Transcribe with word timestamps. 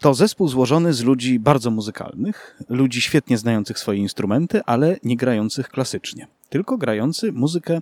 To 0.00 0.14
zespół 0.14 0.48
złożony 0.48 0.94
z 0.94 1.02
ludzi 1.02 1.38
bardzo 1.38 1.70
muzykalnych, 1.70 2.62
ludzi 2.68 3.00
świetnie 3.00 3.38
znających 3.38 3.78
swoje 3.78 3.98
instrumenty, 3.98 4.60
ale 4.66 4.96
nie 5.02 5.16
grających 5.16 5.68
klasycznie, 5.68 6.26
tylko 6.48 6.78
grający 6.78 7.32
muzykę 7.32 7.80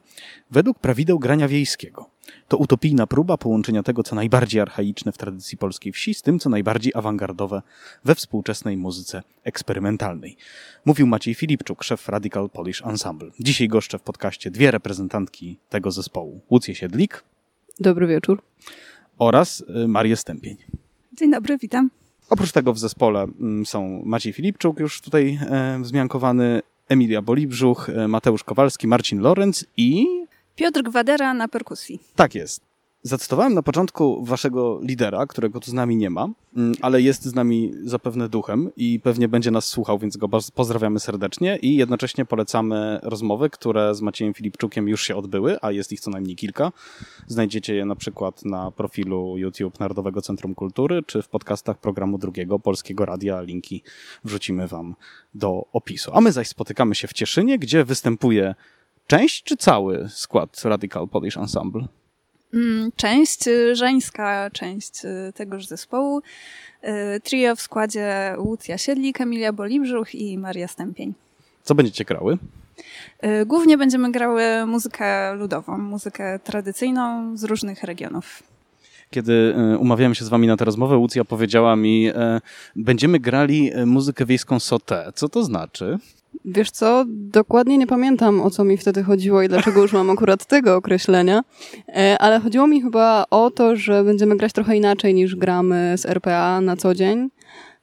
według 0.50 0.78
prawideł 0.78 1.18
grania 1.18 1.48
wiejskiego. 1.48 2.10
To 2.48 2.56
utopijna 2.56 3.06
próba 3.06 3.36
połączenia 3.36 3.82
tego, 3.82 4.02
co 4.02 4.14
najbardziej 4.14 4.60
archaiczne 4.60 5.12
w 5.12 5.18
tradycji 5.18 5.58
polskiej 5.58 5.92
wsi, 5.92 6.14
z 6.14 6.22
tym, 6.22 6.38
co 6.38 6.50
najbardziej 6.50 6.92
awangardowe 6.94 7.62
we 8.04 8.14
współczesnej 8.14 8.76
muzyce 8.76 9.22
eksperymentalnej. 9.44 10.36
Mówił 10.84 11.06
Maciej 11.06 11.34
Filipczuk, 11.34 11.84
szef 11.84 12.08
Radical 12.08 12.50
Polish 12.50 12.82
Ensemble. 12.82 13.30
Dzisiaj 13.40 13.68
goszczę 13.68 13.98
w 13.98 14.02
podcaście 14.02 14.50
dwie 14.50 14.70
reprezentantki 14.70 15.58
tego 15.68 15.90
zespołu. 15.90 16.40
Łucję 16.50 16.74
Siedlik. 16.74 17.24
Dobry 17.80 18.06
wieczór. 18.06 18.42
Oraz 19.18 19.64
y, 19.84 19.88
Marię 19.88 20.16
Stępień. 20.16 20.56
Dzień 21.12 21.30
dobry, 21.30 21.58
witam. 21.58 21.90
Oprócz 22.30 22.52
tego 22.52 22.72
w 22.72 22.78
zespole 22.78 23.22
mm, 23.22 23.66
są 23.66 24.02
Maciej 24.04 24.32
Filipczuk, 24.32 24.80
już 24.80 25.00
tutaj 25.00 25.38
e, 25.50 25.78
wzmiankowany, 25.82 26.62
Emilia 26.88 27.22
Bolibrzuch, 27.22 27.88
e, 27.88 28.08
Mateusz 28.08 28.44
Kowalski, 28.44 28.86
Marcin 28.88 29.20
Lorenz 29.20 29.66
i... 29.76 30.06
Piotr 30.56 30.82
Gwadera 30.82 31.34
na 31.34 31.48
perkusji. 31.48 32.00
Tak 32.16 32.34
jest. 32.34 32.73
Zacytowałem 33.06 33.54
na 33.54 33.62
początku 33.62 34.24
waszego 34.24 34.80
lidera, 34.82 35.26
którego 35.26 35.60
tu 35.60 35.70
z 35.70 35.72
nami 35.72 35.96
nie 35.96 36.10
ma, 36.10 36.28
mm, 36.56 36.74
ale 36.80 37.02
jest 37.02 37.24
z 37.24 37.34
nami 37.34 37.72
zapewne 37.84 38.28
duchem 38.28 38.70
i 38.76 39.00
pewnie 39.00 39.28
będzie 39.28 39.50
nas 39.50 39.66
słuchał, 39.66 39.98
więc 39.98 40.16
go 40.16 40.28
pozdrawiamy 40.54 41.00
serdecznie 41.00 41.58
i 41.62 41.76
jednocześnie 41.76 42.24
polecamy 42.24 43.00
rozmowy, 43.02 43.50
które 43.50 43.94
z 43.94 44.00
Maciejem 44.00 44.34
Filipczukiem 44.34 44.88
już 44.88 45.02
się 45.02 45.16
odbyły, 45.16 45.58
a 45.62 45.70
jest 45.70 45.92
ich 45.92 46.00
co 46.00 46.10
najmniej 46.10 46.36
kilka. 46.36 46.72
Znajdziecie 47.26 47.74
je 47.74 47.84
na 47.84 47.96
przykład 47.96 48.44
na 48.44 48.70
profilu 48.70 49.38
YouTube 49.38 49.80
Narodowego 49.80 50.22
Centrum 50.22 50.54
Kultury, 50.54 51.02
czy 51.06 51.22
w 51.22 51.28
podcastach 51.28 51.78
programu 51.78 52.18
drugiego 52.18 52.58
Polskiego 52.58 53.04
Radia. 53.04 53.40
Linki 53.40 53.82
wrzucimy 54.24 54.68
wam 54.68 54.94
do 55.34 55.66
opisu. 55.72 56.10
A 56.14 56.20
my 56.20 56.32
zaś 56.32 56.48
spotykamy 56.48 56.94
się 56.94 57.08
w 57.08 57.12
Cieszynie, 57.12 57.58
gdzie 57.58 57.84
występuje 57.84 58.54
część 59.06 59.42
czy 59.42 59.56
cały 59.56 60.08
skład 60.08 60.62
Radical 60.64 61.08
Polish 61.08 61.36
Ensemble? 61.36 61.88
Mm, 62.54 62.92
część 62.96 63.48
y, 63.48 63.76
żeńska, 63.76 64.50
część 64.50 65.04
y, 65.04 65.32
tegoż 65.34 65.66
zespołu. 65.66 66.22
Y, 66.84 67.20
trio 67.20 67.56
w 67.56 67.60
składzie 67.60 68.34
Łucja 68.38 68.78
Siedlik, 68.78 69.20
Emilia 69.20 69.52
Bolibrzuch 69.52 70.14
i 70.14 70.38
Maria 70.38 70.68
Stępień. 70.68 71.14
Co 71.62 71.74
będziecie 71.74 72.04
grały? 72.04 72.38
Głównie 73.46 73.78
będziemy 73.78 74.12
grały 74.12 74.66
muzykę 74.66 75.34
ludową, 75.34 75.78
muzykę 75.78 76.38
tradycyjną 76.38 77.36
z 77.36 77.44
różnych 77.44 77.82
regionów. 77.82 78.42
Kiedy 79.10 79.54
umawiałem 79.78 80.14
się 80.14 80.24
z 80.24 80.28
wami 80.28 80.46
na 80.46 80.56
tę 80.56 80.64
rozmowę, 80.64 80.96
Łucja 80.96 81.24
powiedziała 81.24 81.76
mi, 81.76 82.10
będziemy 82.76 83.20
grali 83.20 83.70
muzykę 83.86 84.26
wiejską 84.26 84.60
sotę. 84.60 85.12
Co 85.14 85.28
to 85.28 85.44
znaczy? 85.44 85.98
Wiesz 86.44 86.70
co, 86.70 87.04
dokładnie 87.08 87.78
nie 87.78 87.86
pamiętam 87.86 88.40
o 88.40 88.50
co 88.50 88.64
mi 88.64 88.76
wtedy 88.76 89.02
chodziło 89.02 89.42
i 89.42 89.48
dlaczego 89.48 89.82
już 89.82 89.92
mam 89.92 90.10
akurat 90.10 90.46
tego 90.46 90.76
określenia, 90.76 91.42
e, 91.88 92.16
ale 92.18 92.40
chodziło 92.40 92.66
mi 92.66 92.82
chyba 92.82 93.24
o 93.30 93.50
to, 93.50 93.76
że 93.76 94.04
będziemy 94.04 94.36
grać 94.36 94.52
trochę 94.52 94.76
inaczej 94.76 95.14
niż 95.14 95.36
gramy 95.36 95.94
z 95.96 96.06
RPA 96.06 96.60
na 96.60 96.76
co 96.76 96.94
dzień. 96.94 97.28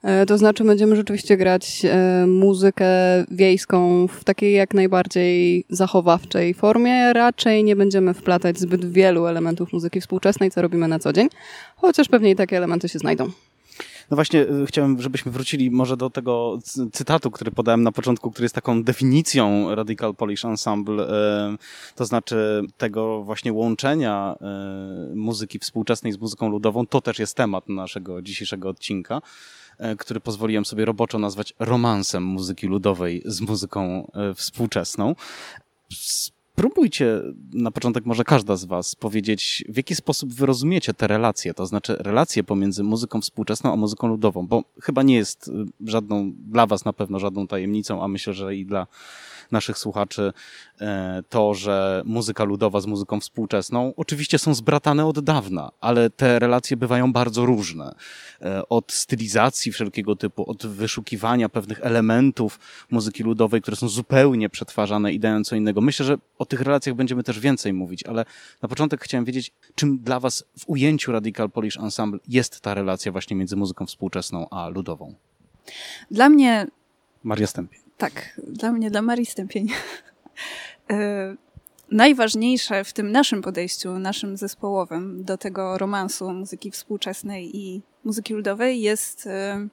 E, 0.03 0.25
to 0.25 0.37
znaczy 0.37 0.63
będziemy 0.63 0.95
rzeczywiście 0.95 1.37
grać 1.37 1.85
e, 1.85 2.25
muzykę 2.27 2.85
wiejską 3.31 4.07
w 4.07 4.23
takiej 4.23 4.53
jak 4.53 4.73
najbardziej 4.73 5.65
zachowawczej 5.69 6.53
formie. 6.53 7.13
Raczej 7.13 7.63
nie 7.63 7.75
będziemy 7.75 8.13
wplatać 8.13 8.59
zbyt 8.59 8.91
wielu 8.91 9.25
elementów 9.25 9.73
muzyki 9.73 10.01
współczesnej, 10.01 10.51
co 10.51 10.61
robimy 10.61 10.87
na 10.87 10.99
co 10.99 11.13
dzień, 11.13 11.29
chociaż 11.75 12.07
pewnie 12.07 12.31
i 12.31 12.35
takie 12.35 12.57
elementy 12.57 12.89
się 12.89 12.99
znajdą. 12.99 13.31
No 14.11 14.15
właśnie, 14.15 14.41
y, 14.41 14.65
chciałem, 14.65 15.01
żebyśmy 15.01 15.31
wrócili 15.31 15.71
może 15.71 15.97
do 15.97 16.09
tego 16.09 16.59
cytatu, 16.93 17.31
który 17.31 17.51
podałem 17.51 17.83
na 17.83 17.91
początku, 17.91 18.31
który 18.31 18.45
jest 18.45 18.55
taką 18.55 18.83
definicją 18.83 19.75
Radical 19.75 20.15
Polish 20.15 20.45
Ensemble, 20.45 21.03
y, 21.53 21.95
to 21.95 22.05
znaczy 22.05 22.61
tego 22.77 23.23
właśnie 23.23 23.53
łączenia 23.53 24.35
y, 25.11 25.15
muzyki 25.15 25.59
współczesnej 25.59 26.13
z 26.13 26.19
muzyką 26.19 26.49
ludową. 26.49 26.87
To 26.87 27.01
też 27.01 27.19
jest 27.19 27.37
temat 27.37 27.69
naszego 27.69 28.21
dzisiejszego 28.21 28.69
odcinka 28.69 29.21
który 29.97 30.19
pozwoliłem 30.19 30.65
sobie 30.65 30.85
roboczo 30.85 31.19
nazwać 31.19 31.53
romansem 31.59 32.23
muzyki 32.23 32.67
ludowej 32.67 33.21
z 33.25 33.41
muzyką 33.41 34.11
współczesną. 34.35 35.15
Spróbujcie 36.61 37.21
na 37.53 37.71
początek 37.71 38.05
może 38.05 38.23
każda 38.23 38.55
z 38.55 38.65
Was 38.65 38.95
powiedzieć, 38.95 39.63
w 39.69 39.77
jaki 39.77 39.95
sposób 39.95 40.33
wy 40.33 40.45
rozumiecie 40.45 40.93
te 40.93 41.07
relacje, 41.07 41.53
to 41.53 41.65
znaczy 41.65 41.95
relacje 41.99 42.43
pomiędzy 42.43 42.83
muzyką 42.83 43.21
współczesną 43.21 43.73
a 43.73 43.75
muzyką 43.75 44.07
ludową, 44.07 44.47
bo 44.47 44.63
chyba 44.81 45.03
nie 45.03 45.15
jest 45.15 45.47
y, 45.47 45.51
żadną, 45.85 46.31
dla 46.37 46.67
Was 46.67 46.85
na 46.85 46.93
pewno 46.93 47.19
żadną 47.19 47.47
tajemnicą, 47.47 48.03
a 48.03 48.07
myślę, 48.07 48.33
że 48.33 48.55
i 48.55 48.65
dla 48.65 48.87
naszych 49.51 49.77
słuchaczy 49.77 50.33
e, 50.81 51.23
to, 51.29 51.53
że 51.53 52.01
muzyka 52.05 52.43
ludowa 52.43 52.81
z 52.81 52.85
muzyką 52.85 53.19
współczesną 53.19 53.93
oczywiście 53.97 54.39
są 54.39 54.53
zbratane 54.53 55.05
od 55.05 55.19
dawna, 55.19 55.71
ale 55.81 56.09
te 56.09 56.39
relacje 56.39 56.77
bywają 56.77 57.13
bardzo 57.13 57.45
różne. 57.45 57.95
E, 58.41 58.69
od 58.69 58.91
stylizacji 58.91 59.71
wszelkiego 59.71 60.15
typu, 60.15 60.49
od 60.49 60.65
wyszukiwania 60.65 61.49
pewnych 61.49 61.79
elementów 61.81 62.59
muzyki 62.91 63.23
ludowej, 63.23 63.61
które 63.61 63.77
są 63.77 63.89
zupełnie 63.89 64.49
przetwarzane 64.49 65.13
i 65.13 65.19
dają 65.19 65.43
co 65.43 65.55
innego. 65.55 65.81
Myślę, 65.81 66.05
że 66.05 66.17
o 66.37 66.45
tych 66.45 66.61
relacjach 66.61 66.95
będziemy 66.95 67.23
też 67.23 67.39
więcej 67.39 67.73
mówić, 67.73 68.03
ale 68.03 68.25
na 68.61 68.69
początek 68.69 69.03
chciałem 69.03 69.25
wiedzieć, 69.25 69.51
czym 69.75 69.99
dla 69.99 70.19
Was 70.19 70.43
w 70.59 70.69
ujęciu 70.69 71.11
Radical 71.11 71.49
Polish 71.49 71.77
Ensemble 71.77 72.19
jest 72.27 72.61
ta 72.61 72.73
relacja 72.73 73.11
właśnie 73.11 73.35
między 73.35 73.55
muzyką 73.55 73.85
współczesną 73.85 74.49
a 74.49 74.69
ludową? 74.69 75.15
Dla 76.11 76.29
mnie 76.29 76.67
Maria 77.23 77.47
Stępień. 77.47 77.79
Tak, 78.01 78.39
dla 78.47 78.71
mnie, 78.71 78.91
dla 78.91 79.01
Marii 79.01 79.25
Stępień. 79.25 79.67
E, 80.91 81.35
najważniejsze 81.91 82.83
w 82.83 82.93
tym 82.93 83.11
naszym 83.11 83.41
podejściu, 83.41 83.99
naszym 83.99 84.37
zespołowym 84.37 85.23
do 85.23 85.37
tego 85.37 85.77
romansu 85.77 86.33
muzyki 86.33 86.71
współczesnej 86.71 87.57
i 87.57 87.81
muzyki 88.03 88.33
ludowej 88.33 88.81
jest 88.81 89.27
e, 89.27 89.67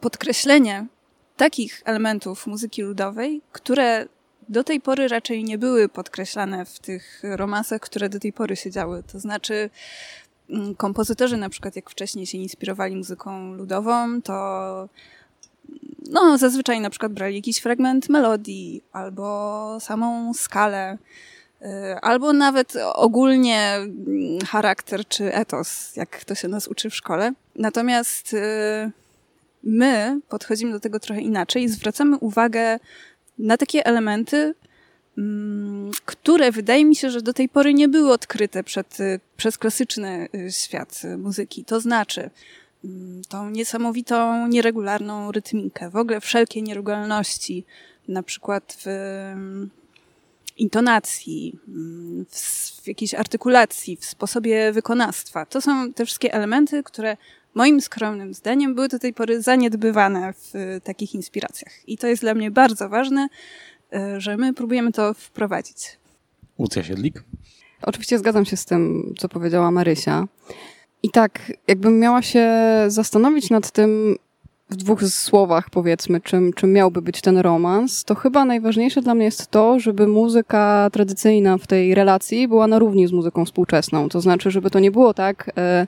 podkreślenie 0.00 0.86
takich 1.36 1.82
elementów 1.84 2.46
muzyki 2.46 2.82
ludowej, 2.82 3.42
które 3.52 4.06
do 4.48 4.64
tej 4.64 4.80
pory 4.80 5.08
raczej 5.08 5.44
nie 5.44 5.58
były 5.58 5.88
podkreślane 5.88 6.64
w 6.64 6.78
tych 6.78 7.22
romansach, 7.22 7.80
które 7.80 8.08
do 8.08 8.20
tej 8.20 8.32
pory 8.32 8.56
się 8.56 8.70
działy. 8.70 9.02
To 9.12 9.20
znaczy, 9.20 9.70
mm, 10.50 10.74
kompozytorzy, 10.74 11.36
na 11.36 11.48
przykład, 11.48 11.76
jak 11.76 11.90
wcześniej 11.90 12.26
się 12.26 12.38
inspirowali 12.38 12.96
muzyką 12.96 13.52
ludową, 13.52 14.22
to 14.22 14.88
no, 16.10 16.38
zazwyczaj 16.38 16.80
na 16.80 16.90
przykład 16.90 17.12
brali 17.12 17.34
jakiś 17.34 17.58
fragment 17.58 18.08
melodii 18.08 18.82
albo 18.92 19.78
samą 19.80 20.34
skalę, 20.34 20.98
y, 21.62 21.66
albo 22.02 22.32
nawet 22.32 22.74
ogólnie 22.94 23.74
mm, 23.74 24.40
charakter 24.46 25.08
czy 25.08 25.34
etos, 25.34 25.96
jak 25.96 26.24
to 26.24 26.34
się 26.34 26.48
nas 26.48 26.68
uczy 26.68 26.90
w 26.90 26.94
szkole. 26.94 27.32
Natomiast 27.56 28.34
y, 28.34 28.90
my 29.62 30.20
podchodzimy 30.28 30.72
do 30.72 30.80
tego 30.80 31.00
trochę 31.00 31.20
inaczej 31.20 31.62
i 31.62 31.68
zwracamy 31.68 32.16
uwagę 32.16 32.78
na 33.38 33.56
takie 33.56 33.86
elementy, 33.86 34.54
mm, 35.18 35.90
które 36.04 36.52
wydaje 36.52 36.84
mi 36.84 36.96
się, 36.96 37.10
że 37.10 37.22
do 37.22 37.32
tej 37.32 37.48
pory 37.48 37.74
nie 37.74 37.88
były 37.88 38.12
odkryte 38.12 38.64
przed, 38.64 38.98
przez 39.36 39.58
klasyczny 39.58 40.28
świat 40.50 41.02
muzyki. 41.18 41.64
To 41.64 41.80
znaczy, 41.80 42.30
tą 43.28 43.50
niesamowitą, 43.50 44.46
nieregularną 44.46 45.32
rytmikę, 45.32 45.90
w 45.90 45.96
ogóle 45.96 46.20
wszelkie 46.20 46.62
nieregularności, 46.62 47.64
na 48.08 48.22
przykład 48.22 48.76
w 48.84 48.88
intonacji, 50.56 51.58
w 52.82 52.86
jakiejś 52.86 53.14
artykulacji, 53.14 53.96
w 53.96 54.04
sposobie 54.04 54.72
wykonawstwa. 54.72 55.46
To 55.46 55.60
są 55.60 55.92
te 55.92 56.06
wszystkie 56.06 56.34
elementy, 56.34 56.82
które 56.82 57.16
moim 57.54 57.80
skromnym 57.80 58.34
zdaniem 58.34 58.74
były 58.74 58.88
do 58.88 58.98
tej 58.98 59.14
pory 59.14 59.42
zaniedbywane 59.42 60.32
w 60.32 60.54
y, 60.54 60.80
takich 60.84 61.14
inspiracjach. 61.14 61.88
I 61.88 61.98
to 61.98 62.06
jest 62.06 62.22
dla 62.22 62.34
mnie 62.34 62.50
bardzo 62.50 62.88
ważne, 62.88 63.28
y, 63.94 64.20
że 64.20 64.36
my 64.36 64.54
próbujemy 64.54 64.92
to 64.92 65.14
wprowadzić. 65.14 65.76
Łucja 66.58 66.82
Siedlik? 66.82 67.24
Oczywiście 67.82 68.18
zgadzam 68.18 68.44
się 68.44 68.56
z 68.56 68.64
tym, 68.64 69.14
co 69.18 69.28
powiedziała 69.28 69.70
Marysia. 69.70 70.28
I 71.02 71.10
tak, 71.10 71.52
jakbym 71.68 71.98
miała 71.98 72.22
się 72.22 72.48
zastanowić 72.88 73.50
nad 73.50 73.70
tym, 73.70 74.16
w 74.70 74.76
dwóch 74.76 75.02
słowach 75.04 75.70
powiedzmy, 75.70 76.20
czym, 76.20 76.52
czym 76.52 76.72
miałby 76.72 77.02
być 77.02 77.20
ten 77.20 77.38
romans, 77.38 78.04
to 78.04 78.14
chyba 78.14 78.44
najważniejsze 78.44 79.02
dla 79.02 79.14
mnie 79.14 79.24
jest 79.24 79.50
to, 79.50 79.80
żeby 79.80 80.06
muzyka 80.06 80.90
tradycyjna 80.92 81.58
w 81.58 81.66
tej 81.66 81.94
relacji 81.94 82.48
była 82.48 82.66
na 82.66 82.78
równi 82.78 83.06
z 83.06 83.12
muzyką 83.12 83.44
współczesną. 83.44 84.08
To 84.08 84.20
znaczy, 84.20 84.50
żeby 84.50 84.70
to 84.70 84.78
nie 84.78 84.90
było 84.90 85.14
tak, 85.14 85.50
e, 85.56 85.86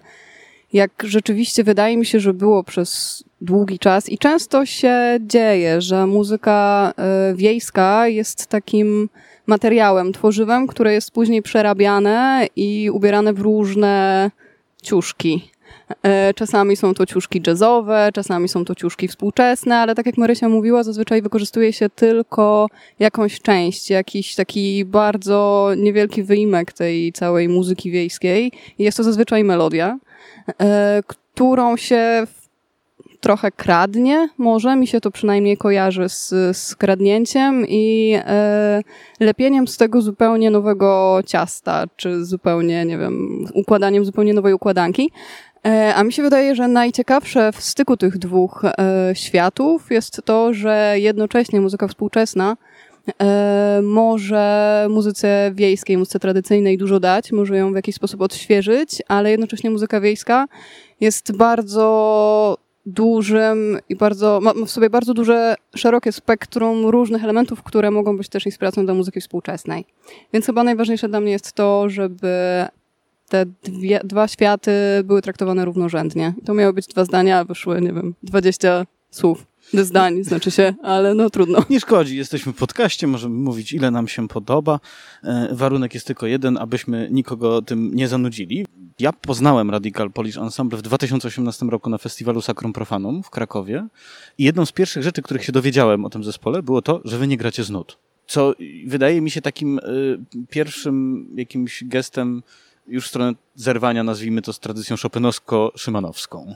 jak 0.72 0.90
rzeczywiście 1.04 1.64
wydaje 1.64 1.96
mi 1.96 2.06
się, 2.06 2.20
że 2.20 2.34
było 2.34 2.64
przez 2.64 3.24
długi 3.40 3.78
czas 3.78 4.08
i 4.08 4.18
często 4.18 4.66
się 4.66 5.18
dzieje, 5.20 5.80
że 5.80 6.06
muzyka 6.06 6.92
e, 6.96 7.34
wiejska 7.34 8.08
jest 8.08 8.46
takim 8.46 9.08
materiałem, 9.46 10.12
tworzywem, 10.12 10.66
które 10.66 10.92
jest 10.92 11.10
później 11.10 11.42
przerabiane 11.42 12.46
i 12.56 12.90
ubierane 12.90 13.32
w 13.32 13.40
różne 13.40 14.30
ciuszki. 14.80 15.50
E, 16.02 16.34
czasami 16.34 16.76
są 16.76 16.94
to 16.94 17.06
ciuszki 17.06 17.42
jazzowe, 17.46 18.10
czasami 18.14 18.48
są 18.48 18.64
to 18.64 18.74
ciuszki 18.74 19.08
współczesne, 19.08 19.78
ale 19.78 19.94
tak 19.94 20.06
jak 20.06 20.18
Marysia 20.18 20.48
mówiła, 20.48 20.82
zazwyczaj 20.82 21.22
wykorzystuje 21.22 21.72
się 21.72 21.88
tylko 21.88 22.66
jakąś 22.98 23.40
część, 23.40 23.90
jakiś 23.90 24.34
taki 24.34 24.84
bardzo 24.84 25.70
niewielki 25.76 26.22
wyimek 26.22 26.72
tej 26.72 27.12
całej 27.12 27.48
muzyki 27.48 27.90
wiejskiej. 27.90 28.52
Jest 28.78 28.96
to 28.96 29.02
zazwyczaj 29.04 29.44
melodia, 29.44 29.98
e, 30.60 31.02
którą 31.06 31.76
się 31.76 32.26
trochę 33.20 33.52
kradnie, 33.52 34.28
może 34.38 34.76
mi 34.76 34.86
się 34.86 35.00
to 35.00 35.10
przynajmniej 35.10 35.56
kojarzy 35.56 36.08
z, 36.08 36.28
z 36.56 36.76
kradnięciem 36.76 37.64
i 37.68 38.14
e, 38.16 38.82
lepieniem 39.20 39.68
z 39.68 39.76
tego 39.76 40.02
zupełnie 40.02 40.50
nowego 40.50 41.20
ciasta, 41.26 41.84
czy 41.96 42.24
zupełnie, 42.24 42.84
nie 42.84 42.98
wiem, 42.98 43.44
układaniem 43.54 44.04
zupełnie 44.04 44.34
nowej 44.34 44.54
układanki. 44.54 45.10
E, 45.66 45.94
a 45.94 46.04
mi 46.04 46.12
się 46.12 46.22
wydaje, 46.22 46.54
że 46.54 46.68
najciekawsze 46.68 47.52
w 47.52 47.60
styku 47.60 47.96
tych 47.96 48.18
dwóch 48.18 48.64
e, 48.64 49.12
światów 49.14 49.90
jest 49.90 50.22
to, 50.24 50.54
że 50.54 50.94
jednocześnie 50.96 51.60
muzyka 51.60 51.88
współczesna 51.88 52.56
e, 53.22 53.80
może 53.82 54.86
muzyce 54.90 55.50
wiejskiej, 55.54 55.98
muzyce 55.98 56.18
tradycyjnej 56.18 56.78
dużo 56.78 57.00
dać, 57.00 57.32
może 57.32 57.56
ją 57.56 57.72
w 57.72 57.76
jakiś 57.76 57.94
sposób 57.94 58.20
odświeżyć, 58.20 59.02
ale 59.08 59.30
jednocześnie 59.30 59.70
muzyka 59.70 60.00
wiejska 60.00 60.46
jest 61.00 61.36
bardzo 61.36 62.58
dużym 62.86 63.78
i 63.88 63.96
bardzo, 63.96 64.40
ma 64.42 64.52
w 64.66 64.70
sobie 64.70 64.90
bardzo 64.90 65.14
duże, 65.14 65.54
szerokie 65.76 66.12
spektrum 66.12 66.86
różnych 66.86 67.24
elementów, 67.24 67.62
które 67.62 67.90
mogą 67.90 68.16
być 68.16 68.28
też 68.28 68.46
inspiracją 68.46 68.84
dla 68.84 68.94
muzyki 68.94 69.20
współczesnej. 69.20 69.84
Więc 70.32 70.46
chyba 70.46 70.64
najważniejsze 70.64 71.08
dla 71.08 71.20
mnie 71.20 71.32
jest 71.32 71.52
to, 71.52 71.88
żeby 71.88 72.64
te 73.28 73.46
dwie, 73.62 74.00
dwa 74.04 74.28
światy 74.28 74.72
były 75.04 75.22
traktowane 75.22 75.64
równorzędnie. 75.64 76.34
To 76.44 76.54
miały 76.54 76.72
być 76.72 76.86
dwa 76.86 77.04
zdania, 77.04 77.38
a 77.38 77.44
wyszły, 77.44 77.80
nie 77.80 77.92
wiem, 77.92 78.14
20 78.22 78.86
słów. 79.10 79.49
Zdań, 79.72 80.24
znaczy 80.24 80.50
się, 80.50 80.74
ale 80.82 81.14
no 81.14 81.30
trudno. 81.30 81.64
Nie 81.70 81.80
szkodzi, 81.80 82.16
jesteśmy 82.16 82.52
w 82.52 82.56
podcaście, 82.56 83.06
możemy 83.06 83.34
mówić 83.34 83.72
ile 83.72 83.90
nam 83.90 84.08
się 84.08 84.28
podoba. 84.28 84.80
E, 85.24 85.48
warunek 85.52 85.94
jest 85.94 86.06
tylko 86.06 86.26
jeden, 86.26 86.58
abyśmy 86.58 87.08
nikogo 87.12 87.62
tym 87.62 87.94
nie 87.94 88.08
zanudzili. 88.08 88.66
Ja 88.98 89.12
poznałem 89.12 89.70
Radical 89.70 90.10
Polish 90.10 90.36
Ensemble 90.36 90.78
w 90.78 90.82
2018 90.82 91.66
roku 91.66 91.90
na 91.90 91.98
festiwalu 91.98 92.40
Sacrum 92.40 92.72
Profanum 92.72 93.22
w 93.22 93.30
Krakowie 93.30 93.86
i 94.38 94.44
jedną 94.44 94.66
z 94.66 94.72
pierwszych 94.72 95.02
rzeczy, 95.02 95.22
których 95.22 95.44
się 95.44 95.52
dowiedziałem 95.52 96.04
o 96.04 96.10
tym 96.10 96.24
zespole, 96.24 96.62
było 96.62 96.82
to, 96.82 97.00
że 97.04 97.18
wy 97.18 97.26
nie 97.26 97.36
gracie 97.36 97.64
z 97.64 97.70
nut. 97.70 97.98
Co 98.26 98.54
wydaje 98.86 99.20
mi 99.20 99.30
się 99.30 99.42
takim 99.42 99.78
y, 99.78 100.18
pierwszym 100.50 101.26
jakimś 101.36 101.84
gestem 101.84 102.42
już 102.86 103.04
w 103.04 103.08
stronę 103.08 103.34
zerwania, 103.54 104.04
nazwijmy 104.04 104.42
to, 104.42 104.52
z 104.52 104.60
tradycją 104.60 104.96
szopenowsko-szymanowską, 104.96 106.54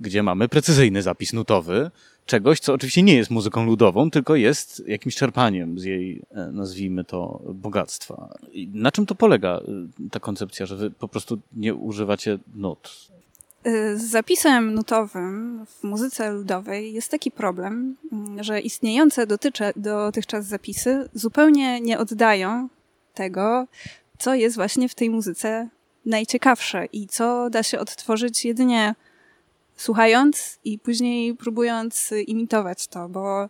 gdzie 0.00 0.22
mamy 0.22 0.48
precyzyjny 0.48 1.02
zapis 1.02 1.32
nutowy, 1.32 1.90
czegoś, 2.28 2.60
co 2.60 2.72
oczywiście 2.72 3.02
nie 3.02 3.16
jest 3.16 3.30
muzyką 3.30 3.66
ludową, 3.66 4.10
tylko 4.10 4.36
jest 4.36 4.82
jakimś 4.88 5.16
czerpaniem 5.16 5.78
z 5.78 5.84
jej, 5.84 6.22
e, 6.30 6.50
nazwijmy 6.52 7.04
to, 7.04 7.42
bogactwa. 7.54 8.34
I 8.52 8.68
na 8.74 8.92
czym 8.92 9.06
to 9.06 9.14
polega, 9.14 9.48
e, 9.48 9.62
ta 10.10 10.20
koncepcja, 10.20 10.66
że 10.66 10.76
wy 10.76 10.90
po 10.90 11.08
prostu 11.08 11.38
nie 11.52 11.74
używacie 11.74 12.38
nut? 12.54 13.08
E, 13.64 13.96
z 13.96 14.02
zapisem 14.02 14.74
nutowym 14.74 15.66
w 15.66 15.84
muzyce 15.84 16.32
ludowej 16.32 16.92
jest 16.92 17.10
taki 17.10 17.30
problem, 17.30 17.96
mm, 18.12 18.44
że 18.44 18.60
istniejące 18.60 19.26
dotycze, 19.26 19.72
dotychczas 19.76 20.46
zapisy 20.46 21.08
zupełnie 21.14 21.80
nie 21.80 21.98
oddają 21.98 22.68
tego, 23.14 23.66
co 24.18 24.34
jest 24.34 24.56
właśnie 24.56 24.88
w 24.88 24.94
tej 24.94 25.10
muzyce 25.10 25.68
najciekawsze 26.06 26.86
i 26.92 27.06
co 27.06 27.50
da 27.50 27.62
się 27.62 27.78
odtworzyć 27.78 28.44
jedynie 28.44 28.94
słuchając 29.78 30.58
i 30.64 30.78
później 30.78 31.34
próbując 31.34 32.10
imitować 32.26 32.86
to, 32.86 33.08
bo 33.08 33.48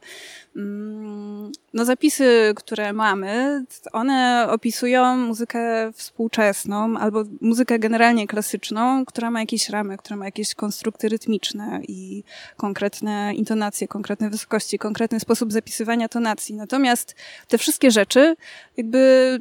mm, 0.57 1.53
no 1.75 1.85
zapisy, 1.85 2.53
które 2.57 2.93
mamy, 2.93 3.65
one 3.93 4.49
opisują 4.51 5.17
muzykę 5.17 5.93
współczesną 5.93 6.99
albo 6.99 7.25
muzykę 7.41 7.79
generalnie 7.79 8.27
klasyczną, 8.27 9.05
która 9.05 9.31
ma 9.31 9.41
jakieś 9.41 9.69
ramy, 9.69 9.97
która 9.97 10.17
ma 10.17 10.25
jakieś 10.25 10.55
konstrukty 10.55 11.09
rytmiczne 11.09 11.81
i 11.89 12.25
konkretne 12.57 13.35
intonacje, 13.35 13.89
konkretne 13.89 14.31
wysokości, 14.31 14.79
konkretny 14.79 15.21
sposób 15.21 15.53
zapisywania 15.53 16.09
tonacji. 16.09 16.55
Natomiast 16.55 17.15
te 17.49 17.59
wszystkie 17.59 17.91
rzeczy 17.91 18.37
jakby 18.77 19.41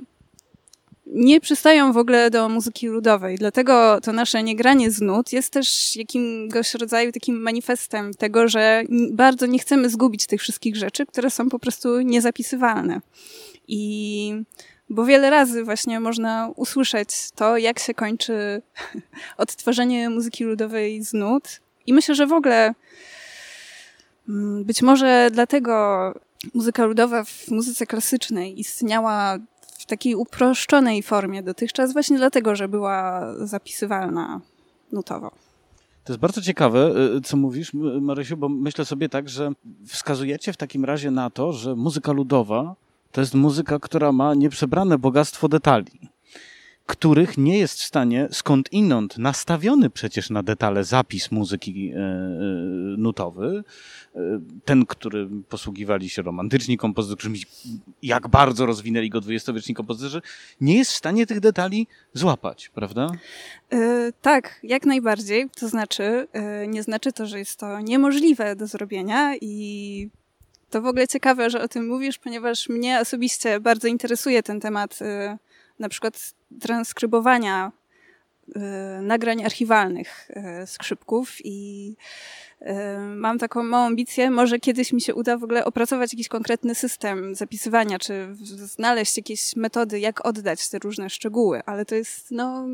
nie 1.14 1.42
przystają 1.42 1.94
w 1.94 1.98
ogóle 1.98 2.30
do 2.30 2.50
muzyki 2.50 2.88
ludowej. 2.88 3.38
Dlatego 3.38 4.02
to 4.02 4.14
nasze 4.14 4.44
niegranie 4.44 4.92
z 4.92 5.02
nut 5.02 5.34
jest 5.34 5.50
też 5.54 5.96
jakiegoś 5.96 6.74
rodzaju 6.74 7.12
takim 7.12 7.42
manifestem 7.42 8.14
tego, 8.14 8.48
że 8.48 8.84
bardzo 9.12 9.46
nie 9.46 9.60
chcemy 9.60 9.90
zgubić 9.90 10.28
tych 10.28 10.42
wszystkich 10.42 10.76
rzeczy, 10.76 11.06
które 11.06 11.30
są 11.30 11.50
po 11.50 11.60
prostu 11.60 12.02
niezapisywalne. 12.02 13.02
I 13.68 14.34
bo 14.90 15.06
wiele 15.06 15.30
razy 15.30 15.64
właśnie 15.64 16.00
można 16.00 16.52
usłyszeć 16.56 17.10
to, 17.36 17.58
jak 17.58 17.80
się 17.80 17.94
kończy 17.94 18.62
odtworzenie 19.38 20.10
muzyki 20.10 20.44
ludowej 20.44 21.04
z 21.04 21.14
nut. 21.14 21.62
I 21.86 21.94
myślę, 21.94 22.16
że 22.16 22.28
w 22.28 22.34
ogóle 22.34 22.74
mm, 24.30 24.64
być 24.64 24.82
może 24.82 25.30
dlatego 25.32 26.14
muzyka 26.54 26.86
ludowa 26.86 27.24
w 27.24 27.48
muzyce 27.48 27.86
klasycznej 27.86 28.60
istniała 28.60 29.38
takiej 29.88 30.16
uproszczonej 30.16 31.04
formie 31.04 31.44
dotychczas, 31.44 31.94
właśnie 31.94 32.18
dlatego, 32.18 32.56
że 32.56 32.68
była 32.68 33.26
zapisywalna 33.46 34.42
nutowo. 34.92 35.32
To 36.04 36.14
jest 36.14 36.20
bardzo 36.20 36.42
ciekawe, 36.42 36.92
y, 37.18 37.22
co 37.22 37.38
mówisz, 37.38 37.72
Marysiu, 38.02 38.38
bo 38.38 38.50
myślę 38.50 38.86
sobie 38.86 39.10
tak, 39.10 39.30
że 39.30 39.52
wskazujecie 39.86 40.54
w 40.54 40.58
takim 40.58 40.86
razie 40.86 41.12
na 41.12 41.30
to, 41.30 41.54
że 41.54 41.76
muzyka 41.76 42.12
ludowa 42.12 42.76
to 43.12 43.22
jest 43.22 43.34
muzyka, 43.34 43.80
która 43.80 44.12
ma 44.12 44.34
nieprzebrane 44.34 44.98
bogactwo 44.98 45.48
detali 45.48 46.10
których 46.88 47.38
nie 47.38 47.58
jest 47.58 47.80
w 47.80 47.84
stanie 47.84 48.28
skąd 48.32 48.74
inąd 48.74 49.18
nastawiony 49.18 49.90
przecież 49.90 50.30
na 50.30 50.44
detale 50.44 50.84
zapis 50.84 51.32
muzyki 51.32 51.92
e, 51.92 51.98
e, 51.98 52.02
nutowy, 52.98 53.64
e, 54.16 54.20
ten, 54.66 54.86
który 54.86 55.28
posługiwali 55.50 56.10
się 56.10 56.22
romantyczni 56.22 56.78
kompozytorzy, 56.78 57.30
jak 58.04 58.28
bardzo 58.28 58.66
rozwinęli 58.66 59.10
go 59.10 59.22
dwudziestowieczni 59.22 59.76
kompozytorzy, 59.76 60.22
nie 60.62 60.78
jest 60.78 60.92
w 60.92 60.96
stanie 60.96 61.26
tych 61.26 61.40
detali 61.40 61.88
złapać, 62.14 62.70
prawda? 62.70 63.08
tak, 64.22 64.60
jak 64.64 64.86
najbardziej. 64.86 65.50
To 65.60 65.68
znaczy, 65.68 66.28
nie 66.68 66.84
znaczy 66.84 67.12
to, 67.12 67.26
że 67.26 67.40
jest 67.40 67.60
to 67.60 67.80
niemożliwe 67.80 68.56
do 68.56 68.68
zrobienia 68.68 69.36
i 69.42 70.10
to 70.70 70.82
w 70.82 70.86
ogóle 70.86 71.08
ciekawe, 71.08 71.50
że 71.50 71.62
o 71.62 71.68
tym 71.68 71.88
mówisz, 71.88 72.18
ponieważ 72.18 72.70
mnie 72.70 73.00
osobiście 73.00 73.60
bardzo 73.60 73.88
interesuje 73.88 74.44
ten 74.44 74.60
temat 74.60 75.00
na 75.80 75.90
przykład 75.90 76.34
transkrybowania 76.62 77.72
nagrań 79.02 79.44
archiwalnych 79.46 80.32
skrzypków 80.66 81.36
i 81.44 81.96
Mam 83.16 83.40
taką 83.40 83.64
małą 83.64 83.86
ambicję, 83.86 84.32
może 84.32 84.60
kiedyś 84.60 84.94
mi 84.94 85.02
się 85.02 85.16
uda 85.16 85.38
w 85.38 85.44
ogóle 85.44 85.66
opracować 85.66 86.14
jakiś 86.14 86.28
konkretny 86.28 86.76
system 86.76 87.36
zapisywania, 87.36 88.00
czy 88.00 88.36
znaleźć 88.56 89.18
jakieś 89.18 89.56
metody, 89.56 90.00
jak 90.00 90.26
oddać 90.26 90.70
te 90.70 90.80
różne 90.80 91.10
szczegóły, 91.10 91.62
ale 91.66 91.86
to 91.86 91.96
jest, 91.96 92.32
no, 92.32 92.68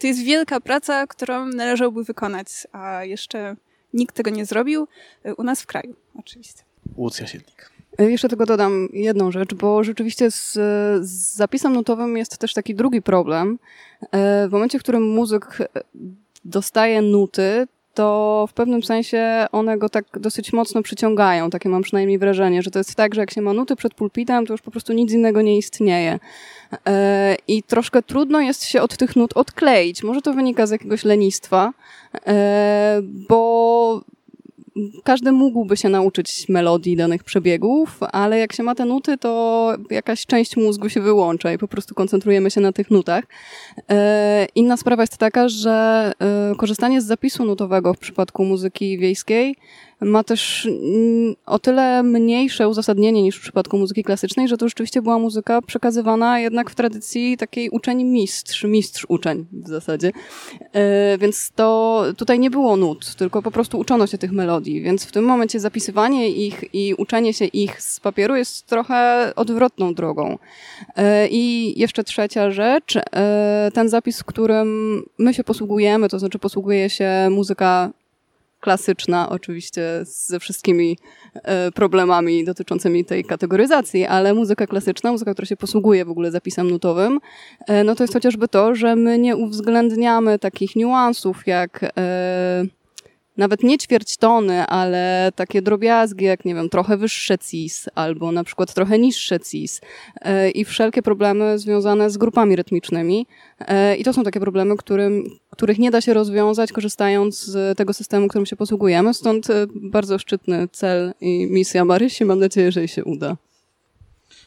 to 0.00 0.06
jest 0.06 0.22
wielka 0.22 0.60
praca, 0.60 1.06
którą 1.06 1.46
należałoby 1.46 2.04
wykonać, 2.04 2.48
a 2.72 3.04
jeszcze 3.04 3.56
nikt 3.94 4.16
tego 4.16 4.30
nie 4.30 4.46
zrobił 4.46 4.88
u 5.36 5.42
nas 5.42 5.62
w 5.62 5.66
kraju, 5.66 5.96
oczywiście. 6.14 6.62
Łucja 6.96 7.26
Siedlik. 7.26 7.71
E, 7.98 8.10
jeszcze 8.10 8.28
tylko 8.28 8.46
dodam 8.46 8.88
jedną 8.92 9.30
rzecz, 9.30 9.54
bo 9.54 9.84
rzeczywiście 9.84 10.30
z, 10.30 10.52
z 11.06 11.34
zapisem 11.34 11.72
notowym 11.72 12.16
jest 12.16 12.38
też 12.38 12.54
taki 12.54 12.74
drugi 12.74 13.02
problem. 13.02 13.58
E, 14.02 14.48
w 14.48 14.52
momencie, 14.52 14.78
w 14.78 14.82
którym 14.82 15.02
muzyk 15.02 15.58
dostaje 16.44 17.02
nuty, 17.02 17.66
to 17.94 18.46
w 18.50 18.52
pewnym 18.52 18.82
sensie 18.82 19.46
one 19.52 19.78
go 19.78 19.88
tak 19.88 20.04
dosyć 20.20 20.52
mocno 20.52 20.82
przyciągają. 20.82 21.50
Takie 21.50 21.68
mam 21.68 21.82
przynajmniej 21.82 22.18
wrażenie, 22.18 22.62
że 22.62 22.70
to 22.70 22.78
jest 22.78 22.94
tak, 22.94 23.14
że 23.14 23.20
jak 23.20 23.30
się 23.30 23.42
ma 23.42 23.52
nuty 23.52 23.76
przed 23.76 23.94
pulpitem, 23.94 24.46
to 24.46 24.54
już 24.54 24.62
po 24.62 24.70
prostu 24.70 24.92
nic 24.92 25.12
innego 25.12 25.42
nie 25.42 25.58
istnieje. 25.58 26.18
E, 26.86 27.36
I 27.48 27.62
troszkę 27.62 28.02
trudno 28.02 28.40
jest 28.40 28.64
się 28.64 28.82
od 28.82 28.96
tych 28.96 29.16
nut 29.16 29.32
odkleić. 29.36 30.02
Może 30.02 30.22
to 30.22 30.32
wynika 30.32 30.66
z 30.66 30.70
jakiegoś 30.70 31.04
lenistwa, 31.04 31.72
e, 32.26 33.00
bo 33.28 34.00
każdy 35.04 35.32
mógłby 35.32 35.76
się 35.76 35.88
nauczyć 35.88 36.48
melodii 36.48 36.96
danych 36.96 37.24
przebiegów, 37.24 37.98
ale 38.12 38.38
jak 38.38 38.52
się 38.52 38.62
ma 38.62 38.74
te 38.74 38.84
nuty, 38.84 39.18
to 39.18 39.74
jakaś 39.90 40.26
część 40.26 40.56
mózgu 40.56 40.88
się 40.88 41.00
wyłącza 41.00 41.52
i 41.52 41.58
po 41.58 41.68
prostu 41.68 41.94
koncentrujemy 41.94 42.50
się 42.50 42.60
na 42.60 42.72
tych 42.72 42.90
nutach. 42.90 43.24
E, 43.90 44.46
inna 44.54 44.76
sprawa 44.76 45.02
jest 45.02 45.16
taka, 45.16 45.48
że 45.48 46.12
e, 46.18 46.54
korzystanie 46.56 47.00
z 47.00 47.06
zapisu 47.06 47.44
nutowego 47.44 47.94
w 47.94 47.98
przypadku 47.98 48.44
muzyki 48.44 48.98
wiejskiej 48.98 49.56
ma 50.02 50.24
też 50.24 50.66
mm, 50.66 51.34
o 51.46 51.58
tyle 51.58 52.02
mniejsze 52.02 52.68
uzasadnienie 52.68 53.22
niż 53.22 53.36
w 53.36 53.40
przypadku 53.40 53.78
muzyki 53.78 54.04
klasycznej, 54.04 54.48
że 54.48 54.56
to 54.56 54.68
rzeczywiście 54.68 55.02
była 55.02 55.18
muzyka 55.18 55.62
przekazywana 55.62 56.38
jednak 56.38 56.70
w 56.70 56.74
tradycji 56.74 57.36
takiej 57.36 57.70
uczeń 57.70 58.04
mistrz, 58.04 58.64
mistrz 58.64 59.06
uczeń 59.08 59.46
w 59.52 59.68
zasadzie. 59.68 60.12
E, 60.72 61.18
więc 61.18 61.50
to 61.54 62.04
tutaj 62.16 62.38
nie 62.38 62.50
było 62.50 62.76
nut, 62.76 63.14
tylko 63.14 63.42
po 63.42 63.50
prostu 63.50 63.78
uczono 63.78 64.06
się 64.06 64.18
tych 64.18 64.32
melodii, 64.32 64.82
więc 64.82 65.04
w 65.04 65.12
tym 65.12 65.24
momencie 65.24 65.60
zapisywanie 65.60 66.28
ich 66.28 66.64
i 66.72 66.94
uczenie 66.94 67.34
się 67.34 67.44
ich 67.44 67.82
z 67.82 68.00
papieru 68.00 68.36
jest 68.36 68.66
trochę 68.66 69.32
odwrotną 69.36 69.94
drogą. 69.94 70.38
E, 70.96 71.28
I 71.28 71.74
jeszcze 71.80 72.04
trzecia 72.04 72.50
rzecz, 72.50 72.96
e, 72.96 73.70
ten 73.74 73.88
zapis, 73.88 74.24
którym 74.24 75.02
my 75.18 75.34
się 75.34 75.44
posługujemy, 75.44 76.08
to 76.08 76.18
znaczy 76.18 76.38
posługuje 76.38 76.90
się 76.90 77.28
muzyka 77.30 77.90
klasyczna, 78.62 79.28
oczywiście 79.28 79.82
ze 80.02 80.40
wszystkimi 80.40 80.98
e, 81.34 81.72
problemami 81.72 82.44
dotyczącymi 82.44 83.04
tej 83.04 83.24
kategoryzacji, 83.24 84.04
ale 84.04 84.34
muzyka 84.34 84.66
klasyczna, 84.66 85.12
muzyka, 85.12 85.32
która 85.32 85.46
się 85.46 85.56
posługuje 85.56 86.04
w 86.04 86.10
ogóle 86.10 86.30
zapisem 86.30 86.70
nutowym, 86.70 87.20
e, 87.66 87.84
no 87.84 87.94
to 87.94 88.04
jest 88.04 88.14
chociażby 88.14 88.48
to, 88.48 88.74
że 88.74 88.96
my 88.96 89.18
nie 89.18 89.36
uwzględniamy 89.36 90.38
takich 90.38 90.76
niuansów 90.76 91.46
jak 91.46 91.92
e, 91.98 92.64
nawet 93.36 93.62
nie 93.62 93.78
ćwierć 93.78 94.16
tony, 94.16 94.66
ale 94.66 95.32
takie 95.36 95.62
drobiazgi, 95.62 96.24
jak 96.24 96.44
nie 96.44 96.54
wiem, 96.54 96.68
trochę 96.68 96.96
wyższe 96.96 97.38
cis, 97.38 97.88
albo 97.94 98.32
na 98.32 98.44
przykład 98.44 98.74
trochę 98.74 98.98
niższe 98.98 99.40
cis 99.40 99.80
i 100.54 100.64
wszelkie 100.64 101.02
problemy 101.02 101.58
związane 101.58 102.10
z 102.10 102.16
grupami 102.16 102.56
rytmicznymi. 102.56 103.26
I 103.98 104.04
to 104.04 104.12
są 104.12 104.24
takie 104.24 104.40
problemy, 104.40 104.76
którym, 104.76 105.24
których 105.52 105.78
nie 105.78 105.90
da 105.90 106.00
się 106.00 106.14
rozwiązać 106.14 106.72
korzystając 106.72 107.44
z 107.44 107.78
tego 107.78 107.92
systemu, 107.92 108.28
którym 108.28 108.46
się 108.46 108.56
posługujemy. 108.56 109.14
Stąd 109.14 109.50
e, 109.50 109.66
bardzo 109.74 110.18
szczytny 110.18 110.68
cel 110.72 111.12
i 111.20 111.46
misja 111.50 111.84
Marysi. 111.84 112.24
Mam 112.24 112.38
nadzieję, 112.38 112.72
że 112.72 112.80
jej 112.80 112.88
się 112.88 113.04
uda. 113.04 113.36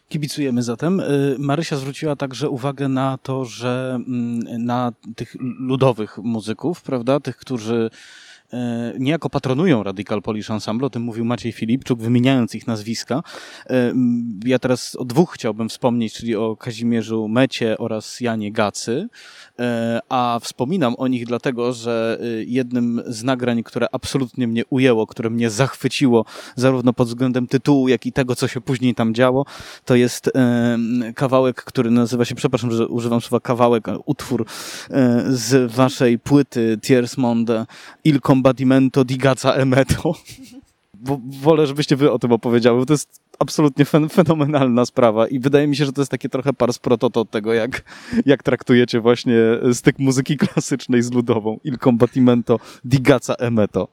Kibicujemy 0.10 0.64
zatem. 0.64 1.02
Marysia 1.40 1.78
zwróciła 1.78 2.16
także 2.16 2.50
uwagę 2.50 2.88
na 2.88 3.18
to, 3.24 3.46
że 3.46 4.00
mm, 4.08 4.66
na 4.66 4.94
tych 5.16 5.36
ludowych 5.60 6.18
muzyków, 6.18 6.82
prawda, 6.82 7.20
tych, 7.20 7.38
którzy 7.38 7.90
E, 7.90 8.25
niejako 9.00 9.30
patronują 9.30 9.84
Radical 9.84 10.22
Polish 10.22 10.50
Ensemble, 10.50 10.88
o 10.88 10.90
tym 10.90 11.02
mówił 11.02 11.26
Maciej 11.26 11.52
Filipczuk, 11.52 12.02
wymieniając 12.02 12.56
ich 12.56 12.68
nazwiska. 12.68 13.24
E, 13.70 13.94
ja 14.46 14.60
teraz 14.60 14.96
o 14.96 15.06
dwóch 15.06 15.34
chciałbym 15.34 15.70
wspomnieć, 15.70 16.14
czyli 16.14 16.36
o 16.36 16.56
Kazimierzu 16.56 17.28
Mecie 17.28 17.78
oraz 17.78 18.22
Janie 18.22 18.52
Gacy, 18.52 19.08
e, 19.60 20.00
a 20.10 20.40
wspominam 20.42 20.96
o 20.98 21.08
nich 21.08 21.26
dlatego, 21.26 21.74
że 21.74 22.20
jednym 22.46 23.02
z 23.08 23.24
nagrań, 23.24 23.64
które 23.64 23.88
absolutnie 23.92 24.48
mnie 24.48 24.64
ujęło, 24.70 25.08
które 25.08 25.30
mnie 25.30 25.50
zachwyciło, 25.50 26.26
zarówno 26.56 26.94
pod 26.94 27.08
względem 27.08 27.48
tytułu, 27.48 27.88
jak 27.88 28.06
i 28.06 28.12
tego, 28.12 28.36
co 28.36 28.48
się 28.48 28.62
później 28.62 28.96
tam 28.96 29.14
działo, 29.14 29.46
to 29.86 29.96
jest 29.96 30.32
kawałek, 31.16 31.64
który 31.64 31.92
nazywa 31.92 32.26
się, 32.26 32.36
przepraszam, 32.36 32.72
że 32.72 32.88
używam 32.88 33.22
słowa 33.22 33.40
kawałek, 33.40 33.86
utwór 34.06 34.46
z 35.28 35.72
waszej 35.72 36.20
płyty 36.20 36.78
Tiers 36.82 37.18
Monde 37.18 37.66
Il 38.04 38.22
combattimento 38.36 39.04
di 39.04 39.18
Gaza 39.18 39.54
Emeto. 39.56 40.14
Bo 40.94 41.20
wolę, 41.42 41.68
żebyście 41.68 41.96
wy 41.96 42.12
o 42.12 42.20
tym 42.20 42.32
opowiedziały, 42.32 42.80
bo 42.80 42.86
to 42.86 42.94
jest 42.94 43.22
absolutnie 43.40 43.86
fen 43.86 44.10
fenomenalna 44.10 44.86
sprawa 44.86 45.28
i 45.28 45.40
wydaje 45.40 45.68
mi 45.68 45.76
się, 45.76 45.86
że 45.86 45.94
to 45.94 46.02
jest 46.02 46.12
takie 46.12 46.30
trochę 46.30 46.54
pars 46.54 46.80
prototo 46.80 47.26
tego, 47.26 47.54
jak, 47.54 47.84
jak 48.26 48.44
traktujecie 48.44 49.00
właśnie 49.00 49.36
styk 49.74 50.00
muzyki 50.00 50.38
klasycznej 50.48 51.02
z 51.02 51.12
ludową. 51.12 51.60
Il 51.64 51.78
combattimento 51.78 52.60
di 52.86 53.02
Gaza 53.02 53.34
Emeto. 53.34 53.88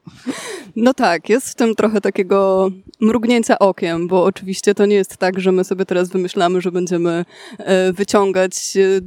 No 0.75 0.93
tak, 0.93 1.29
jest 1.29 1.49
w 1.49 1.55
tym 1.55 1.75
trochę 1.75 2.01
takiego 2.01 2.69
mrugnięcia 2.99 3.59
okiem, 3.59 4.07
bo 4.07 4.23
oczywiście 4.23 4.75
to 4.75 4.85
nie 4.85 4.95
jest 4.95 5.17
tak, 5.17 5.39
że 5.39 5.51
my 5.51 5.63
sobie 5.63 5.85
teraz 5.85 6.09
wymyślamy, 6.09 6.61
że 6.61 6.71
będziemy 6.71 7.25
e, 7.57 7.93
wyciągać 7.93 8.77
e, 8.77 9.01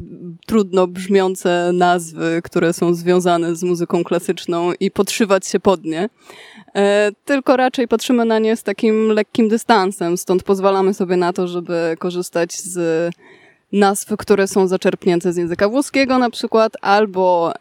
trudno 0.47 0.87
brzmiące 0.87 1.71
nazwy, 1.75 2.40
które 2.45 2.73
są 2.73 2.95
związane 2.95 3.57
z 3.57 3.62
muzyką 3.62 4.05
klasyczną 4.05 4.73
i 4.81 4.90
podszywać 4.90 5.47
się 5.47 5.61
pod 5.61 5.85
nie. 5.85 6.09
E, 6.75 7.11
tylko 7.25 7.57
raczej 7.57 7.88
patrzymy 7.88 8.25
na 8.25 8.38
nie 8.38 8.57
z 8.57 8.62
takim 8.62 9.09
lekkim 9.09 9.49
dystansem, 9.49 10.16
stąd 10.26 10.42
pozwalamy 10.42 10.95
sobie 10.95 11.16
na 11.16 11.33
to, 11.33 11.49
żeby 11.49 11.97
korzystać 11.99 12.52
z 12.61 13.14
nazw, 13.73 14.16
które 14.18 14.49
są 14.49 14.66
zaczerpnięte 14.66 15.33
z 15.33 15.37
języka 15.37 15.68
włoskiego 15.68 16.18
na 16.18 16.30
przykład, 16.30 16.73
albo 16.83 17.52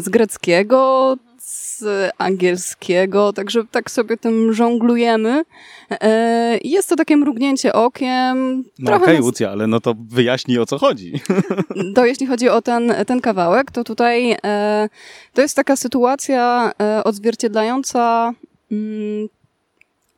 z 0.00 0.08
greckiego, 0.08 1.16
z 1.38 1.84
angielskiego, 2.18 3.32
także 3.32 3.64
tak 3.70 3.90
sobie 3.90 4.16
tym 4.16 4.52
żonglujemy. 4.52 5.44
E, 5.90 6.58
jest 6.64 6.88
to 6.88 6.96
takie 6.96 7.16
mrugnięcie 7.16 7.72
okiem. 7.72 8.64
No 8.78 8.92
okej, 8.92 9.02
okay, 9.02 9.14
nas... 9.14 9.24
Lucja, 9.24 9.50
ale 9.50 9.66
no 9.66 9.80
to 9.80 9.94
wyjaśnij 10.08 10.58
o 10.58 10.66
co 10.66 10.78
chodzi. 10.78 11.12
To 11.94 12.06
jeśli 12.06 12.26
chodzi 12.26 12.48
o 12.48 12.62
ten, 12.62 12.94
ten 13.06 13.20
kawałek, 13.20 13.70
to 13.70 13.84
tutaj 13.84 14.36
e, 14.44 14.88
to 15.32 15.42
jest 15.42 15.56
taka 15.56 15.76
sytuacja 15.76 16.72
e, 16.80 17.04
odzwierciedlająca 17.04 18.32
mm, 18.72 19.28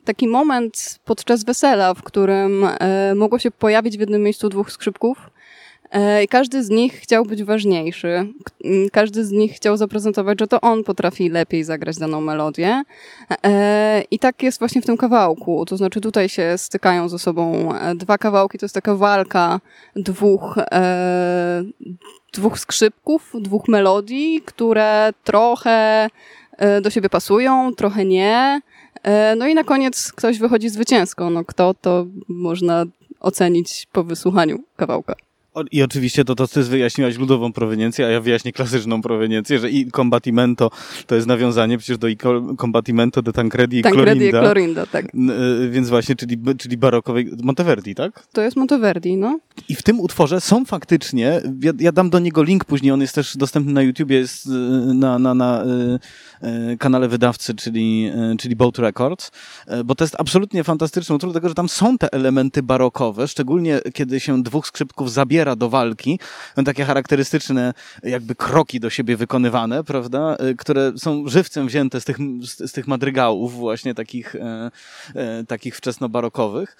taki 0.07 0.27
moment 0.27 0.99
podczas 1.05 1.43
wesela, 1.43 1.93
w 1.93 2.03
którym 2.03 2.67
mogło 3.15 3.39
się 3.39 3.51
pojawić 3.51 3.97
w 3.97 3.99
jednym 3.99 4.23
miejscu 4.23 4.49
dwóch 4.49 4.71
skrzypków 4.71 5.17
E, 5.91 6.23
I 6.23 6.27
każdy 6.27 6.63
z 6.63 6.69
nich 6.69 6.93
chciał 6.93 7.25
być 7.25 7.43
ważniejszy. 7.43 8.27
Każdy 8.91 9.25
z 9.25 9.31
nich 9.31 9.53
chciał 9.53 9.77
zaprezentować, 9.77 10.39
że 10.39 10.47
to 10.47 10.61
on 10.61 10.83
potrafi 10.83 11.29
lepiej 11.29 11.63
zagrać 11.63 11.97
daną 11.97 12.21
melodię. 12.21 12.83
E, 13.45 14.03
I 14.11 14.19
tak 14.19 14.43
jest 14.43 14.59
właśnie 14.59 14.81
w 14.81 14.85
tym 14.85 14.97
kawałku. 14.97 15.65
To 15.65 15.77
znaczy 15.77 16.01
tutaj 16.01 16.29
się 16.29 16.53
stykają 16.57 17.09
ze 17.09 17.19
sobą 17.19 17.73
e, 17.75 17.95
dwa 17.95 18.17
kawałki. 18.17 18.57
To 18.57 18.65
jest 18.65 18.75
taka 18.75 18.95
walka 18.95 19.59
dwóch, 19.95 20.55
dwóch 22.33 22.59
skrzypków, 22.59 23.31
dwóch 23.39 23.67
melodii, 23.67 24.41
które 24.45 25.09
trochę 25.23 26.09
do 26.81 26.89
siebie 26.89 27.09
pasują, 27.09 27.75
trochę 27.75 28.05
nie. 28.05 28.61
No 29.37 29.47
i 29.47 29.55
na 29.55 29.63
koniec 29.63 30.11
ktoś 30.11 30.39
wychodzi 30.39 30.69
zwycięsko. 30.69 31.29
No 31.29 31.45
kto, 31.45 31.73
to 31.73 32.05
można 32.27 32.85
ocenić 33.19 33.87
po 33.91 34.03
wysłuchaniu 34.03 34.63
kawałka. 34.75 35.15
I 35.71 35.83
oczywiście 35.83 36.25
to, 36.25 36.35
to 36.35 36.47
ty 36.47 36.63
wyjaśniłaś 36.63 37.17
ludową 37.17 37.53
proweniencję, 37.53 38.05
a 38.05 38.09
ja 38.09 38.21
wyjaśnię 38.21 38.51
klasyczną 38.51 39.01
proweniencję, 39.01 39.59
że 39.59 39.69
i 39.69 39.91
combatimento 39.91 40.71
to 41.07 41.15
jest 41.15 41.27
nawiązanie 41.27 41.77
przecież 41.77 41.97
do 41.97 42.07
i 42.07 42.17
combatimento 42.59 43.21
de 43.21 43.33
Tancredi 43.33 43.79
i 43.79 43.81
Tancredi 43.81 44.19
Clorinda. 44.19 44.39
i 44.39 44.41
Clorinda, 44.41 44.85
tak. 44.85 45.05
Y, 45.05 45.69
więc 45.69 45.89
właśnie, 45.89 46.15
czyli, 46.15 46.37
czyli 46.57 46.77
barokowej 46.77 47.31
Monteverdi, 47.43 47.95
tak? 47.95 48.27
To 48.33 48.41
jest 48.41 48.57
Monteverdi, 48.57 49.17
no. 49.17 49.39
I 49.69 49.75
w 49.75 49.83
tym 49.83 49.99
utworze 49.99 50.41
są 50.41 50.65
faktycznie, 50.65 51.41
ja, 51.61 51.71
ja 51.79 51.91
dam 51.91 52.09
do 52.09 52.19
niego 52.19 52.43
link 52.43 52.65
później, 52.65 52.91
on 52.91 53.01
jest 53.01 53.15
też 53.15 53.37
dostępny 53.37 53.73
na 53.73 53.81
YouTubie, 53.81 54.17
jest 54.17 54.45
y, 54.45 54.49
na, 54.93 55.19
na, 55.19 55.33
na 55.33 55.63
kanale 56.79 57.07
wydawcy, 57.07 57.55
czyli, 57.55 58.11
czyli 58.39 58.55
Boat 58.55 58.79
Records, 58.79 59.31
bo 59.85 59.95
to 59.95 60.03
jest 60.03 60.15
absolutnie 60.19 60.63
fantastyczny 60.63 61.15
utwór, 61.15 61.31
dlatego 61.31 61.49
że 61.49 61.55
tam 61.55 61.69
są 61.69 61.97
te 61.97 62.13
elementy 62.13 62.63
barokowe, 62.63 63.27
szczególnie 63.27 63.79
kiedy 63.93 64.19
się 64.19 64.43
dwóch 64.43 64.67
skrzypków 64.67 65.11
zabiera 65.11 65.55
do 65.55 65.69
walki, 65.69 66.19
takie 66.65 66.85
charakterystyczne 66.85 67.73
jakby 68.03 68.35
kroki 68.35 68.79
do 68.79 68.89
siebie 68.89 69.17
wykonywane, 69.17 69.83
prawda, 69.83 70.37
które 70.57 70.91
są 70.97 71.27
żywcem 71.27 71.67
wzięte 71.67 72.01
z 72.01 72.05
tych, 72.05 72.17
z, 72.41 72.69
z 72.69 72.71
tych 72.71 72.87
madrygałów 72.87 73.53
właśnie 73.53 73.93
takich, 73.93 74.35
e, 74.35 74.71
e, 75.15 75.43
takich 75.43 75.75
wczesnobarokowych. 75.77 76.77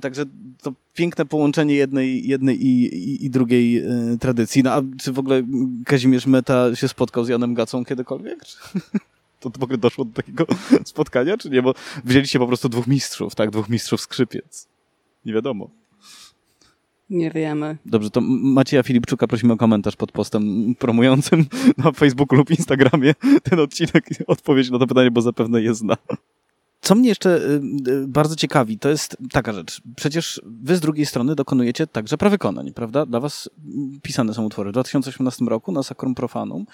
Także 0.00 0.24
to 0.62 0.72
piękne 0.94 1.26
połączenie 1.26 1.74
jednej, 1.74 2.28
jednej 2.28 2.66
i, 2.66 2.84
i, 2.84 3.24
i 3.24 3.30
drugiej 3.30 3.78
e, 3.78 4.16
tradycji. 4.20 4.62
No 4.62 4.72
a 4.72 4.82
czy 4.98 5.12
w 5.12 5.18
ogóle 5.18 5.42
Kazimierz 5.84 6.26
Meta 6.26 6.76
się 6.76 6.88
spotkał 6.88 7.24
z 7.24 7.28
Janem 7.28 7.54
Gacą 7.54 7.84
kiedykolwiek? 7.84 8.38
to 9.40 9.50
w 9.50 9.62
ogóle 9.62 9.78
doszło 9.78 10.04
do 10.04 10.12
takiego 10.12 10.46
spotkania, 10.84 11.36
czy 11.36 11.50
nie? 11.50 11.62
Bo 11.62 11.74
wzięliście 12.04 12.38
po 12.38 12.46
prostu 12.46 12.68
dwóch 12.68 12.86
mistrzów, 12.86 13.34
tak? 13.34 13.50
Dwóch 13.50 13.68
mistrzów 13.68 14.00
skrzypiec. 14.00 14.68
Nie 15.24 15.32
wiadomo. 15.32 15.70
Nie 17.10 17.30
wiemy. 17.30 17.76
Dobrze, 17.86 18.10
to 18.10 18.20
Macieja 18.24 18.82
Filipczuka 18.82 19.26
prosimy 19.26 19.52
o 19.52 19.56
komentarz 19.56 19.96
pod 19.96 20.12
postem 20.12 20.74
promującym 20.78 21.44
na 21.84 21.92
Facebooku 21.92 22.38
lub 22.38 22.50
Instagramie 22.50 23.14
ten 23.42 23.60
odcinek 23.60 24.08
odpowiedź 24.26 24.70
na 24.70 24.78
to 24.78 24.86
pytanie, 24.86 25.10
bo 25.10 25.22
zapewne 25.22 25.62
je 25.62 25.74
zna. 25.74 25.96
Co 26.82 26.94
mnie 26.94 27.08
jeszcze 27.08 27.36
y, 27.36 27.60
y, 27.88 28.08
bardzo 28.08 28.36
ciekawi, 28.36 28.78
to 28.78 28.88
jest 28.88 29.16
taka 29.32 29.52
rzecz. 29.52 29.82
Przecież 29.96 30.40
wy 30.44 30.76
z 30.76 30.80
drugiej 30.80 31.06
strony 31.06 31.34
dokonujecie 31.34 31.86
także 31.86 32.18
prawykonań, 32.18 32.72
prawda? 32.72 33.06
Dla 33.06 33.20
was 33.20 33.50
pisane 34.02 34.34
są 34.34 34.44
utwory. 34.44 34.70
W 34.70 34.72
2018 34.72 35.44
roku 35.44 35.72
na 35.72 35.82
Sacrum 35.82 36.14
Profanum 36.14 36.66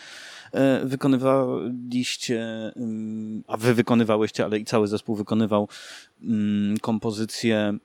e, 0.53 0.85
wykonywaliście, 0.85 2.47
a 3.47 3.57
wy 3.57 3.75
wykonywałyście, 3.75 4.45
ale 4.45 4.59
i 4.59 4.65
cały 4.65 4.89
zespół 4.89 5.17
wykonywał 5.17 5.69
kompozycję 6.81 7.79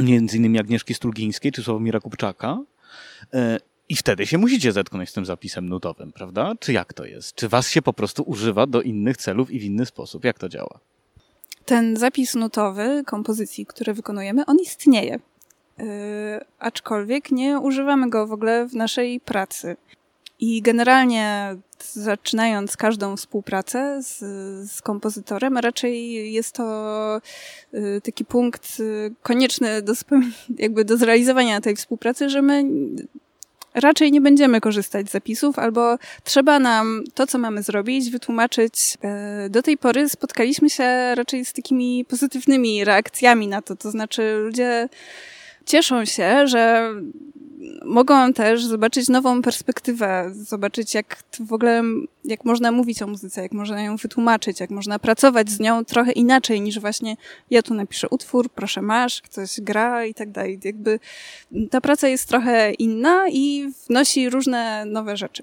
między 0.00 0.36
innymi 0.36 0.58
Agnieszki 0.58 0.94
Strulgińskiej 0.94 1.52
czy 1.52 1.62
Sławomira 1.62 2.00
Kupczaka. 2.00 2.58
I 3.88 3.96
wtedy 3.96 4.26
się 4.26 4.38
musicie 4.38 4.72
zetknąć 4.72 5.10
z 5.10 5.12
tym 5.12 5.26
zapisem 5.26 5.68
nutowym, 5.68 6.12
prawda? 6.12 6.52
Czy 6.60 6.72
jak 6.72 6.92
to 6.92 7.04
jest? 7.04 7.34
Czy 7.34 7.48
was 7.48 7.70
się 7.70 7.82
po 7.82 7.92
prostu 7.92 8.22
używa 8.22 8.66
do 8.66 8.82
innych 8.82 9.16
celów 9.16 9.50
i 9.50 9.58
w 9.58 9.64
inny 9.64 9.86
sposób? 9.86 10.24
Jak 10.24 10.38
to 10.38 10.48
działa? 10.48 10.80
Ten 11.70 11.96
zapis 11.96 12.34
nutowy 12.34 13.02
kompozycji, 13.06 13.66
które 13.66 13.94
wykonujemy, 13.94 14.46
on 14.46 14.56
istnieje. 14.56 15.20
Yy, 15.78 15.86
aczkolwiek 16.58 17.30
nie 17.30 17.58
używamy 17.58 18.10
go 18.10 18.26
w 18.26 18.32
ogóle 18.32 18.66
w 18.66 18.74
naszej 18.74 19.20
pracy. 19.20 19.76
I 20.40 20.62
generalnie 20.62 21.56
zaczynając 21.92 22.76
każdą 22.76 23.16
współpracę 23.16 24.02
z, 24.02 24.18
z 24.70 24.82
kompozytorem, 24.82 25.58
raczej 25.58 26.32
jest 26.32 26.54
to 26.54 27.20
y, 27.74 28.00
taki 28.04 28.24
punkt 28.24 28.80
y, 28.80 29.14
konieczny 29.22 29.82
do, 29.82 29.92
jakby 30.58 30.84
do 30.84 30.96
zrealizowania 30.96 31.60
tej 31.60 31.76
współpracy, 31.76 32.28
że 32.28 32.42
my 32.42 32.64
raczej 33.74 34.12
nie 34.12 34.20
będziemy 34.20 34.60
korzystać 34.60 35.08
z 35.08 35.12
zapisów, 35.12 35.58
albo 35.58 35.98
trzeba 36.24 36.58
nam 36.58 37.04
to, 37.14 37.26
co 37.26 37.38
mamy 37.38 37.62
zrobić, 37.62 38.10
wytłumaczyć. 38.10 38.98
E, 39.02 39.48
do 39.50 39.62
tej 39.62 39.78
pory 39.78 40.08
spotkaliśmy 40.08 40.70
się 40.70 41.14
raczej 41.14 41.44
z 41.44 41.52
takimi 41.52 42.04
pozytywnymi 42.04 42.84
reakcjami 42.84 43.48
na 43.48 43.62
to, 43.62 43.76
to 43.76 43.90
znaczy 43.90 44.34
ludzie 44.44 44.88
cieszą 45.66 46.04
się, 46.04 46.46
że 46.46 46.94
mogą 47.84 48.32
też 48.32 48.64
zobaczyć 48.64 49.08
nową 49.08 49.42
perspektywę, 49.42 50.30
zobaczyć 50.32 50.94
jak 50.94 51.22
w 51.46 51.52
ogóle, 51.52 51.82
jak 52.24 52.44
można 52.44 52.72
mówić 52.72 53.02
o 53.02 53.06
muzyce, 53.06 53.42
jak 53.42 53.52
można 53.52 53.82
ją 53.82 53.96
wytłumaczyć, 53.96 54.60
jak 54.60 54.70
można 54.70 54.98
pracować 54.98 55.50
z 55.50 55.60
nią 55.60 55.84
trochę 55.84 56.12
inaczej 56.12 56.60
niż 56.60 56.78
właśnie 56.78 57.16
ja 57.50 57.62
tu 57.62 57.74
napiszę 57.74 58.08
utwór, 58.08 58.50
proszę 58.50 58.82
masz, 58.82 59.22
ktoś 59.22 59.60
gra 59.60 60.04
i 60.04 60.14
tak 60.14 60.30
dalej. 60.30 60.60
Jakby 60.64 60.98
ta 61.70 61.80
praca 61.80 62.08
jest 62.08 62.28
trochę 62.28 62.72
inna 62.72 63.28
i 63.28 63.72
wnosi 63.88 64.30
różne 64.30 64.84
nowe 64.84 65.16
rzeczy. 65.16 65.42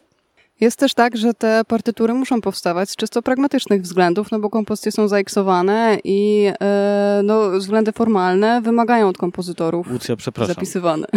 Jest 0.59 0.79
też 0.79 0.93
tak, 0.93 1.17
że 1.17 1.33
te 1.33 1.61
partytury 1.67 2.13
muszą 2.13 2.41
powstawać 2.41 2.89
z 2.89 2.95
czysto 2.95 3.21
pragmatycznych 3.21 3.81
względów, 3.81 4.31
no 4.31 4.39
bo 4.39 4.49
kompozycje 4.49 4.91
są 4.91 5.07
zaiksowane 5.07 5.97
i 6.03 6.51
e, 6.61 7.21
no, 7.23 7.49
względy 7.49 7.91
formalne 7.91 8.61
wymagają 8.61 9.07
od 9.07 9.17
kompozytorów 9.17 9.87
Lucja, 9.87 10.15
przepraszam. 10.15 10.55
zapisywane. 10.55 11.07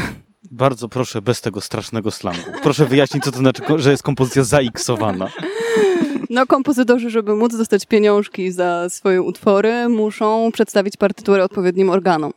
Bardzo 0.51 0.89
proszę, 0.89 1.23
bez 1.23 1.41
tego 1.41 1.61
strasznego 1.61 2.11
slangu. 2.11 2.43
Proszę 2.63 2.87
wyjaśnić, 2.87 3.25
co 3.25 3.33
to 3.33 3.39
znaczy, 3.39 3.63
że 3.77 3.91
jest 3.91 4.03
kompozycja 4.03 4.45
zaiksowana. 4.45 5.29
No, 6.31 6.47
kompozytorzy, 6.47 7.11
żeby 7.11 7.37
móc 7.37 7.57
dostać 7.57 7.87
pieniążki 7.87 8.53
za 8.53 8.89
swoje 8.89 9.23
utwory, 9.23 9.89
muszą 9.89 10.51
przedstawić 10.53 10.97
partyturę 10.97 11.45
odpowiednim 11.45 11.91
organom. 11.91 12.33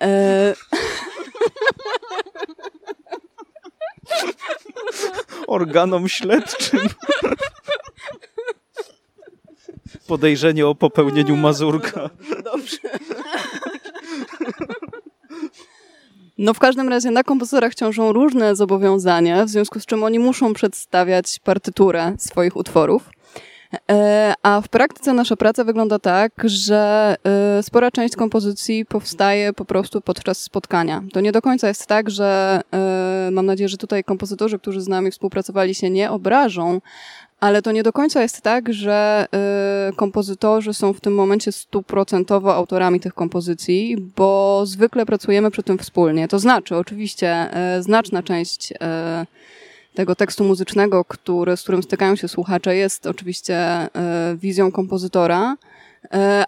E... 0.00 0.54
Organom 5.46 6.08
śledczym. 6.08 6.80
Podejrzenie 10.06 10.66
o 10.66 10.74
popełnieniu 10.74 11.36
mazurka. 11.36 12.10
Dobrze. 12.44 12.78
No 16.38 16.54
w 16.54 16.58
każdym 16.58 16.88
razie 16.88 17.10
na 17.10 17.22
kompozytorach 17.22 17.74
ciążą 17.74 18.12
różne 18.12 18.56
zobowiązania, 18.56 19.44
w 19.44 19.48
związku 19.48 19.80
z 19.80 19.86
czym 19.86 20.02
oni 20.02 20.18
muszą 20.18 20.54
przedstawiać 20.54 21.40
partyturę 21.44 22.12
swoich 22.18 22.56
utworów. 22.56 23.10
E, 23.90 24.34
a 24.42 24.60
w 24.60 24.68
praktyce 24.68 25.12
nasza 25.12 25.36
praca 25.36 25.64
wygląda 25.64 25.98
tak, 25.98 26.32
że 26.44 27.16
e, 27.58 27.62
spora 27.62 27.90
część 27.90 28.16
kompozycji 28.16 28.86
powstaje 28.86 29.52
po 29.52 29.64
prostu 29.64 30.00
podczas 30.00 30.40
spotkania. 30.40 31.02
To 31.12 31.20
nie 31.20 31.32
do 31.32 31.42
końca 31.42 31.68
jest 31.68 31.86
tak, 31.86 32.10
że 32.10 32.60
e, 32.72 33.30
mam 33.32 33.46
nadzieję, 33.46 33.68
że 33.68 33.76
tutaj 33.76 34.04
kompozytorzy, 34.04 34.58
którzy 34.58 34.80
z 34.80 34.88
nami 34.88 35.10
współpracowali, 35.10 35.74
się 35.74 35.90
nie 35.90 36.10
obrażą, 36.10 36.80
ale 37.40 37.62
to 37.62 37.72
nie 37.72 37.82
do 37.82 37.92
końca 37.92 38.22
jest 38.22 38.40
tak, 38.40 38.72
że 38.72 39.26
kompozytorzy 39.96 40.74
są 40.74 40.92
w 40.92 41.00
tym 41.00 41.14
momencie 41.14 41.52
stuprocentowo 41.52 42.54
autorami 42.54 43.00
tych 43.00 43.14
kompozycji, 43.14 43.96
bo 44.16 44.62
zwykle 44.66 45.06
pracujemy 45.06 45.50
przy 45.50 45.62
tym 45.62 45.78
wspólnie. 45.78 46.28
To 46.28 46.38
znaczy, 46.38 46.76
oczywiście, 46.76 47.50
znaczna 47.80 48.22
część 48.22 48.72
tego 49.94 50.14
tekstu 50.14 50.44
muzycznego, 50.44 51.04
który, 51.04 51.56
z 51.56 51.62
którym 51.62 51.82
stykają 51.82 52.16
się 52.16 52.28
słuchacze, 52.28 52.76
jest 52.76 53.06
oczywiście 53.06 53.88
wizją 54.36 54.72
kompozytora, 54.72 55.56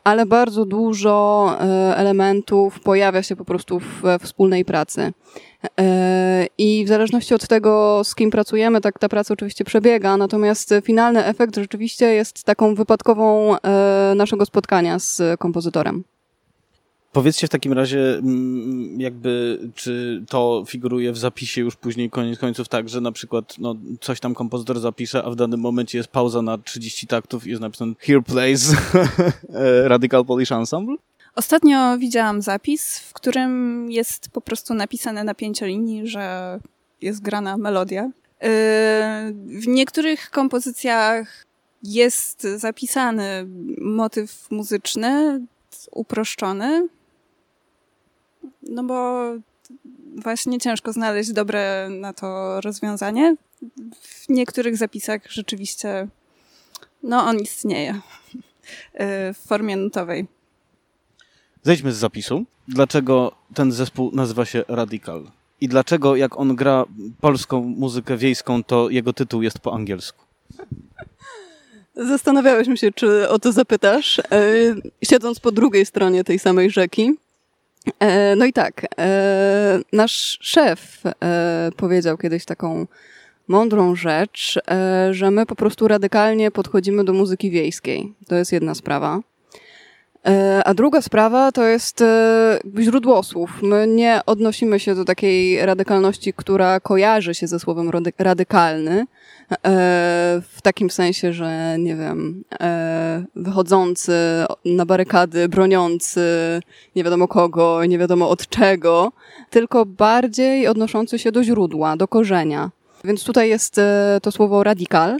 ale 0.04 0.26
bardzo 0.26 0.64
dużo 0.64 1.50
elementów 1.94 2.80
pojawia 2.80 3.22
się 3.22 3.36
po 3.36 3.44
prostu 3.44 3.80
we 4.02 4.18
wspólnej 4.18 4.64
pracy. 4.64 5.12
E, 5.80 6.46
I 6.58 6.84
w 6.84 6.88
zależności 6.88 7.34
od 7.34 7.48
tego, 7.48 8.02
z 8.04 8.14
kim 8.14 8.30
pracujemy, 8.30 8.80
tak 8.80 8.98
ta 8.98 9.08
praca 9.08 9.34
oczywiście 9.34 9.64
przebiega, 9.64 10.16
natomiast 10.16 10.74
finalny 10.82 11.24
efekt 11.24 11.56
rzeczywiście 11.56 12.06
jest 12.06 12.44
taką 12.44 12.74
wypadkową 12.74 13.56
e, 13.56 14.12
naszego 14.16 14.46
spotkania 14.46 14.98
z 14.98 15.22
kompozytorem. 15.38 16.04
Powiedzcie 17.16 17.46
w 17.46 17.50
takim 17.50 17.72
razie, 17.72 18.18
mm, 18.18 19.00
jakby, 19.00 19.58
czy 19.74 20.24
to 20.28 20.64
figuruje 20.66 21.12
w 21.12 21.18
zapisie 21.18 21.60
już 21.60 21.76
później, 21.76 22.10
koniec 22.10 22.38
końców, 22.38 22.68
tak, 22.68 22.88
że 22.88 23.00
na 23.00 23.12
przykład 23.12 23.58
no, 23.58 23.74
coś 24.00 24.20
tam 24.20 24.34
kompozytor 24.34 24.80
zapisze, 24.80 25.24
a 25.24 25.30
w 25.30 25.36
danym 25.36 25.60
momencie 25.60 25.98
jest 25.98 26.10
pauza 26.10 26.42
na 26.42 26.58
30 26.58 27.06
taktów 27.06 27.46
i 27.46 27.50
jest 27.50 27.62
napisane 27.62 27.92
Here 27.98 28.22
plays 28.22 28.74
Radical 29.92 30.24
Polish 30.24 30.52
Ensemble? 30.52 30.96
Ostatnio 31.34 31.98
widziałam 31.98 32.42
zapis, 32.42 32.98
w 32.98 33.12
którym 33.12 33.86
jest 33.90 34.28
po 34.30 34.40
prostu 34.40 34.74
napisane 34.74 35.24
na 35.24 35.34
pięciolinii, 35.34 36.06
że 36.06 36.58
jest 37.00 37.22
grana 37.22 37.56
melodia. 37.56 38.02
Yy, 38.02 38.10
w 39.60 39.66
niektórych 39.66 40.30
kompozycjach 40.30 41.46
jest 41.82 42.42
zapisany 42.42 43.46
motyw 43.80 44.50
muzyczny, 44.50 45.40
uproszczony, 45.92 46.88
no 48.62 48.84
bo 48.84 49.22
właśnie 50.16 50.58
ciężko 50.58 50.92
znaleźć 50.92 51.32
dobre 51.32 51.88
na 51.90 52.12
to 52.12 52.60
rozwiązanie. 52.60 53.36
W 54.00 54.28
niektórych 54.28 54.76
zapisach 54.76 55.30
rzeczywiście, 55.30 56.08
no 57.02 57.24
on 57.24 57.38
istnieje 57.38 58.00
yy, 58.34 58.40
w 59.34 59.38
formie 59.46 59.76
nutowej. 59.76 60.26
Zejdźmy 61.62 61.92
z 61.92 61.96
zapisu. 61.96 62.44
Dlaczego 62.68 63.32
ten 63.54 63.72
zespół 63.72 64.10
nazywa 64.14 64.44
się 64.44 64.64
Radical? 64.68 65.30
I 65.60 65.68
dlaczego 65.68 66.16
jak 66.16 66.38
on 66.38 66.56
gra 66.56 66.84
polską 67.20 67.60
muzykę 67.60 68.16
wiejską, 68.16 68.64
to 68.64 68.90
jego 68.90 69.12
tytuł 69.12 69.42
jest 69.42 69.58
po 69.58 69.74
angielsku? 69.74 70.24
Zastanawiałeś 71.94 72.80
się, 72.80 72.92
czy 72.92 73.28
o 73.28 73.38
to 73.38 73.52
zapytasz, 73.52 74.18
e, 74.18 74.22
siedząc 75.04 75.40
po 75.40 75.52
drugiej 75.52 75.86
stronie 75.86 76.24
tej 76.24 76.38
samej 76.38 76.70
rzeki. 76.70 77.14
E, 78.00 78.36
no 78.36 78.44
i 78.44 78.52
tak, 78.52 78.86
e, 78.98 79.80
nasz 79.92 80.38
szef 80.40 81.02
powiedział 81.76 82.18
kiedyś 82.18 82.44
taką 82.44 82.86
mądrą 83.48 83.94
rzecz, 83.94 84.58
że 85.10 85.30
my 85.30 85.46
po 85.46 85.56
prostu 85.56 85.88
radykalnie 85.88 86.50
podchodzimy 86.50 87.04
do 87.04 87.12
muzyki 87.12 87.50
wiejskiej. 87.50 88.12
To 88.28 88.34
jest 88.34 88.52
jedna 88.52 88.74
sprawa. 88.74 89.20
E, 90.26 90.62
a 90.64 90.74
druga 90.74 91.02
sprawa 91.02 91.52
to 91.52 91.64
jest 91.64 92.02
e, 92.02 92.58
źródło 92.80 93.22
słów. 93.22 93.62
My 93.62 93.86
nie 93.86 94.20
odnosimy 94.26 94.80
się 94.80 94.94
do 94.94 95.04
takiej 95.04 95.66
radykalności, 95.66 96.32
która 96.32 96.80
kojarzy 96.80 97.34
się 97.34 97.46
ze 97.46 97.58
słowem 97.58 97.90
radykalny, 98.18 99.00
e, 99.00 99.06
w 100.42 100.62
takim 100.62 100.90
sensie, 100.90 101.32
że 101.32 101.76
nie 101.78 101.96
wiem, 101.96 102.44
wychodzący 103.36 104.12
na 104.64 104.86
barykady, 104.86 105.48
broniący 105.48 106.20
nie 106.96 107.04
wiadomo 107.04 107.28
kogo, 107.28 107.84
nie 107.84 107.98
wiadomo 107.98 108.28
od 108.28 108.48
czego, 108.48 109.12
tylko 109.50 109.86
bardziej 109.86 110.66
odnoszący 110.66 111.18
się 111.18 111.32
do 111.32 111.44
źródła, 111.44 111.96
do 111.96 112.08
korzenia. 112.08 112.70
Więc 113.04 113.24
tutaj 113.24 113.48
jest 113.48 113.80
to 114.22 114.32
słowo 114.32 114.64
radikal, 114.64 115.16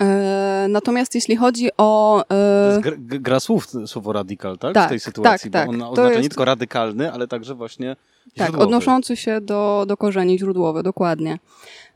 E, 0.00 0.66
natomiast 0.68 1.14
jeśli 1.14 1.36
chodzi 1.36 1.68
o. 1.78 2.24
E, 2.30 2.80
gra, 2.80 2.96
gra, 2.98 3.40
słów 3.40 3.66
słowo 3.86 4.12
radykal, 4.12 4.58
tak? 4.58 4.74
tak? 4.74 4.86
W 4.86 4.88
tej 4.88 5.00
sytuacji. 5.00 5.50
Tak, 5.50 5.66
bo 5.66 5.72
tak. 5.72 5.82
on 5.82 5.88
oznacza 5.92 6.10
jest... 6.10 6.22
nie 6.22 6.28
tylko 6.28 6.44
radykalny, 6.44 7.12
ale 7.12 7.28
także 7.28 7.54
właśnie. 7.54 7.96
Tak, 8.36 8.58
odnoszący 8.58 9.16
się 9.16 9.40
do, 9.40 9.84
do 9.88 9.96
korzeni 9.96 10.38
źródłowe, 10.38 10.82
dokładnie. 10.82 11.38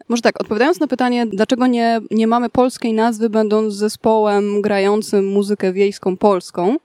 Może 0.09 0.23
tak, 0.23 0.41
odpowiadając 0.41 0.81
na 0.81 0.87
pytanie, 0.87 1.27
dlaczego 1.27 1.67
nie, 1.67 2.01
nie 2.11 2.27
mamy 2.27 2.49
polskiej 2.49 2.93
nazwy, 2.93 3.31
będąc 3.31 3.75
zespołem 3.75 4.63
grającym 4.63 5.27
muzykę 5.27 5.73
wiejską 5.73 6.17
polską, 6.17 6.77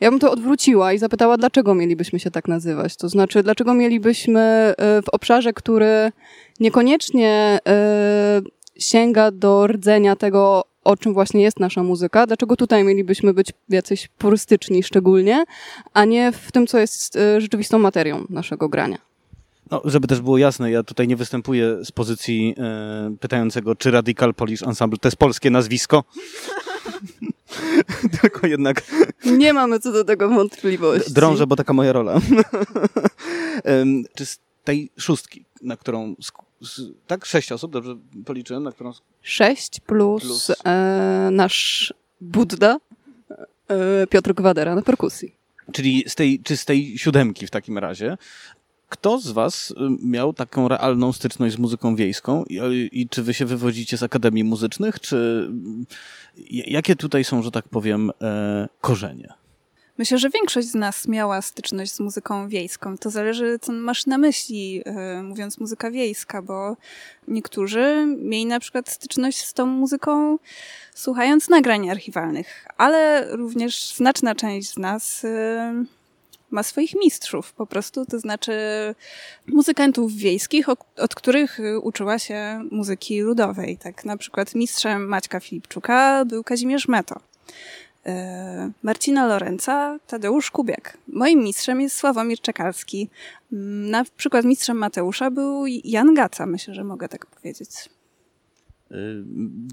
ja 0.00 0.10
bym 0.10 0.20
to 0.20 0.30
odwróciła 0.30 0.92
i 0.92 0.98
zapytała, 0.98 1.36
dlaczego 1.36 1.74
mielibyśmy 1.74 2.18
się 2.18 2.30
tak 2.30 2.48
nazywać. 2.48 2.96
To 2.96 3.08
znaczy, 3.08 3.42
dlaczego 3.42 3.74
mielibyśmy 3.74 4.40
e, 4.40 4.74
w 5.02 5.08
obszarze, 5.12 5.52
który 5.52 6.12
niekoniecznie 6.60 7.58
sięga 8.78 9.30
do 9.30 9.66
rdzenia 9.66 10.16
tego, 10.16 10.64
o 10.84 10.96
czym 10.96 11.14
właśnie 11.14 11.42
jest 11.42 11.60
nasza 11.60 11.82
muzyka. 11.82 12.26
Dlaczego 12.26 12.56
tutaj 12.56 12.84
mielibyśmy 12.84 13.34
być 13.34 13.52
jacyś 13.68 14.08
purystyczni 14.08 14.82
szczególnie, 14.82 15.44
a 15.94 16.04
nie 16.04 16.32
w 16.32 16.52
tym, 16.52 16.66
co 16.66 16.78
jest 16.78 17.16
e, 17.16 17.40
rzeczywistą 17.40 17.78
materią 17.78 18.24
naszego 18.30 18.68
grania? 18.68 19.07
No, 19.70 19.82
żeby 19.84 20.08
też 20.08 20.20
było 20.20 20.38
jasne, 20.38 20.70
ja 20.70 20.82
tutaj 20.82 21.08
nie 21.08 21.16
występuję 21.16 21.84
z 21.84 21.92
pozycji 21.92 22.54
e, 22.58 23.16
pytającego, 23.20 23.74
czy 23.74 23.90
Radical 23.90 24.34
Polish 24.34 24.62
Ensemble 24.62 24.98
to 24.98 25.08
jest 25.08 25.16
polskie 25.16 25.50
nazwisko. 25.50 26.04
Tylko 28.20 28.46
jednak. 28.46 28.82
Nie 29.24 29.52
mamy 29.52 29.80
co 29.80 29.92
do 29.92 30.04
tego 30.04 30.28
wątpliwości. 30.28 31.12
Drążę, 31.12 31.46
bo 31.46 31.56
taka 31.56 31.72
moja 31.72 31.92
rola. 31.92 32.20
czy 34.16 34.26
z 34.26 34.38
tej 34.64 34.90
szóstki, 34.98 35.44
na 35.62 35.76
którą 35.76 36.14
tak? 37.06 37.26
Sześć 37.26 37.52
osób, 37.52 37.72
dobrze 37.72 37.96
policzyłem? 38.24 38.62
Na 38.62 38.72
którą... 38.72 38.92
Sześć 39.22 39.80
plus, 39.80 40.22
plus... 40.22 40.50
E, 40.64 41.28
nasz 41.32 41.94
Budda, 42.20 42.76
e, 43.68 44.06
Piotr 44.06 44.34
Gwadera 44.34 44.74
na 44.74 44.82
perkusji. 44.82 45.34
Czyli 45.72 46.04
z 46.06 46.14
tej, 46.14 46.40
czy 46.40 46.56
z 46.56 46.64
tej 46.64 46.98
siódemki 46.98 47.46
w 47.46 47.50
takim 47.50 47.78
razie, 47.78 48.16
kto 48.88 49.18
z 49.18 49.30
was 49.30 49.70
y, 49.70 49.74
miał 50.02 50.32
taką 50.32 50.68
realną 50.68 51.12
styczność 51.12 51.54
z 51.54 51.58
muzyką 51.58 51.96
wiejską 51.96 52.44
i, 52.44 52.88
i, 52.92 53.08
czy 53.08 53.22
wy 53.22 53.34
się 53.34 53.46
wywodzicie 53.46 53.96
z 53.96 54.02
akademii 54.02 54.44
muzycznych, 54.44 55.00
czy 55.00 55.50
jakie 56.50 56.96
tutaj 56.96 57.24
są, 57.24 57.42
że 57.42 57.50
tak 57.50 57.68
powiem, 57.68 58.10
e, 58.22 58.68
korzenie? 58.80 59.34
Myślę, 59.98 60.18
że 60.18 60.30
większość 60.30 60.68
z 60.68 60.74
nas 60.74 61.08
miała 61.08 61.42
styczność 61.42 61.92
z 61.92 62.00
muzyką 62.00 62.48
wiejską. 62.48 62.98
To 62.98 63.10
zależy, 63.10 63.58
co 63.58 63.72
masz 63.72 64.06
na 64.06 64.18
myśli, 64.18 64.74
yy, 64.74 65.22
mówiąc 65.22 65.58
muzyka 65.58 65.90
wiejska, 65.90 66.42
bo 66.42 66.76
niektórzy 67.28 68.06
mieli 68.18 68.46
na 68.46 68.60
przykład 68.60 68.88
styczność 68.88 69.44
z 69.44 69.54
tą 69.54 69.66
muzyką 69.66 70.38
słuchając 70.94 71.48
nagrań 71.48 71.90
archiwalnych, 71.90 72.66
ale 72.76 73.26
również 73.36 73.94
znaczna 73.94 74.34
część 74.34 74.70
z 74.70 74.78
nas 74.78 75.22
yy, 75.22 75.97
ma 76.50 76.62
swoich 76.62 76.94
mistrzów 76.94 77.52
po 77.52 77.66
prostu, 77.66 78.06
to 78.06 78.18
znaczy 78.18 78.52
muzykantów 79.46 80.12
wiejskich, 80.12 80.66
od 80.96 81.14
których 81.14 81.58
uczyła 81.82 82.18
się 82.18 82.60
muzyki 82.70 83.20
ludowej. 83.20 83.76
Tak 83.76 84.04
na 84.04 84.16
przykład 84.16 84.54
mistrzem 84.54 85.08
Maćka 85.08 85.40
Filipczuka 85.40 86.24
był 86.24 86.44
Kazimierz 86.44 86.88
Meto. 86.88 87.20
E, 88.06 88.70
Marcina 88.82 89.26
Lorenza, 89.26 89.98
Tadeusz 90.06 90.50
Kubiak. 90.50 90.98
Moim 91.08 91.40
mistrzem 91.44 91.80
jest 91.80 91.96
Sławomir 91.96 92.40
Czekalski. 92.40 93.08
Mm, 93.52 93.90
na 93.90 94.04
przykład 94.16 94.44
mistrzem 94.44 94.76
Mateusza 94.76 95.30
był 95.30 95.66
Jan 95.66 96.14
Gaca, 96.14 96.46
myślę, 96.46 96.74
że 96.74 96.84
mogę 96.84 97.08
tak 97.08 97.26
powiedzieć. 97.26 97.70
E, 98.90 98.94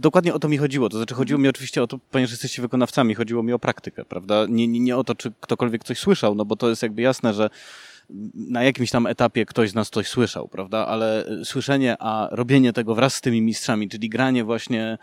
dokładnie 0.02 0.34
o 0.34 0.40
to 0.40 0.50
mi 0.50 0.58
chodziło. 0.58 0.90
To 0.90 0.98
znaczy, 0.98 1.16
chodziło 1.16 1.40
mi 1.40 1.48
oczywiście 1.48 1.84
o 1.84 1.88
to, 1.88 2.00
ponieważ 2.12 2.32
jesteście 2.32 2.62
wykonawcami, 2.62 3.16
chodziło 3.16 3.44
mi 3.44 3.54
o 3.54 3.60
praktykę, 3.60 4.06
prawda? 4.06 4.46
Nie, 4.50 4.68
nie, 4.68 4.80
nie 4.80 4.98
o 4.98 5.04
to, 5.04 5.16
czy 5.16 5.32
ktokolwiek 5.40 5.84
coś 5.84 6.00
słyszał, 6.00 6.36
no 6.36 6.46
bo 6.46 6.56
to 6.56 6.70
jest 6.70 6.84
jakby 6.84 7.02
jasne, 7.02 7.34
że 7.34 7.50
na 8.34 8.64
jakimś 8.64 8.92
tam 8.92 9.08
etapie 9.08 9.46
ktoś 9.46 9.70
z 9.70 9.76
nas 9.76 9.90
coś 9.90 10.08
słyszał, 10.08 10.48
prawda? 10.48 10.88
Ale 10.88 11.26
słyszenie, 11.44 11.96
a 12.00 12.28
robienie 12.32 12.74
tego 12.74 12.96
wraz 12.96 13.16
z 13.16 13.22
tymi 13.22 13.42
mistrzami, 13.42 13.90
czyli 13.90 14.10
granie 14.10 14.44
właśnie 14.44 14.98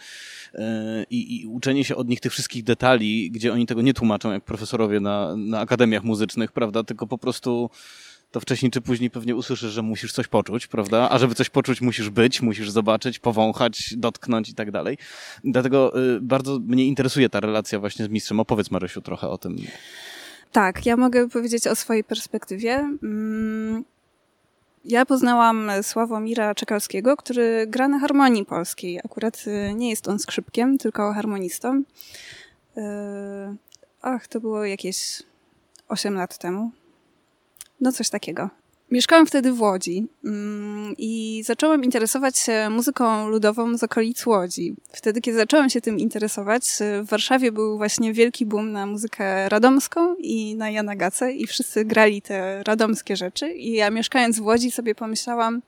i, 1.10 1.40
i 1.40 1.46
uczenie 1.46 1.84
się 1.84 1.96
od 1.96 2.08
nich 2.08 2.20
tych 2.20 2.32
wszystkich 2.32 2.64
detali, 2.64 3.30
gdzie 3.30 3.52
oni 3.52 3.66
tego 3.66 3.82
nie 3.82 3.94
tłumaczą 3.94 4.32
jak 4.32 4.44
profesorowie 4.44 5.00
na, 5.00 5.36
na 5.36 5.60
akademiach 5.60 6.04
muzycznych, 6.04 6.52
prawda? 6.52 6.84
Tylko 6.84 7.06
po 7.06 7.18
prostu 7.18 7.70
to 8.32 8.40
wcześniej 8.40 8.70
czy 8.70 8.80
później 8.80 9.10
pewnie 9.10 9.36
usłyszysz, 9.36 9.72
że 9.72 9.82
musisz 9.82 10.12
coś 10.12 10.28
poczuć, 10.28 10.66
prawda? 10.66 11.08
A 11.10 11.18
żeby 11.18 11.34
coś 11.34 11.50
poczuć, 11.50 11.80
musisz 11.80 12.10
być, 12.10 12.42
musisz 12.42 12.70
zobaczyć, 12.70 13.18
powąchać, 13.18 13.94
dotknąć 13.96 14.48
i 14.48 14.54
tak 14.54 14.70
dalej. 14.70 14.98
Dlatego 15.44 16.02
y, 16.16 16.20
bardzo 16.20 16.58
mnie 16.58 16.86
interesuje 16.86 17.28
ta 17.28 17.40
relacja 17.40 17.78
właśnie 17.78 18.04
z 18.04 18.08
mistrzem. 18.08 18.40
Opowiedz 18.40 18.70
Marysiu 18.70 19.00
trochę 19.00 19.28
o 19.28 19.38
tym. 19.38 19.56
Tak, 20.52 20.86
ja 20.86 20.96
mogę 20.96 21.28
powiedzieć 21.28 21.66
o 21.66 21.76
swojej 21.76 22.04
perspektywie. 22.04 22.74
Mm, 23.02 23.84
ja 24.84 25.06
poznałam 25.06 25.70
Sławomira 25.82 26.54
Czekalskiego, 26.54 27.16
który 27.16 27.66
gra 27.66 27.88
na 27.88 27.98
harmonii 27.98 28.44
polskiej. 28.44 29.00
Akurat 29.04 29.44
y, 29.46 29.74
nie 29.74 29.90
jest 29.90 30.08
on 30.08 30.18
skrzypkiem, 30.18 30.78
tylko 30.78 31.12
harmonistą. 31.12 31.82
Y, 32.76 32.82
ach, 34.02 34.28
to 34.28 34.40
było 34.40 34.64
jakieś 34.64 35.22
8 35.88 36.14
lat 36.14 36.38
temu. 36.38 36.70
No 37.82 37.92
coś 37.92 38.10
takiego. 38.10 38.50
Mieszkałam 38.90 39.26
wtedy 39.26 39.52
w 39.52 39.60
Łodzi 39.60 40.06
mm, 40.24 40.94
i 40.98 41.42
zaczęłam 41.46 41.84
interesować 41.84 42.38
się 42.38 42.70
muzyką 42.70 43.28
ludową 43.28 43.78
z 43.78 43.82
okolic 43.82 44.26
Łodzi. 44.26 44.74
Wtedy, 44.92 45.20
kiedy 45.20 45.38
zaczęłam 45.38 45.70
się 45.70 45.80
tym 45.80 45.98
interesować, 45.98 46.64
w 47.02 47.08
Warszawie 47.08 47.52
był 47.52 47.76
właśnie 47.76 48.12
wielki 48.12 48.46
boom 48.46 48.72
na 48.72 48.86
muzykę 48.86 49.48
radomską 49.48 50.14
i 50.14 50.56
na 50.56 50.70
Jana 50.70 50.96
Gacę 50.96 51.32
i 51.32 51.46
wszyscy 51.46 51.84
grali 51.84 52.22
te 52.22 52.62
radomskie 52.62 53.16
rzeczy 53.16 53.52
i 53.52 53.72
ja 53.72 53.90
mieszkając 53.90 54.38
w 54.38 54.44
Łodzi 54.44 54.70
sobie 54.70 54.94
pomyślałam, 54.94 55.62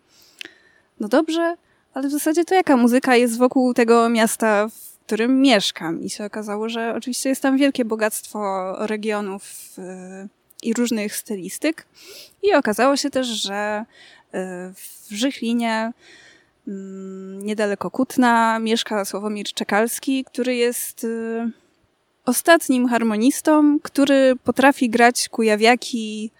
no 1.00 1.08
dobrze, 1.08 1.56
ale 1.94 2.08
w 2.08 2.12
zasadzie 2.12 2.44
to 2.44 2.54
jaka 2.54 2.76
muzyka 2.76 3.16
jest 3.16 3.38
wokół 3.38 3.74
tego 3.74 4.08
miasta, 4.08 4.68
w 4.68 5.06
którym 5.06 5.40
mieszkam? 5.40 6.02
I 6.02 6.10
się 6.10 6.24
okazało, 6.24 6.68
że 6.68 6.94
oczywiście 6.96 7.28
jest 7.28 7.42
tam 7.42 7.56
wielkie 7.56 7.84
bogactwo 7.84 8.72
regionów, 8.86 9.42
i 10.64 10.74
różnych 10.74 11.16
stylistyk. 11.16 11.86
I 12.42 12.54
okazało 12.54 12.96
się 12.96 13.10
też, 13.10 13.26
że 13.26 13.54
e, 13.54 13.84
w 14.74 15.10
Żychlinie 15.10 15.92
mm, 16.68 17.46
niedaleko 17.46 17.90
Kutna 17.90 18.58
mieszka 18.58 19.04
Sławomir 19.04 19.46
Czekalski, 19.46 20.24
który 20.24 20.54
jest 20.54 21.04
e, 21.04 21.50
ostatnim 22.24 22.88
harmonistą, 22.88 23.78
który 23.82 24.36
potrafi 24.44 24.90
grać 24.90 25.28
kujawiaki 25.28 26.30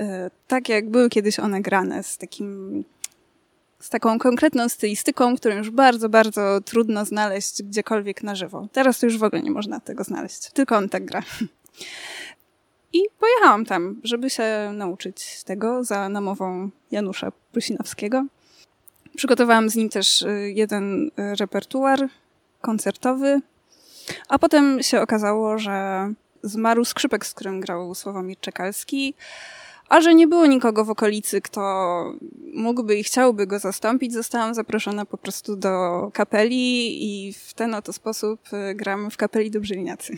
e, 0.00 0.30
tak, 0.48 0.68
jak 0.68 0.90
były 0.90 1.08
kiedyś 1.08 1.38
one 1.38 1.60
grane, 1.60 2.02
z 2.02 2.18
takim 2.18 2.84
z 3.84 3.90
taką 3.90 4.18
konkretną 4.18 4.68
stylistyką, 4.68 5.36
którą 5.36 5.56
już 5.56 5.70
bardzo, 5.70 6.08
bardzo 6.08 6.60
trudno 6.60 7.04
znaleźć 7.04 7.62
gdziekolwiek 7.62 8.22
na 8.22 8.34
żywo. 8.34 8.68
Teraz 8.72 8.98
to 8.98 9.06
już 9.06 9.18
w 9.18 9.22
ogóle 9.22 9.42
nie 9.42 9.50
można 9.50 9.80
tego 9.80 10.04
znaleźć. 10.04 10.50
Tylko 10.50 10.76
on 10.76 10.88
tak 10.88 11.04
gra. 11.04 11.22
I 12.94 13.02
pojechałam 13.20 13.64
tam, 13.64 14.00
żeby 14.04 14.30
się 14.30 14.70
nauczyć 14.72 15.44
tego 15.44 15.84
za 15.84 16.08
namową 16.08 16.70
Janusza 16.90 17.32
Prusinowskiego. 17.52 18.26
Przygotowałam 19.16 19.70
z 19.70 19.76
nim 19.76 19.88
też 19.88 20.22
y, 20.22 20.52
jeden 20.54 21.10
repertuar 21.16 22.08
koncertowy, 22.60 23.40
a 24.28 24.38
potem 24.38 24.82
się 24.82 25.00
okazało, 25.00 25.58
że 25.58 26.08
zmarł 26.42 26.84
skrzypek, 26.84 27.26
z 27.26 27.34
którym 27.34 27.60
grał 27.60 27.94
Sławomir 27.94 28.40
Czekalski, 28.40 29.14
a 29.88 30.00
że 30.00 30.14
nie 30.14 30.26
było 30.26 30.46
nikogo 30.46 30.84
w 30.84 30.90
okolicy, 30.90 31.40
kto 31.40 31.62
mógłby 32.54 32.96
i 32.96 33.04
chciałby 33.04 33.46
go 33.46 33.58
zastąpić, 33.58 34.12
zostałam 34.12 34.54
zaproszona 34.54 35.06
po 35.06 35.18
prostu 35.18 35.56
do 35.56 36.10
kapeli 36.12 36.98
i 37.04 37.32
w 37.32 37.54
ten 37.54 37.74
oto 37.74 37.92
sposób 37.92 38.40
y, 38.52 38.74
gram 38.74 39.10
w 39.10 39.16
kapeli 39.16 39.50
Dobrzyniacy. 39.50 40.16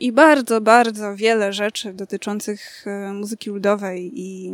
I 0.00 0.12
bardzo, 0.12 0.60
bardzo 0.60 1.16
wiele 1.16 1.52
rzeczy 1.52 1.92
dotyczących 1.92 2.84
e, 2.86 3.12
muzyki 3.12 3.50
ludowej 3.50 4.12
i 4.14 4.52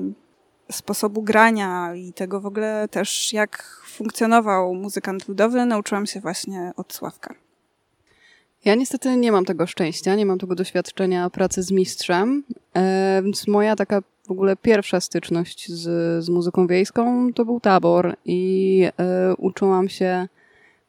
sposobu 0.72 1.22
grania 1.22 1.94
i 1.94 2.12
tego 2.12 2.40
w 2.40 2.46
ogóle 2.46 2.88
też, 2.90 3.32
jak 3.32 3.82
funkcjonował 3.86 4.74
muzykant 4.74 5.28
ludowy, 5.28 5.66
nauczyłam 5.66 6.06
się 6.06 6.20
właśnie 6.20 6.72
od 6.76 6.92
Sławka. 6.92 7.34
Ja 8.64 8.74
niestety 8.74 9.16
nie 9.16 9.32
mam 9.32 9.44
tego 9.44 9.66
szczęścia, 9.66 10.14
nie 10.14 10.26
mam 10.26 10.38
tego 10.38 10.54
doświadczenia 10.54 11.30
pracy 11.30 11.62
z 11.62 11.70
mistrzem, 11.70 12.44
e, 12.74 13.20
więc 13.24 13.48
moja 13.48 13.76
taka 13.76 14.00
w 14.26 14.30
ogóle 14.30 14.56
pierwsza 14.56 15.00
styczność 15.00 15.72
z, 15.72 15.84
z 16.24 16.28
muzyką 16.28 16.66
wiejską 16.66 17.32
to 17.32 17.44
był 17.44 17.60
tabor 17.60 18.16
i 18.24 18.82
e, 18.98 19.34
uczyłam 19.34 19.88
się 19.88 20.28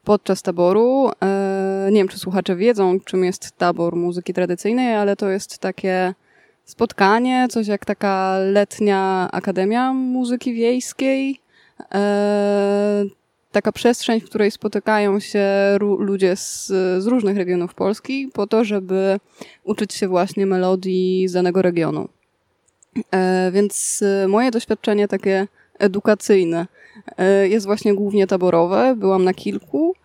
podczas 0.09 0.41
taboru. 0.41 1.11
E, 1.23 1.89
nie 1.91 1.97
wiem, 1.97 2.07
czy 2.07 2.19
słuchacze 2.19 2.55
wiedzą, 2.55 2.99
czym 2.99 3.23
jest 3.23 3.51
tabor 3.57 3.95
muzyki 3.95 4.33
tradycyjnej, 4.33 4.95
ale 4.95 5.15
to 5.15 5.29
jest 5.29 5.59
takie 5.59 6.13
spotkanie, 6.65 7.47
coś 7.49 7.67
jak 7.67 7.85
taka 7.85 8.37
letnia 8.39 9.29
akademia 9.31 9.93
muzyki 9.93 10.53
wiejskiej. 10.53 11.41
E, 11.93 13.03
taka 13.51 13.71
przestrzeń, 13.71 14.21
w 14.21 14.25
której 14.25 14.51
spotykają 14.51 15.19
się 15.19 15.45
ludzie 15.79 16.35
z, 16.35 16.67
z 17.03 17.07
różnych 17.07 17.37
regionów 17.37 17.73
Polski 17.73 18.29
po 18.33 18.47
to, 18.47 18.63
żeby 18.63 19.19
uczyć 19.63 19.93
się 19.93 20.07
właśnie 20.07 20.45
melodii 20.45 21.27
z 21.27 21.33
danego 21.33 21.61
regionu. 21.61 22.09
E, 23.11 23.51
więc 23.51 24.03
moje 24.27 24.51
doświadczenie 24.51 25.07
takie 25.07 25.47
edukacyjne 25.79 26.67
jest 27.43 27.65
właśnie 27.65 27.93
głównie 27.93 28.27
taborowe. 28.27 28.95
Byłam 28.97 29.23
na 29.23 29.33
kilku. 29.33 29.95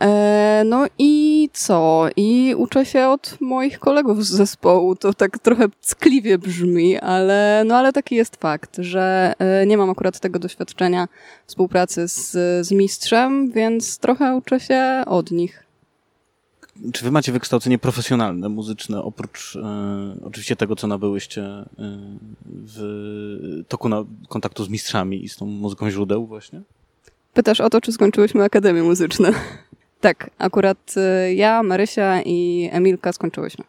E, 0.00 0.62
no 0.66 0.86
i 0.98 1.48
co? 1.52 2.08
I 2.16 2.54
uczę 2.56 2.86
się 2.86 3.08
od 3.08 3.36
moich 3.40 3.78
kolegów 3.78 4.24
z 4.24 4.30
zespołu. 4.30 4.96
To 4.96 5.14
tak 5.14 5.38
trochę 5.38 5.68
ckliwie 5.80 6.38
brzmi, 6.38 6.98
ale, 6.98 7.62
no 7.66 7.76
ale 7.76 7.92
taki 7.92 8.14
jest 8.14 8.36
fakt, 8.36 8.76
że 8.78 9.34
e, 9.38 9.66
nie 9.66 9.78
mam 9.78 9.90
akurat 9.90 10.20
tego 10.20 10.38
doświadczenia 10.38 11.08
współpracy 11.46 12.08
z, 12.08 12.30
z 12.66 12.72
mistrzem, 12.72 13.50
więc 13.50 13.98
trochę 13.98 14.36
uczę 14.36 14.60
się 14.60 15.02
od 15.06 15.30
nich. 15.30 15.65
Czy 16.92 17.04
wy 17.04 17.10
macie 17.10 17.32
wykształcenie 17.32 17.78
profesjonalne, 17.78 18.48
muzyczne, 18.48 19.02
oprócz 19.02 19.56
e, 19.56 20.16
oczywiście 20.24 20.56
tego, 20.56 20.76
co 20.76 20.86
nabyłyście 20.86 21.42
e, 21.42 21.66
w 22.46 23.62
toku 23.68 23.88
na, 23.88 24.04
kontaktu 24.28 24.64
z 24.64 24.68
mistrzami 24.68 25.24
i 25.24 25.28
z 25.28 25.36
tą 25.36 25.46
muzyką 25.46 25.90
źródeł 25.90 26.26
właśnie? 26.26 26.62
Pytasz 27.34 27.60
o 27.60 27.70
to, 27.70 27.80
czy 27.80 27.92
skończyłyśmy 27.92 28.44
Akademię 28.44 28.82
Muzyczne. 28.82 29.32
tak, 30.00 30.30
akurat 30.38 30.94
y, 30.96 31.34
ja, 31.34 31.62
Marysia 31.62 32.22
i 32.22 32.68
Emilka 32.72 33.12
skończyłyśmy. 33.12 33.64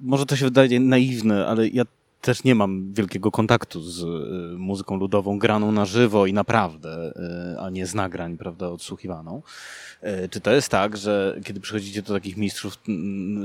Może 0.00 0.26
to 0.26 0.36
się 0.36 0.44
wydaje 0.44 0.80
naiwne, 0.80 1.46
ale 1.46 1.68
ja 1.68 1.84
też 2.20 2.44
nie 2.44 2.54
mam 2.54 2.92
wielkiego 2.92 3.30
kontaktu 3.30 3.80
z 3.82 4.02
y, 4.02 4.58
muzyką 4.58 4.96
ludową 4.96 5.38
graną 5.38 5.72
na 5.72 5.84
żywo 5.84 6.26
i 6.26 6.32
naprawdę, 6.32 7.12
y, 7.54 7.60
a 7.60 7.70
nie 7.70 7.86
z 7.86 7.94
nagrań, 7.94 8.36
prawda, 8.36 8.68
odsłuchiwaną. 8.68 9.42
Czy 10.30 10.40
to 10.40 10.52
jest 10.52 10.68
tak, 10.68 10.96
że 10.96 11.40
kiedy 11.44 11.60
przychodzicie 11.60 12.02
do 12.02 12.14
takich 12.14 12.36
mistrzów 12.36 12.78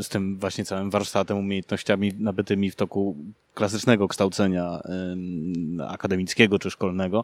z 0.02 0.10
tym 0.10 0.38
właśnie 0.40 0.66
całym 0.66 0.90
warsztatem, 0.90 1.38
umiejętnościami 1.38 2.14
nabytymi 2.20 2.72
w 2.72 2.76
toku 2.76 3.16
klasycznego 3.54 4.08
kształcenia 4.08 4.82
akademickiego 5.88 6.60
czy 6.60 6.72
szkolnego, 6.72 7.24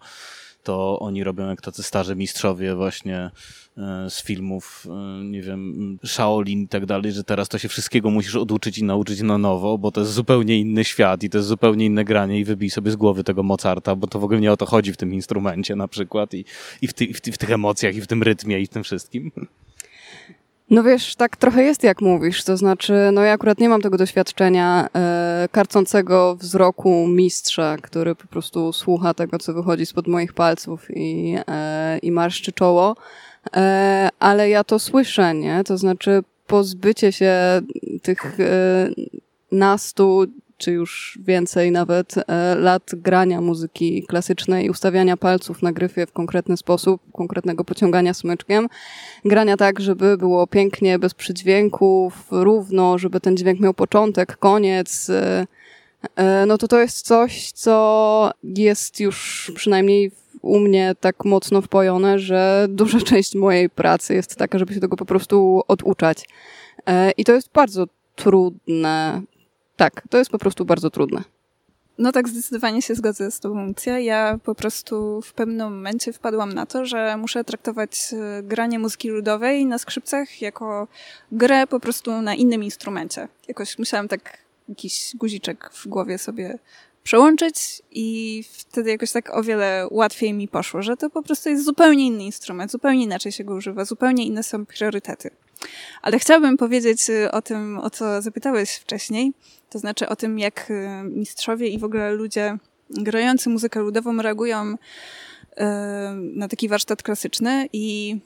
to 0.64 1.00
oni 1.00 1.24
robią 1.24 1.50
jak 1.50 1.62
tacy 1.62 1.84
starzy 1.84 2.16
mistrzowie 2.16 2.76
właśnie 2.76 3.32
e, 3.78 4.10
z 4.10 4.24
filmów, 4.24 4.88
e, 4.90 5.24
nie 5.24 5.42
wiem, 5.42 5.98
Shaolin 6.06 6.62
i 6.62 6.68
tak 6.68 6.86
dalej, 6.86 7.12
że 7.12 7.24
teraz 7.24 7.50
to 7.50 7.58
się 7.58 7.68
wszystkiego 7.68 8.10
musisz 8.10 8.36
oduczyć 8.36 8.78
i 8.78 8.84
nauczyć 8.84 9.22
na 9.22 9.38
nowo, 9.38 9.78
bo 9.78 9.92
to 9.92 10.02
jest 10.02 10.14
zupełnie 10.14 10.60
inny 10.60 10.84
świat 10.84 11.24
i 11.24 11.30
to 11.30 11.38
jest 11.38 11.48
zupełnie 11.48 11.86
inne 11.86 12.06
granie 12.06 12.40
i 12.40 12.44
wybij 12.44 12.70
sobie 12.70 12.92
z 12.92 12.96
głowy 12.96 13.24
tego 13.24 13.44
Mozarta, 13.44 13.96
bo 13.96 14.08
to 14.08 14.20
w 14.20 14.24
ogóle 14.24 14.40
nie 14.40 14.52
o 14.52 14.58
to 14.58 14.66
chodzi 14.66 14.94
w 14.94 14.98
tym 14.98 15.14
instrumencie 15.14 15.76
na 15.76 15.88
przykład 15.88 16.34
i, 16.34 16.46
i, 16.82 16.88
w, 16.88 16.94
ty, 16.94 17.14
w, 17.14 17.22
ty, 17.22 17.32
w 17.32 17.38
tych 17.38 17.52
emocjach 17.52 17.96
i 17.96 18.02
w 18.02 18.08
tym 18.08 18.24
rytmie 18.24 18.60
i 18.60 18.66
w 18.66 18.70
tym 18.70 18.84
wszystkim. 18.84 19.32
No 20.70 20.84
wiesz, 20.84 21.16
tak 21.16 21.38
trochę 21.38 21.64
jest 21.64 21.84
jak 21.84 22.02
mówisz, 22.02 22.44
to 22.44 22.58
znaczy, 22.58 22.94
no 23.14 23.22
ja 23.22 23.34
akurat 23.34 23.60
nie 23.60 23.70
mam 23.70 23.82
tego 23.82 23.98
doświadczenia 23.98 24.90
e, 24.96 25.50
karcącego 25.52 26.36
wzroku 26.36 27.08
mistrza, 27.08 27.78
który 27.82 28.16
po 28.16 28.28
prostu 28.28 28.74
słucha 28.74 29.14
tego, 29.14 29.40
co 29.40 29.54
wychodzi 29.54 29.86
spod 29.86 30.08
moich 30.08 30.34
palców 30.34 30.88
i, 30.90 31.36
e, 31.48 31.98
i 31.98 32.12
marszczy 32.12 32.52
czoło, 32.52 32.96
e, 33.56 34.10
ale 34.20 34.50
ja 34.50 34.64
to 34.64 34.80
słyszę, 34.80 35.34
nie? 35.36 35.64
To 35.64 35.78
znaczy 35.78 36.24
pozbycie 36.48 37.12
się 37.12 37.34
tych 38.02 38.40
e, 38.40 38.90
nastu 39.52 40.26
czy 40.60 40.72
już 40.72 41.20
więcej 41.26 41.72
nawet 41.72 42.16
e, 42.18 42.56
lat 42.56 42.92
grania 42.94 43.42
muzyki 43.42 44.04
klasycznej, 44.04 44.70
ustawiania 44.70 45.18
palców 45.18 45.62
na 45.62 45.72
gryfie 45.72 46.06
w 46.06 46.12
konkretny 46.12 46.58
sposób, 46.58 47.02
konkretnego 47.14 47.64
pociągania 47.64 48.14
smyczkiem, 48.14 48.68
grania 49.26 49.58
tak, 49.58 49.80
żeby 49.80 50.18
było 50.18 50.48
pięknie, 50.48 51.00
bez 51.00 51.14
przydźwięków, 51.14 52.28
równo, 52.32 52.98
żeby 52.98 53.20
ten 53.20 53.38
dźwięk 53.38 53.60
miał 53.60 53.74
początek, 53.74 54.38
koniec. 54.38 55.10
E, 55.10 55.48
e, 56.16 56.46
no 56.46 56.58
to 56.58 56.68
to 56.68 56.80
jest 56.80 57.06
coś, 57.06 57.52
co 57.52 58.32
jest 58.44 59.00
już 59.00 59.52
przynajmniej 59.56 60.12
u 60.42 60.60
mnie 60.60 60.96
tak 61.00 61.26
mocno 61.26 61.62
wpojone, 61.62 62.20
że 62.20 62.68
duża 62.70 63.00
część 63.10 63.36
mojej 63.36 63.70
pracy 63.70 64.14
jest 64.14 64.36
taka, 64.36 64.60
żeby 64.60 64.74
się 64.74 64.80
tego 64.80 64.98
po 64.98 65.06
prostu 65.06 65.62
oduczać. 65.68 66.30
I 67.18 67.26
to 67.26 67.34
jest 67.34 67.52
bardzo 67.54 67.88
trudne 68.16 69.22
tak, 69.80 70.04
to 70.10 70.18
jest 70.18 70.32
po 70.32 70.40
prostu 70.40 70.66
bardzo 70.66 70.90
trudne. 70.90 71.24
No 71.98 72.12
tak, 72.12 72.30
zdecydowanie 72.30 72.82
się 72.82 72.96
zgodzę 72.96 73.32
z 73.32 73.40
Tobą, 73.40 73.66
Lucja. 73.66 74.00
Ja 74.00 74.40
po 74.44 74.56
prostu 74.56 75.22
w 75.22 75.34
pewnym 75.34 75.74
momencie 75.74 76.14
wpadłam 76.14 76.54
na 76.54 76.66
to, 76.66 76.86
że 76.86 77.18
muszę 77.18 77.44
traktować 77.44 78.14
e, 78.14 78.44
granie 78.44 78.80
muzyki 78.80 79.10
ludowej 79.10 79.66
na 79.66 79.78
skrzypcach 79.78 80.42
jako 80.42 80.88
grę 81.32 81.68
po 81.68 81.80
prostu 81.80 82.22
na 82.22 82.36
innym 82.36 82.64
instrumencie. 82.64 83.28
Jakoś 83.48 83.80
musiałam 83.80 84.08
tak 84.08 84.38
jakiś 84.70 85.12
guziczek 85.16 85.70
w 85.74 85.88
głowie 85.88 86.18
sobie 86.18 86.60
przełączyć 87.04 87.82
i 87.92 88.44
wtedy 88.52 88.90
jakoś 88.90 89.12
tak 89.12 89.38
o 89.38 89.44
wiele 89.44 89.88
łatwiej 89.92 90.34
mi 90.34 90.48
poszło, 90.48 90.82
że 90.82 90.98
to 90.98 91.10
po 91.10 91.24
prostu 91.24 91.50
jest 91.50 91.66
zupełnie 91.66 92.06
inny 92.06 92.24
instrument, 92.24 92.72
zupełnie 92.72 93.04
inaczej 93.04 93.32
się 93.32 93.44
go 93.44 93.54
używa, 93.54 93.86
zupełnie 93.86 94.26
inne 94.26 94.44
są 94.44 94.66
priorytety. 94.66 95.30
Ale 96.02 96.20
chciałabym 96.20 96.58
powiedzieć 96.58 97.10
y, 97.10 97.32
o 97.32 97.42
tym, 97.42 97.78
o 97.78 97.90
co 97.90 98.22
zapytałeś 98.22 98.76
wcześniej, 98.76 99.34
to 99.70 99.80
znaczy 99.80 100.10
o 100.10 100.16
tym, 100.16 100.40
jak 100.40 100.72
y, 100.72 100.88
mistrzowie 101.04 101.68
i 101.68 101.80
w 101.80 101.84
ogóle 101.84 102.12
ludzie 102.12 102.58
grający 102.90 103.50
muzykę 103.50 103.80
ludową 103.80 104.22
reagują 104.22 104.74
y, 104.74 104.76
na 106.16 106.48
taki 106.48 106.70
warsztat 106.70 107.04
klasyczny 107.04 107.70
i 107.74 108.18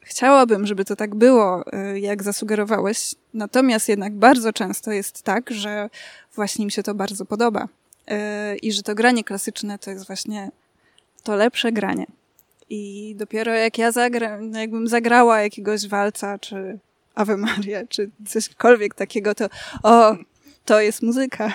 chciałabym, 0.00 0.66
żeby 0.66 0.84
to 0.84 0.96
tak 0.96 1.14
było, 1.14 1.64
jak 1.94 2.22
zasugerowałeś. 2.22 3.14
Natomiast 3.34 3.88
jednak 3.88 4.12
bardzo 4.12 4.52
często 4.52 4.92
jest 4.92 5.22
tak, 5.22 5.50
że 5.50 5.90
właśnie 6.34 6.64
mi 6.64 6.72
się 6.72 6.82
to 6.82 6.94
bardzo 6.94 7.24
podoba. 7.24 7.68
I 8.62 8.72
że 8.72 8.82
to 8.82 8.94
granie 8.94 9.24
klasyczne 9.24 9.78
to 9.78 9.90
jest 9.90 10.06
właśnie 10.06 10.50
to 11.22 11.36
lepsze 11.36 11.72
granie. 11.72 12.06
I 12.70 13.14
dopiero 13.18 13.54
jak 13.54 13.78
ja 13.78 13.92
zagra, 13.92 14.38
jakbym 14.52 14.88
zagrała 14.88 15.40
jakiegoś 15.40 15.88
walca, 15.88 16.38
czy 16.38 16.78
Ave 17.14 17.36
Maria, 17.36 17.86
czy 17.88 18.10
cośkolwiek 18.28 18.94
takiego, 18.94 19.34
to 19.34 19.46
o, 19.82 20.16
to 20.64 20.80
jest 20.80 21.02
muzyka. 21.02 21.54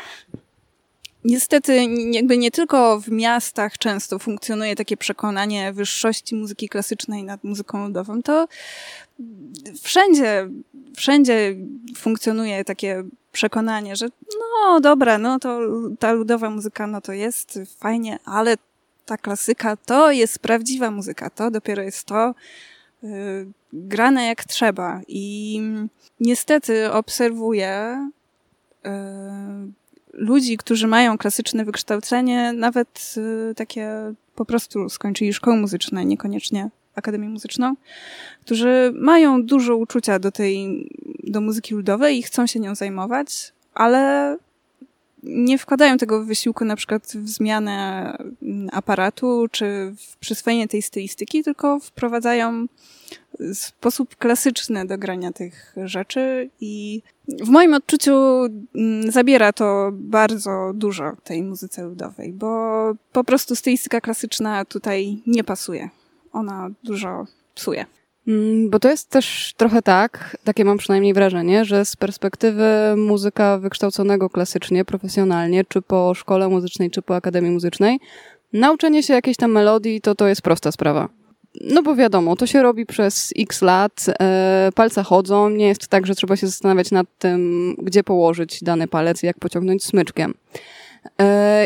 Niestety, 1.24 1.88
jakby 2.12 2.38
nie 2.38 2.52
tylko 2.52 3.00
w 3.00 3.10
miastach 3.10 3.78
często 3.78 4.20
funkcjonuje 4.20 4.76
takie 4.76 4.98
przekonanie 4.98 5.74
wyższości 5.74 6.36
muzyki 6.36 6.70
klasycznej 6.70 7.24
nad 7.24 7.44
muzyką 7.44 7.88
ludową, 7.88 8.22
to 8.22 8.48
wszędzie, 9.82 10.50
wszędzie 10.96 11.56
funkcjonuje 11.98 12.66
takie 12.66 13.04
przekonanie, 13.32 13.96
że 13.96 14.08
no 14.40 14.80
dobra, 14.80 15.18
no 15.18 15.40
to 15.40 15.60
ta 16.00 16.12
ludowa 16.12 16.50
muzyka, 16.50 16.88
no 16.88 17.02
to 17.02 17.14
jest 17.14 17.60
fajnie, 17.78 18.20
ale 18.26 18.56
ta 19.06 19.18
klasyka 19.18 19.76
to 19.76 20.12
jest 20.12 20.40
prawdziwa 20.40 20.92
muzyka, 20.92 21.30
to 21.30 21.52
dopiero 21.52 21.84
jest 21.84 22.04
to 22.06 22.34
grane 23.74 24.26
jak 24.26 24.46
trzeba. 24.46 25.02
I 25.08 25.62
niestety 26.20 26.92
obserwuję 26.92 27.98
yy, 28.84 28.92
ludzi, 30.14 30.58
którzy 30.58 30.88
mają 30.88 31.18
klasyczne 31.18 31.66
wykształcenie, 31.66 32.54
nawet 32.54 33.16
yy, 33.18 33.56
takie 33.56 34.14
po 34.36 34.46
prostu 34.46 34.90
skończyli 34.90 35.34
szkołę 35.34 35.58
muzyczną, 35.58 36.02
niekoniecznie 36.02 36.70
Akademię 36.96 37.30
Muzyczną, 37.30 37.76
którzy 38.42 38.94
mają 38.96 39.44
dużo 39.44 39.76
uczucia 39.76 40.20
do 40.20 40.32
tej, 40.32 40.88
do 41.24 41.42
muzyki 41.42 41.76
ludowej 41.76 42.18
i 42.18 42.24
chcą 42.24 42.48
się 42.48 42.60
nią 42.60 42.76
zajmować, 42.76 43.54
ale 43.74 44.38
nie 45.24 45.58
wkładają 45.58 45.98
tego 45.98 46.24
wysiłku 46.26 46.66
na 46.66 46.76
przykład 46.76 47.04
w 47.04 47.30
zmianę 47.30 48.18
aparatu 48.72 49.48
czy 49.52 49.94
w 49.98 50.18
przyswojenie 50.18 50.68
tej 50.68 50.82
stylistyki, 50.82 51.44
tylko 51.44 51.80
wprowadzają 51.80 52.68
sposób 53.54 54.16
klasyczny 54.16 54.86
do 54.86 54.98
grania 54.98 55.32
tych 55.32 55.76
rzeczy 55.86 56.50
i 56.62 57.02
w 57.28 57.50
moim 57.50 57.74
odczuciu 57.74 58.14
mm, 58.76 59.12
zabiera 59.12 59.54
to 59.54 59.90
bardzo 59.94 60.72
dużo 60.76 61.12
tej 61.24 61.44
muzyce 61.44 61.84
ludowej, 61.84 62.34
bo 62.34 62.94
po 63.12 63.24
prostu 63.24 63.56
stylistyka 63.56 64.02
klasyczna 64.02 64.66
tutaj 64.66 65.22
nie 65.28 65.44
pasuje. 65.44 65.90
Ona 66.32 66.70
dużo 66.84 67.26
psuje. 67.56 67.86
Mm, 68.28 68.70
bo 68.70 68.80
to 68.80 68.90
jest 68.90 69.10
też 69.10 69.54
trochę 69.58 69.82
tak, 69.82 70.38
takie 70.44 70.66
mam 70.66 70.78
przynajmniej 70.78 71.14
wrażenie, 71.14 71.66
że 71.66 71.86
z 71.86 71.96
perspektywy 71.96 72.70
muzyka 72.98 73.58
wykształconego 73.58 74.30
klasycznie, 74.30 74.86
profesjonalnie, 74.86 75.66
czy 75.66 75.82
po 75.82 76.14
szkole 76.14 76.50
muzycznej, 76.50 76.92
czy 76.92 77.02
po 77.02 77.16
akademii 77.16 77.52
muzycznej, 77.52 78.00
nauczenie 78.54 79.04
się 79.04 79.14
jakiejś 79.14 79.38
tam 79.38 79.52
melodii 79.52 80.02
to 80.02 80.16
to 80.16 80.28
jest 80.28 80.42
prosta 80.42 80.72
sprawa. 80.72 81.10
No 81.62 81.84
bo 81.84 81.96
wiadomo, 81.96 82.36
to 82.36 82.48
się 82.48 82.64
robi 82.64 82.86
przez 82.86 83.34
x 83.40 83.62
lat, 83.62 84.06
e, 84.20 84.70
palce 84.76 85.04
chodzą, 85.04 85.50
nie 85.50 85.68
jest 85.68 85.88
tak, 85.88 86.08
że 86.08 86.16
trzeba 86.16 86.36
się 86.36 86.48
zastanawiać 86.48 86.92
nad 86.92 87.08
tym, 87.20 87.76
gdzie 87.82 88.04
położyć 88.04 88.64
dany 88.64 88.88
palec, 88.88 89.24
jak 89.24 89.40
pociągnąć 89.40 89.84
smyczkiem. 89.84 90.34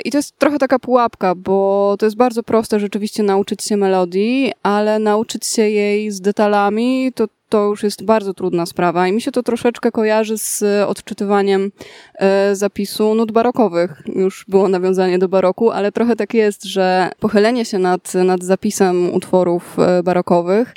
I 0.05 0.11
to 0.11 0.17
jest 0.17 0.39
trochę 0.39 0.59
taka 0.59 0.79
pułapka, 0.79 1.35
bo 1.35 1.95
to 1.99 2.05
jest 2.05 2.15
bardzo 2.15 2.43
proste 2.43 2.79
rzeczywiście 2.79 3.23
nauczyć 3.23 3.63
się 3.63 3.77
melodii, 3.77 4.51
ale 4.63 4.99
nauczyć 4.99 5.45
się 5.45 5.69
jej 5.69 6.11
z 6.11 6.21
detalami 6.21 7.11
to, 7.15 7.27
to 7.49 7.63
już 7.65 7.83
jest 7.83 8.03
bardzo 8.03 8.33
trudna 8.33 8.65
sprawa. 8.65 9.07
I 9.07 9.11
mi 9.11 9.21
się 9.21 9.31
to 9.31 9.43
troszeczkę 9.43 9.91
kojarzy 9.91 10.37
z 10.37 10.63
odczytywaniem 10.87 11.71
e, 12.15 12.55
zapisu 12.55 13.15
nut 13.15 13.31
barokowych. 13.31 14.03
Już 14.15 14.45
było 14.47 14.69
nawiązanie 14.69 15.19
do 15.19 15.29
baroku, 15.29 15.71
ale 15.71 15.91
trochę 15.91 16.15
tak 16.15 16.33
jest, 16.33 16.63
że 16.63 17.11
pochylenie 17.19 17.65
się 17.65 17.79
nad, 17.79 18.13
nad 18.13 18.43
zapisem 18.43 19.13
utworów 19.13 19.79
e, 19.79 20.03
barokowych, 20.03 20.73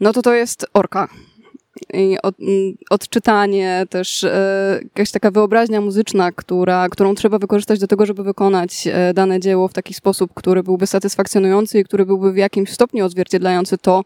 no 0.00 0.12
to 0.12 0.22
to 0.22 0.34
jest 0.34 0.66
orka 0.74 1.08
i 1.94 2.16
od, 2.22 2.34
odczytanie, 2.90 3.86
też 3.90 4.24
e, 4.24 4.80
jakaś 4.82 5.10
taka 5.10 5.30
wyobraźnia 5.30 5.80
muzyczna, 5.80 6.32
która, 6.32 6.88
którą 6.88 7.14
trzeba 7.14 7.38
wykorzystać 7.38 7.78
do 7.78 7.86
tego, 7.86 8.06
żeby 8.06 8.22
wykonać 8.22 8.88
e, 8.92 9.14
dane 9.14 9.40
dzieło 9.40 9.68
w 9.68 9.72
taki 9.72 9.94
sposób, 9.94 10.30
który 10.34 10.62
byłby 10.62 10.86
satysfakcjonujący 10.86 11.78
i 11.78 11.84
który 11.84 12.06
byłby 12.06 12.32
w 12.32 12.36
jakimś 12.36 12.72
stopniu 12.72 13.04
odzwierciedlający 13.04 13.78
to, 13.78 14.04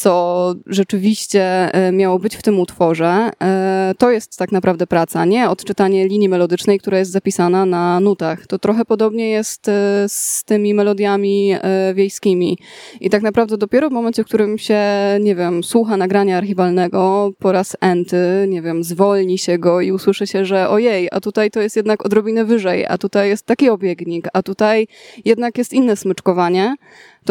co 0.00 0.54
rzeczywiście 0.66 1.42
e, 1.74 1.92
miało 1.92 2.18
być 2.18 2.36
w 2.36 2.42
tym 2.42 2.60
utworze, 2.60 3.30
e, 3.42 3.94
to 3.98 4.10
jest 4.10 4.38
tak 4.38 4.52
naprawdę 4.52 4.86
praca, 4.86 5.24
nie 5.24 5.50
odczytanie 5.50 6.08
linii 6.08 6.28
melodycznej, 6.28 6.78
która 6.78 6.98
jest 6.98 7.10
zapisana 7.10 7.66
na 7.66 8.00
nutach. 8.00 8.46
To 8.46 8.58
trochę 8.58 8.84
podobnie 8.84 9.30
jest 9.30 9.68
e, 9.68 10.04
z 10.08 10.44
tymi 10.44 10.74
melodiami 10.74 11.54
wiejskimi. 11.94 12.58
I 13.00 13.10
tak 13.10 13.22
naprawdę 13.22 13.56
dopiero 13.56 13.88
w 13.88 13.92
momencie, 13.92 14.24
w 14.24 14.26
którym 14.26 14.58
się, 14.58 14.80
nie 15.20 15.34
wiem, 15.34 15.64
słucha 15.64 15.96
nagrania 15.96 16.38
archiwalnego 16.38 17.30
po 17.38 17.52
raz 17.52 17.76
enty, 17.80 18.46
nie 18.48 18.62
wiem, 18.62 18.84
zwolni 18.84 19.38
się 19.38 19.58
go 19.58 19.80
i 19.80 19.92
usłyszy 19.92 20.26
się, 20.26 20.44
że 20.44 20.68
ojej, 20.68 21.08
a 21.12 21.20
tutaj 21.20 21.50
to 21.50 21.60
jest 21.60 21.76
jednak 21.76 22.06
odrobinę 22.06 22.44
wyżej, 22.44 22.86
a 22.86 22.98
tutaj 22.98 23.28
jest 23.28 23.46
taki 23.46 23.68
obiegnik, 23.68 24.28
a 24.32 24.42
tutaj 24.42 24.86
jednak 25.24 25.58
jest 25.58 25.72
inne 25.72 25.96
smyczkowanie, 25.96 26.74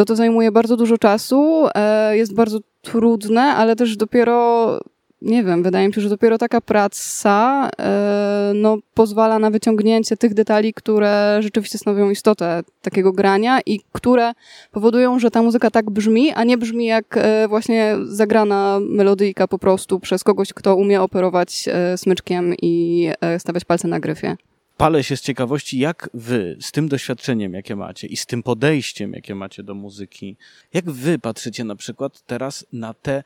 to 0.00 0.04
to 0.04 0.16
zajmuje 0.16 0.52
bardzo 0.52 0.76
dużo 0.76 0.98
czasu, 0.98 1.66
e, 1.74 2.16
jest 2.16 2.34
bardzo 2.34 2.58
trudne, 2.82 3.42
ale 3.42 3.76
też 3.76 3.96
dopiero, 3.96 4.78
nie 5.22 5.44
wiem, 5.44 5.62
wydaje 5.62 5.88
mi 5.88 5.94
się, 5.94 6.00
że 6.00 6.08
dopiero 6.08 6.38
taka 6.38 6.60
praca 6.60 7.68
e, 7.78 8.52
no, 8.54 8.78
pozwala 8.94 9.38
na 9.38 9.50
wyciągnięcie 9.50 10.16
tych 10.16 10.34
detali, 10.34 10.74
które 10.74 11.38
rzeczywiście 11.40 11.78
stanowią 11.78 12.10
istotę 12.10 12.62
takiego 12.82 13.12
grania 13.12 13.60
i 13.66 13.80
które 13.92 14.32
powodują, 14.72 15.18
że 15.18 15.30
ta 15.30 15.42
muzyka 15.42 15.70
tak 15.70 15.90
brzmi, 15.90 16.32
a 16.32 16.44
nie 16.44 16.58
brzmi 16.58 16.86
jak 16.86 17.16
e, 17.16 17.48
właśnie 17.48 17.96
zagrana 18.02 18.78
melodyjka 18.80 19.48
po 19.48 19.58
prostu 19.58 20.00
przez 20.00 20.24
kogoś, 20.24 20.52
kto 20.52 20.76
umie 20.76 21.02
operować 21.02 21.68
smyczkiem 21.96 22.54
i 22.62 23.08
stawiać 23.38 23.64
palce 23.64 23.88
na 23.88 24.00
gryfie 24.00 24.36
palę 24.80 25.04
się 25.04 25.16
z 25.16 25.20
ciekawości, 25.20 25.78
jak 25.78 26.10
wy 26.14 26.56
z 26.60 26.72
tym 26.72 26.88
doświadczeniem, 26.88 27.54
jakie 27.54 27.76
macie 27.76 28.06
i 28.06 28.16
z 28.16 28.26
tym 28.26 28.42
podejściem, 28.42 29.12
jakie 29.12 29.34
macie 29.34 29.62
do 29.62 29.74
muzyki, 29.74 30.36
jak 30.72 30.90
wy 30.90 31.18
patrzycie 31.18 31.64
na 31.64 31.76
przykład 31.76 32.22
teraz 32.26 32.66
na 32.72 32.94
te 32.94 33.22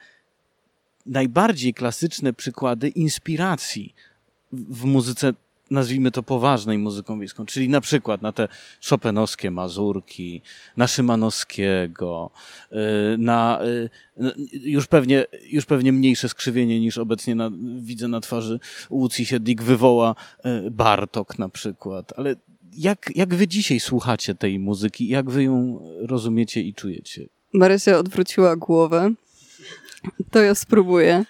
najbardziej 1.06 1.74
klasyczne 1.74 2.32
przykłady 2.32 2.88
inspiracji 2.88 3.94
w 4.52 4.84
muzyce 4.84 5.32
nazwijmy 5.70 6.10
to 6.10 6.22
poważnej 6.22 6.78
muzyką 6.78 7.18
wiejską, 7.18 7.46
czyli 7.46 7.68
na 7.68 7.80
przykład 7.80 8.22
na 8.22 8.32
te 8.32 8.48
szopenowskie 8.80 9.50
mazurki, 9.50 10.42
na 10.76 10.86
Szymanowskiego, 10.86 12.30
y, 12.72 12.76
na 13.18 13.60
y, 13.64 13.90
już 14.52 14.86
pewnie, 14.86 15.24
już 15.50 15.66
pewnie 15.66 15.92
mniejsze 15.92 16.28
skrzywienie 16.28 16.80
niż 16.80 16.98
obecnie 16.98 17.34
na, 17.34 17.50
widzę 17.78 18.08
na 18.08 18.20
twarzy 18.20 18.60
Łucji 18.90 19.26
Siedlik 19.26 19.62
wywoła 19.62 20.14
y, 20.66 20.70
Bartok 20.70 21.38
na 21.38 21.48
przykład, 21.48 22.12
ale 22.16 22.36
jak, 22.76 23.10
jak 23.14 23.34
wy 23.34 23.48
dzisiaj 23.48 23.80
słuchacie 23.80 24.34
tej 24.34 24.58
muzyki, 24.58 25.08
jak 25.08 25.30
wy 25.30 25.42
ją 25.42 25.80
rozumiecie 26.00 26.62
i 26.62 26.74
czujecie? 26.74 27.26
Marysia 27.52 27.98
odwróciła 27.98 28.56
głowę. 28.56 29.12
To 30.30 30.42
ja 30.42 30.54
spróbuję. 30.54 31.24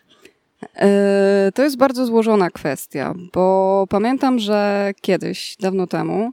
E, 0.77 1.53
to 1.55 1.63
jest 1.63 1.77
bardzo 1.77 2.07
złożona 2.07 2.51
kwestia, 2.51 3.15
bo 3.33 3.87
pamiętam, 3.89 4.39
że 4.39 4.93
kiedyś, 5.01 5.57
dawno 5.61 5.87
temu, 5.87 6.31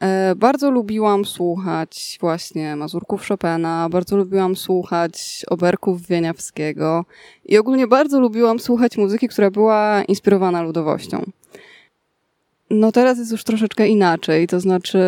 e, 0.00 0.34
bardzo 0.36 0.70
lubiłam 0.70 1.24
słuchać 1.24 2.18
właśnie 2.20 2.76
Mazurków 2.76 3.28
Chopina, 3.28 3.88
bardzo 3.90 4.16
lubiłam 4.16 4.56
słuchać 4.56 5.44
oberków 5.48 6.06
Wieniawskiego 6.06 7.04
i 7.44 7.58
ogólnie 7.58 7.86
bardzo 7.86 8.20
lubiłam 8.20 8.60
słuchać 8.60 8.96
muzyki, 8.96 9.28
która 9.28 9.50
była 9.50 10.02
inspirowana 10.08 10.62
ludowością. 10.62 11.22
No 12.70 12.92
teraz 12.92 13.18
jest 13.18 13.32
już 13.32 13.44
troszeczkę 13.44 13.88
inaczej, 13.88 14.46
to 14.46 14.60
znaczy 14.60 14.98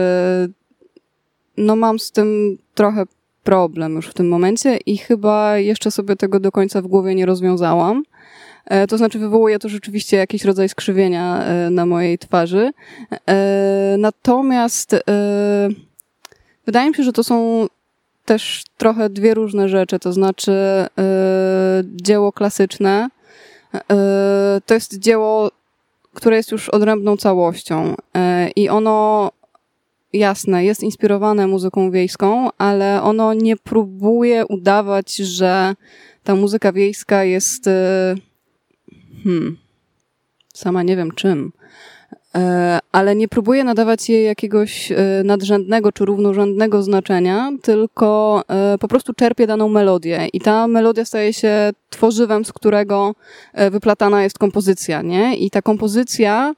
no 1.57 1.77
mam 1.77 1.99
z 1.99 2.11
tym 2.11 2.59
trochę 2.75 3.05
problem 3.45 3.95
już 3.95 4.09
w 4.09 4.15
tym 4.15 4.29
momencie 4.29 4.77
i 4.77 4.97
chyba 4.97 5.59
jeszcze 5.59 5.91
sobie 5.91 6.17
tego 6.17 6.41
do 6.41 6.53
końca 6.53 6.83
w 6.83 6.87
głowie 6.87 7.15
nie 7.15 7.27
rozwiązałam. 7.27 8.03
E, 8.67 8.87
to 8.87 8.99
znaczy 8.99 9.19
wywołuje 9.19 9.59
to 9.59 9.69
rzeczywiście 9.69 10.17
jakiś 10.17 10.45
rodzaj 10.45 10.69
skrzywienia 10.69 11.45
e, 11.45 11.71
na 11.71 11.87
mojej 11.87 12.19
twarzy. 12.19 12.71
E, 13.29 13.97
natomiast 13.99 14.97
wydaje 16.67 16.89
mi 16.89 16.95
się, 16.95 17.03
że 17.03 17.13
to 17.13 17.25
są 17.25 17.67
też 18.25 18.65
trochę 18.77 19.11
dwie 19.11 19.35
różne 19.35 19.69
rzeczy. 19.69 19.99
To 19.99 20.13
znaczy 20.13 20.53
dzieło 21.85 22.33
klasyczne 22.33 23.09
to 24.67 24.75
jest 24.75 24.99
dzieło, 24.99 25.51
które 26.15 26.37
jest 26.37 26.53
już 26.53 26.69
odrębną 26.69 27.17
całością 27.17 27.95
i 28.57 28.69
ono 28.69 29.31
jasne, 30.13 30.65
jest 30.65 30.83
inspirowane 30.83 31.47
muzyką 31.47 31.91
wiejską, 31.91 32.49
ale 32.59 33.03
ono 33.03 33.35
nie 33.35 33.57
próbuje 33.57 34.47
udawać, 34.47 35.17
że 35.17 35.75
ta 36.25 36.35
muzyka 36.35 36.73
wiejska 36.73 37.25
jest 37.25 37.69
hmm, 39.25 39.57
sama 40.55 40.83
nie 40.83 40.97
wiem 40.97 41.13
czym, 41.13 41.53
e, 42.35 42.79
ale 42.93 43.17
nie 43.17 43.29
próbuję 43.29 43.65
nadawać 43.65 44.09
jej 44.09 44.25
jakiegoś 44.25 44.93
e, 44.93 44.97
nadrzędnego 45.25 45.93
czy 45.93 46.05
równorzędnego 46.05 46.83
znaczenia, 46.83 47.51
tylko 47.63 48.43
e, 48.49 48.79
po 48.79 48.89
prostu 48.89 49.15
czerpię 49.15 49.47
daną 49.47 49.69
melodię 49.69 50.29
i 50.33 50.41
ta 50.41 50.69
melodia 50.69 51.05
staje 51.05 51.33
się 51.33 51.71
tworzywem, 51.91 52.45
z 52.45 52.53
którego 52.53 53.15
wyplatana 53.71 54.23
jest 54.23 54.39
kompozycja, 54.39 55.03
nie? 55.03 55.37
I 55.37 55.51
ta 55.51 55.63
kompozycja 55.63 56.55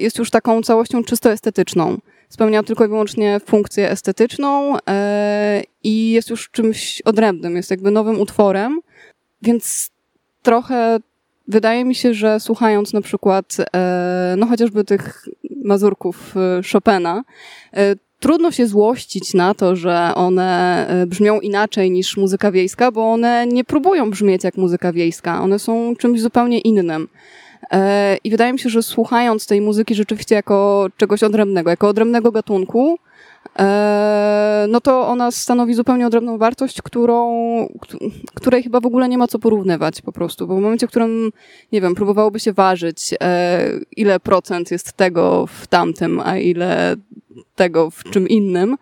jest 0.00 0.18
już 0.18 0.30
taką 0.30 0.62
całością 0.62 1.04
czysto 1.04 1.30
estetyczną. 1.30 1.98
Spełnia 2.28 2.62
tylko 2.62 2.84
i 2.84 2.88
wyłącznie 2.88 3.40
funkcję 3.46 3.90
estetyczną 3.90 4.76
i 5.84 6.10
jest 6.10 6.30
już 6.30 6.50
czymś 6.50 7.02
odrębnym, 7.02 7.56
jest 7.56 7.70
jakby 7.70 7.90
nowym 7.90 8.20
utworem, 8.20 8.80
więc 9.42 9.90
trochę 10.42 10.98
wydaje 11.48 11.84
mi 11.84 11.94
się, 11.94 12.14
że 12.14 12.40
słuchając 12.40 12.92
na 12.92 13.00
przykład, 13.00 13.56
e, 13.74 14.34
no 14.38 14.46
chociażby 14.46 14.84
tych 14.84 15.28
mazurków 15.64 16.34
e, 16.36 16.60
Chopina, 16.72 17.22
e, 17.76 17.94
trudno 18.20 18.50
się 18.50 18.66
złościć 18.66 19.34
na 19.34 19.54
to, 19.54 19.76
że 19.76 20.12
one 20.14 20.86
brzmią 21.06 21.40
inaczej 21.40 21.90
niż 21.90 22.16
muzyka 22.16 22.52
wiejska, 22.52 22.92
bo 22.92 23.12
one 23.12 23.46
nie 23.46 23.64
próbują 23.64 24.10
brzmieć 24.10 24.44
jak 24.44 24.56
muzyka 24.56 24.92
wiejska. 24.92 25.42
One 25.42 25.58
są 25.58 25.96
czymś 25.96 26.20
zupełnie 26.20 26.60
innym. 26.60 27.08
I 28.24 28.30
wydaje 28.30 28.52
mi 28.52 28.58
się, 28.58 28.68
że 28.68 28.82
słuchając 28.82 29.46
tej 29.46 29.60
muzyki 29.60 29.94
rzeczywiście 29.94 30.34
jako 30.34 30.86
czegoś 30.96 31.22
odrębnego, 31.22 31.70
jako 31.70 31.88
odrębnego 31.88 32.32
gatunku, 32.32 32.98
no 34.68 34.80
to 34.80 35.08
ona 35.08 35.30
stanowi 35.30 35.74
zupełnie 35.74 36.06
odrębną 36.06 36.38
wartość, 36.38 36.82
którą, 36.82 37.68
której 38.34 38.62
chyba 38.62 38.80
w 38.80 38.86
ogóle 38.86 39.08
nie 39.08 39.18
ma 39.18 39.26
co 39.26 39.38
porównywać 39.38 40.02
po 40.02 40.12
prostu, 40.12 40.46
bo 40.46 40.56
w 40.56 40.60
momencie, 40.60 40.86
w 40.86 40.90
którym, 40.90 41.32
nie 41.72 41.80
wiem, 41.80 41.94
próbowałoby 41.94 42.40
się 42.40 42.52
ważyć, 42.52 43.14
e, 43.20 43.68
ile 43.96 44.20
procent 44.20 44.70
jest 44.70 44.92
tego 44.92 45.46
w 45.46 45.66
tamtym, 45.66 46.20
a 46.20 46.38
ile 46.38 46.96
tego 47.54 47.90
w 47.90 48.04
czym 48.04 48.28
innym, 48.28 48.72
e, 48.72 48.76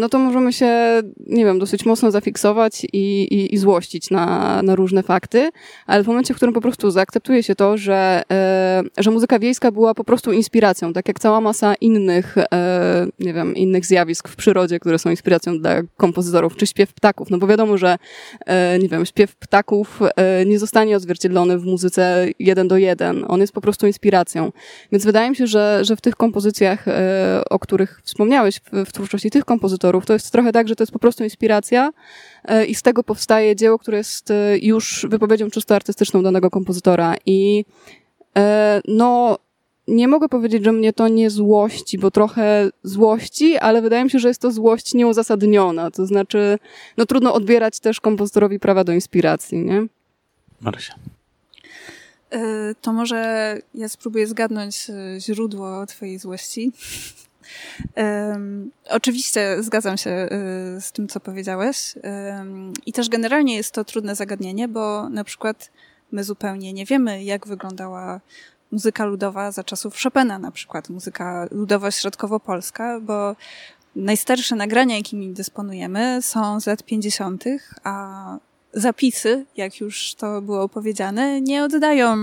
no 0.00 0.08
to 0.08 0.18
możemy 0.18 0.52
się, 0.52 1.02
nie 1.26 1.44
wiem, 1.44 1.58
dosyć 1.58 1.86
mocno 1.86 2.10
zafiksować 2.10 2.86
i, 2.92 3.22
i, 3.22 3.54
i 3.54 3.58
złościć 3.58 4.10
na, 4.10 4.62
na 4.62 4.74
różne 4.74 5.02
fakty, 5.02 5.50
ale 5.86 6.04
w 6.04 6.06
momencie, 6.06 6.34
w 6.34 6.36
którym 6.36 6.54
po 6.54 6.60
prostu 6.60 6.90
zaakceptuje 6.90 7.42
się 7.42 7.54
to, 7.54 7.76
że, 7.76 8.22
e, 8.32 8.82
że 8.98 9.10
muzyka 9.10 9.38
wiejska 9.38 9.72
była 9.72 9.94
po 9.94 10.04
prostu 10.04 10.32
inspiracją, 10.32 10.92
tak 10.92 11.08
jak 11.08 11.20
cała 11.20 11.40
masa 11.40 11.74
innych, 11.74 12.38
e, 12.38 13.06
nie 13.20 13.32
wiem, 13.32 13.54
innych 13.54 13.86
zjawisk 13.86 14.28
w 14.28 14.36
przyrodzie, 14.36 14.80
które 14.80 14.98
są 14.98 15.10
inspiracją 15.10 15.58
dla 15.58 15.82
kompozytorów, 15.96 16.56
czy 16.56 16.66
śpiew 16.66 16.92
ptaków, 16.92 17.30
no 17.30 17.38
bo 17.38 17.46
wiadomo, 17.46 17.78
że, 17.78 17.96
nie 18.82 18.88
wiem, 18.88 19.06
śpiew 19.06 19.36
ptaków 19.36 20.00
nie 20.46 20.58
zostanie 20.58 20.96
odzwierciedlony 20.96 21.58
w 21.58 21.64
muzyce 21.64 22.26
jeden 22.38 22.68
do 22.68 22.76
jeden, 22.76 23.24
on 23.28 23.40
jest 23.40 23.52
po 23.52 23.60
prostu 23.60 23.86
inspiracją. 23.86 24.52
Więc 24.92 25.04
wydaje 25.04 25.30
mi 25.30 25.36
się, 25.36 25.46
że, 25.46 25.80
że 25.82 25.96
w 25.96 26.00
tych 26.00 26.16
kompozycjach, 26.16 26.84
o 27.50 27.58
których 27.58 28.00
wspomniałeś, 28.04 28.60
w, 28.72 28.92
twórczości 28.92 29.30
tych 29.30 29.44
kompozytorów, 29.64 30.06
to 30.06 30.12
jest 30.12 30.30
trochę 30.30 30.52
tak, 30.52 30.68
że 30.68 30.76
to 30.76 30.82
jest 30.82 30.92
po 30.92 30.98
prostu 30.98 31.24
inspiracja 31.24 31.90
e, 32.44 32.64
i 32.66 32.74
z 32.74 32.82
tego 32.82 33.04
powstaje 33.04 33.56
dzieło, 33.56 33.78
które 33.78 33.98
jest 33.98 34.30
e, 34.30 34.58
już 34.58 35.06
wypowiedzią 35.08 35.50
czysto 35.50 35.74
artystyczną 35.74 36.22
danego 36.22 36.50
kompozytora. 36.50 37.14
I 37.26 37.64
e, 38.36 38.80
no, 38.88 39.38
nie 39.88 40.08
mogę 40.08 40.28
powiedzieć, 40.28 40.64
że 40.64 40.72
mnie 40.72 40.92
to 40.92 41.08
nie 41.08 41.30
złości, 41.30 41.98
bo 41.98 42.10
trochę 42.10 42.70
złości, 42.82 43.56
ale 43.58 43.82
wydaje 43.82 44.04
mi 44.04 44.10
się, 44.10 44.18
że 44.18 44.28
jest 44.28 44.40
to 44.40 44.50
złość 44.50 44.94
nieuzasadniona. 44.94 45.90
To 45.90 46.06
znaczy, 46.06 46.58
no 46.96 47.06
trudno 47.06 47.34
odbierać 47.34 47.80
też 47.80 48.00
kompozytorowi 48.00 48.58
prawa 48.58 48.84
do 48.84 48.92
inspiracji, 48.92 49.58
nie? 49.58 49.86
Marysia. 50.60 50.94
To 52.80 52.92
może 52.92 53.58
ja 53.74 53.88
spróbuję 53.88 54.26
zgadnąć 54.26 54.86
źródło 55.18 55.86
twojej 55.86 56.18
złości. 56.18 56.72
Oczywiście 58.90 59.62
zgadzam 59.62 59.96
się 59.96 60.10
y, 60.10 60.80
z 60.80 60.92
tym, 60.92 61.08
co 61.08 61.20
powiedziałeś. 61.20 61.94
I 62.86 62.92
też 62.92 63.08
generalnie 63.08 63.56
jest 63.56 63.72
to 63.72 63.84
trudne 63.84 64.14
zagadnienie, 64.14 64.68
bo 64.68 65.08
na 65.08 65.24
przykład 65.24 65.70
my 66.12 66.24
zupełnie 66.24 66.72
nie 66.72 66.84
wiemy, 66.84 67.24
jak 67.24 67.46
wyglądała 67.46 68.20
muzyka 68.72 69.04
ludowa 69.04 69.52
za 69.52 69.64
czasów 69.64 70.02
Chopina, 70.02 70.38
na 70.38 70.50
przykład 70.50 70.88
muzyka 70.88 71.48
ludowa 71.50 71.90
środkowo-polska, 71.90 73.00
bo 73.00 73.36
najstarsze 73.96 74.56
nagrania, 74.56 74.96
jakimi 74.96 75.32
dysponujemy, 75.32 76.18
są 76.22 76.60
z 76.60 76.66
lat 76.66 76.82
50., 76.82 77.44
a 77.84 78.36
zapisy, 78.72 79.46
jak 79.56 79.80
już 79.80 80.14
to 80.14 80.42
było 80.42 80.68
powiedziane, 80.68 81.40
nie 81.40 81.64
oddają 81.64 82.16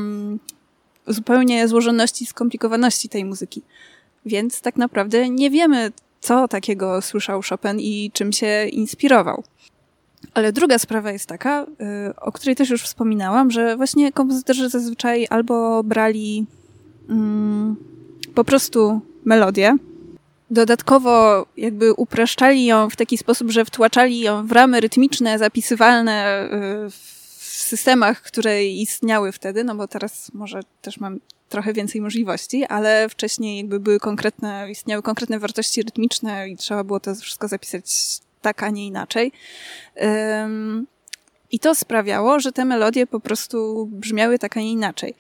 zupełnie 1.07 1.67
złożoności 1.67 2.24
i 2.24 2.28
skomplikowaności 2.28 3.09
tej 3.09 3.26
muzyki. 3.26 3.61
Więc 4.26 4.61
tak 4.61 4.76
naprawdę 4.78 5.30
nie 5.30 5.49
wiemy, 5.49 5.91
co 6.19 6.47
takiego 6.47 7.01
słyszał 7.01 7.41
Chopin 7.49 7.80
i 7.80 8.11
czym 8.13 8.32
się 8.32 8.65
inspirował. 8.72 9.43
Ale 10.34 10.51
druga 10.51 10.80
sprawa 10.80 11.11
jest 11.11 11.26
taka, 11.26 11.63
y, 11.63 12.15
o 12.15 12.32
której 12.32 12.55
też 12.55 12.69
już 12.69 12.84
wspominałam, 12.84 13.51
że 13.51 13.78
właśnie 13.78 14.11
kompozytorzy 14.11 14.69
zazwyczaj 14.69 15.28
albo 15.30 15.84
brali 15.84 16.45
mm, 17.09 17.76
po 18.36 18.43
prostu 18.43 19.01
melodię, 19.26 19.78
dodatkowo 20.51 21.45
jakby 21.57 21.93
upraszczali 21.93 22.65
ją 22.65 22.89
w 22.89 22.95
taki 22.95 23.17
sposób, 23.17 23.51
że 23.51 23.65
wtłaczali 23.65 24.19
ją 24.19 24.47
w 24.47 24.51
ramy 24.51 24.80
rytmiczne, 24.80 25.39
zapisywalne 25.39 26.45
y, 26.86 26.89
w 26.89 26.95
systemach, 27.43 28.22
które 28.22 28.65
istniały 28.65 29.32
wtedy, 29.32 29.63
no 29.63 29.76
bo 29.76 29.88
teraz 29.88 30.34
może 30.34 30.59
też 30.82 30.99
mam 30.99 31.19
trochę 31.51 31.73
więcej 31.73 32.01
możliwości, 32.01 32.65
ale 32.65 33.09
wcześniej 33.09 33.57
jakby 33.57 33.79
były 33.79 33.99
konkretne, 33.99 34.71
istniały 34.71 35.03
konkretne 35.03 35.39
wartości 35.39 35.81
rytmiczne 35.81 36.49
i 36.49 36.57
trzeba 36.57 36.83
było 36.83 36.99
to 36.99 37.15
wszystko 37.15 37.47
zapisać 37.47 38.19
tak, 38.41 38.63
a 38.63 38.69
nie 38.69 38.87
inaczej. 38.87 39.31
I 41.51 41.59
to 41.59 41.75
sprawiało, 41.75 42.39
że 42.39 42.51
te 42.51 42.65
melodie 42.65 43.07
po 43.07 43.19
prostu 43.19 43.87
brzmiały 43.91 44.39
tak, 44.39 44.57
a 44.57 44.59
nie 44.59 44.71
inaczej. 44.71 45.13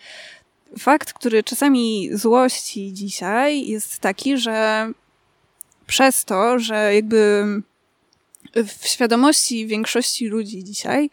Fakt, 0.79 1.13
który 1.13 1.43
czasami 1.43 2.09
złości 2.13 2.93
dzisiaj, 2.93 3.67
jest 3.67 3.99
taki, 3.99 4.37
że 4.37 4.87
przez 5.87 6.25
to, 6.25 6.59
że 6.59 6.95
jakby 6.95 7.45
w 8.55 8.87
świadomości 8.87 9.67
większości 9.67 10.27
ludzi 10.27 10.63
dzisiaj 10.63 11.09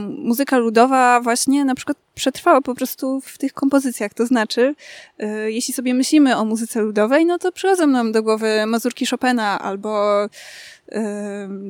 muzyka 0.00 0.58
ludowa 0.58 1.20
właśnie 1.20 1.64
na 1.64 1.74
przykład 1.74 1.96
przetrwała 2.14 2.60
po 2.60 2.74
prostu 2.74 3.20
w 3.20 3.38
tych 3.38 3.52
kompozycjach. 3.52 4.14
To 4.14 4.26
znaczy, 4.26 4.74
y, 5.22 5.52
jeśli 5.52 5.74
sobie 5.74 5.94
myślimy 5.94 6.36
o 6.36 6.44
muzyce 6.44 6.80
ludowej, 6.80 7.26
no 7.26 7.38
to 7.38 7.52
przychodzą 7.52 7.86
nam 7.86 8.12
do 8.12 8.22
głowy 8.22 8.66
mazurki 8.66 9.06
Chopina 9.06 9.60
albo 9.60 10.22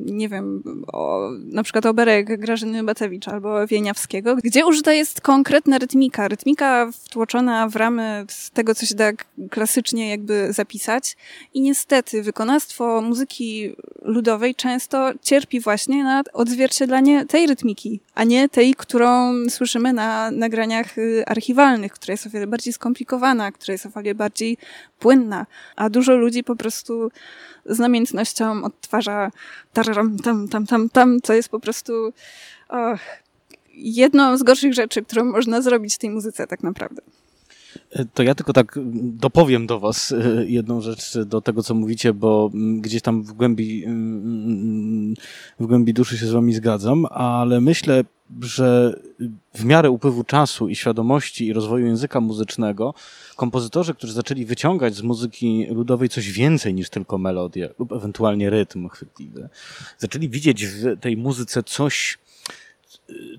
nie 0.05 0.29
wiem, 0.29 0.63
o, 0.93 1.29
na 1.45 1.63
przykład 1.63 1.85
oberek 1.85 2.39
Grażyny 2.39 2.83
Batewicz 2.83 3.27
albo 3.27 3.67
Wieniawskiego, 3.67 4.35
gdzie 4.43 4.65
użyta 4.65 4.93
jest 4.93 5.21
konkretna 5.21 5.77
rytmika. 5.77 6.27
Rytmika 6.27 6.91
wtłoczona 6.91 7.69
w 7.69 7.75
ramy 7.75 8.25
tego, 8.53 8.75
co 8.75 8.85
się 8.85 8.95
da 8.95 9.11
klasycznie 9.49 10.09
jakby 10.09 10.53
zapisać. 10.53 11.17
I 11.53 11.61
niestety 11.61 12.23
wykonawstwo 12.23 13.01
muzyki 13.01 13.75
ludowej 14.01 14.55
często 14.55 15.11
cierpi 15.21 15.59
właśnie 15.59 16.03
na 16.03 16.23
odzwierciedlanie 16.33 17.25
tej 17.25 17.47
rytmiki, 17.47 17.99
a 18.15 18.23
nie 18.23 18.49
tej, 18.49 18.75
którą 18.75 19.33
słyszymy 19.49 19.93
na 19.93 20.31
nagraniach 20.31 20.97
y, 20.97 21.23
archiwalnych, 21.27 21.91
która 21.91 22.11
jest 22.11 22.27
o 22.27 22.29
wiele 22.29 22.47
bardziej 22.47 22.73
skomplikowana, 22.73 23.51
która 23.51 23.71
jest 23.71 23.85
o 23.85 24.01
wiele 24.01 24.15
bardziej 24.15 24.57
płynna. 24.99 25.45
A 25.75 25.89
dużo 25.89 26.15
ludzi 26.15 26.43
po 26.43 26.55
prostu 26.55 27.11
z 27.65 27.79
namiętnością 27.79 28.63
odtwarza 28.63 29.31
tararam, 29.73 30.19
tam, 30.19 30.47
tam, 30.47 30.67
tam, 30.67 30.89
tam, 30.89 31.21
co 31.21 31.33
jest 31.33 31.49
po 31.49 31.59
prostu 31.59 32.13
oh, 32.69 32.99
jedną 33.73 34.37
z 34.37 34.43
gorszych 34.43 34.73
rzeczy, 34.73 35.01
którą 35.01 35.25
można 35.25 35.61
zrobić 35.61 35.95
w 35.95 35.97
tej 35.97 36.09
muzyce 36.09 36.47
tak 36.47 36.63
naprawdę. 36.63 37.01
To 38.13 38.23
ja 38.23 38.35
tylko 38.35 38.53
tak 38.53 38.79
dopowiem 39.03 39.67
do 39.67 39.79
Was 39.79 40.11
e, 40.11 40.45
jedną 40.45 40.81
rzecz 40.81 41.17
do 41.17 41.41
tego, 41.41 41.63
co 41.63 41.73
mówicie, 41.75 42.13
bo 42.13 42.51
mm, 42.53 42.81
gdzieś 42.81 43.01
tam 43.01 43.23
w 43.23 43.33
głębi, 43.33 43.85
mm, 43.85 45.13
w 45.59 45.65
głębi 45.65 45.93
duszy 45.93 46.17
się 46.17 46.25
z 46.25 46.31
Wami 46.31 46.53
zgadzam, 46.53 47.05
ale 47.05 47.61
myślę, 47.61 48.03
że 48.41 48.99
w 49.53 49.65
miarę 49.65 49.89
upływu 49.91 50.23
czasu 50.23 50.69
i 50.69 50.75
świadomości 50.75 51.47
i 51.47 51.53
rozwoju 51.53 51.85
języka 51.85 52.21
muzycznego, 52.21 52.93
kompozytorzy, 53.35 53.93
którzy 53.93 54.13
zaczęli 54.13 54.45
wyciągać 54.45 54.95
z 54.95 55.01
muzyki 55.01 55.65
ludowej 55.69 56.09
coś 56.09 56.31
więcej 56.31 56.73
niż 56.73 56.89
tylko 56.89 57.17
melodię 57.17 57.69
lub 57.79 57.91
ewentualnie 57.91 58.49
rytm 58.49 58.89
chwytliwy, 58.89 59.49
zaczęli 59.97 60.29
widzieć 60.29 60.65
w 60.65 60.99
tej 60.99 61.17
muzyce 61.17 61.63
coś, 61.63 62.17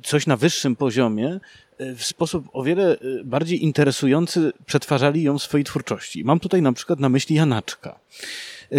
coś 0.03 0.27
na 0.27 0.37
wyższym 0.37 0.77
poziomie, 0.77 1.41
w 1.79 2.05
sposób 2.05 2.49
o 2.53 2.63
wiele 2.63 2.97
bardziej 3.25 3.65
interesujący 3.65 4.53
przetwarzali 4.67 5.23
ją 5.23 5.39
w 5.39 5.43
swojej 5.43 5.65
twórczości. 5.65 6.25
Mam 6.25 6.41
tutaj 6.41 6.63
na 6.63 6.73
przykład 6.73 7.01
na 7.01 7.09
myśli 7.09 7.37
Janaczka, 7.37 8.01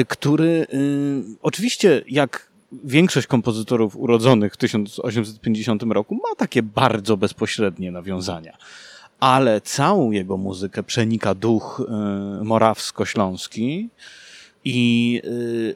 który 0.07 0.67
y, 0.73 1.23
oczywiście 1.41 2.03
jak 2.07 2.54
większość 2.71 3.27
kompozytorów 3.27 3.95
urodzonych 3.95 4.53
w 4.53 4.57
1850 4.57 5.83
roku 5.83 6.15
ma 6.15 6.35
takie 6.37 6.63
bardzo 6.63 7.17
bezpośrednie 7.17 7.91
nawiązania. 7.91 8.57
Ale 9.19 9.61
całą 9.61 10.11
jego 10.11 10.37
muzykę 10.37 10.83
przenika 10.83 11.35
duch 11.35 11.81
y, 12.41 12.43
morawsko-śląski 12.43 13.89
i 14.65 15.21
y, 15.25 15.75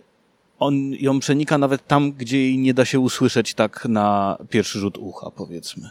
on 0.60 0.92
ją 0.94 1.20
przenika 1.20 1.58
nawet 1.58 1.88
tam, 1.88 2.12
gdzie 2.12 2.38
jej 2.38 2.58
nie 2.58 2.74
da 2.74 2.86
się 2.86 3.00
usłyszeć 3.00 3.54
tak 3.54 3.86
na 3.86 4.38
pierwszy 4.50 4.80
rzut 4.80 4.98
ucha, 4.98 5.32
powiedzmy 5.32 5.90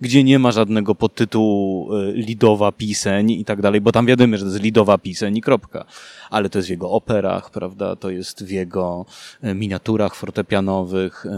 gdzie 0.00 0.24
nie 0.24 0.38
ma 0.38 0.52
żadnego 0.52 0.94
podtytułu 0.94 1.94
e, 1.94 2.12
lidowa 2.12 2.72
piseń 2.72 3.30
i 3.30 3.44
tak 3.44 3.62
dalej, 3.62 3.80
bo 3.80 3.92
tam 3.92 4.06
wiadomo, 4.06 4.36
że 4.36 4.44
to 4.44 4.50
jest 4.50 4.62
lidowa 4.62 4.98
piseń 4.98 5.36
i 5.36 5.40
kropka. 5.40 5.84
Ale 6.30 6.50
to 6.50 6.58
jest 6.58 6.68
w 6.68 6.70
jego 6.70 6.90
operach, 6.90 7.50
prawda? 7.50 7.96
To 7.96 8.10
jest 8.10 8.44
w 8.44 8.50
jego 8.50 9.06
e, 9.42 9.54
miniaturach 9.54 10.14
fortepianowych, 10.14 11.26
e, 11.26 11.30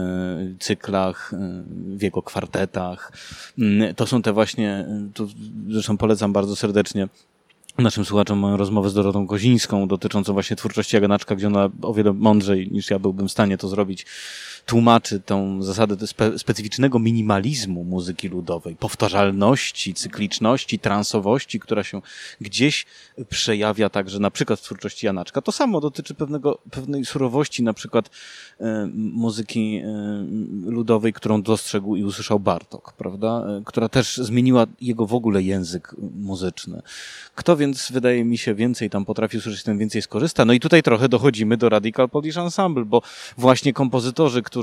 cyklach, 0.59 1.33
w 1.87 2.01
jego 2.01 2.21
kwartetach. 2.21 3.11
Mm, 3.59 3.95
to 3.95 4.07
są 4.07 4.21
te 4.21 4.33
właśnie, 4.33 4.85
to 5.13 5.27
zresztą 5.67 5.97
polecam 5.97 6.33
bardzo 6.33 6.55
serdecznie 6.55 7.07
naszym 7.83 8.05
słuchaczom 8.05 8.39
moją 8.39 8.57
rozmowę 8.57 8.89
z 8.89 8.93
Dorotą 8.93 9.27
Kozińską 9.27 9.87
dotyczącą 9.87 10.33
właśnie 10.33 10.55
twórczości 10.55 10.95
Jaganaczka, 10.95 11.35
gdzie 11.35 11.47
ona 11.47 11.69
o 11.81 11.93
wiele 11.93 12.13
mądrzej 12.13 12.71
niż 12.71 12.89
ja 12.89 12.99
byłbym 12.99 13.27
w 13.27 13.31
stanie 13.31 13.57
to 13.57 13.67
zrobić 13.67 14.05
tłumaczy 14.67 15.19
tą 15.19 15.63
zasadę 15.63 16.07
spe, 16.07 16.39
specyficznego 16.39 16.99
minimalizmu 16.99 17.83
muzyki 17.83 18.29
ludowej, 18.29 18.75
powtarzalności, 18.75 19.93
cykliczności, 19.93 20.79
transowości, 20.79 21.59
która 21.59 21.83
się 21.83 22.01
gdzieś 22.41 22.85
przejawia 23.29 23.89
także 23.89 24.19
na 24.19 24.31
przykład 24.31 24.59
w 24.59 24.63
twórczości 24.63 25.05
Janaczka. 25.05 25.41
To 25.41 25.51
samo 25.51 25.81
dotyczy 25.81 26.13
pewnego, 26.13 26.59
pewnej 26.71 27.05
surowości 27.05 27.63
na 27.63 27.73
przykład 27.73 28.09
e, 28.59 28.89
muzyki 28.95 29.75
e, 29.75 29.91
ludowej, 30.65 31.13
którą 31.13 31.41
dostrzegł 31.41 31.95
i 31.95 32.03
usłyszał 32.03 32.39
Bartok, 32.39 32.93
prawda? 32.93 33.27
E, 33.27 33.61
która 33.65 33.89
też 33.89 34.17
zmieniła 34.17 34.65
jego 34.81 35.05
w 35.05 35.13
ogóle 35.13 35.43
język 35.43 35.95
muzyczny. 36.15 36.81
Kto 37.35 37.57
więc, 37.57 37.91
wydaje 37.91 38.25
mi 38.25 38.37
się, 38.37 38.55
więcej 38.55 38.89
tam 38.89 39.05
potrafi 39.05 39.37
usłyszeć, 39.37 39.63
tym 39.63 39.77
więcej 39.77 40.01
skorzysta. 40.01 40.45
No 40.45 40.53
i 40.53 40.59
tutaj 40.59 40.83
trochę 40.83 41.09
dochodzimy 41.09 41.57
do 41.57 41.69
Radical 41.69 42.09
Polish 42.09 42.37
Ensemble, 42.37 42.85
bo 42.85 43.01
właśnie 43.37 43.73
kompozytorzy, 43.73 44.43
którzy 44.43 44.56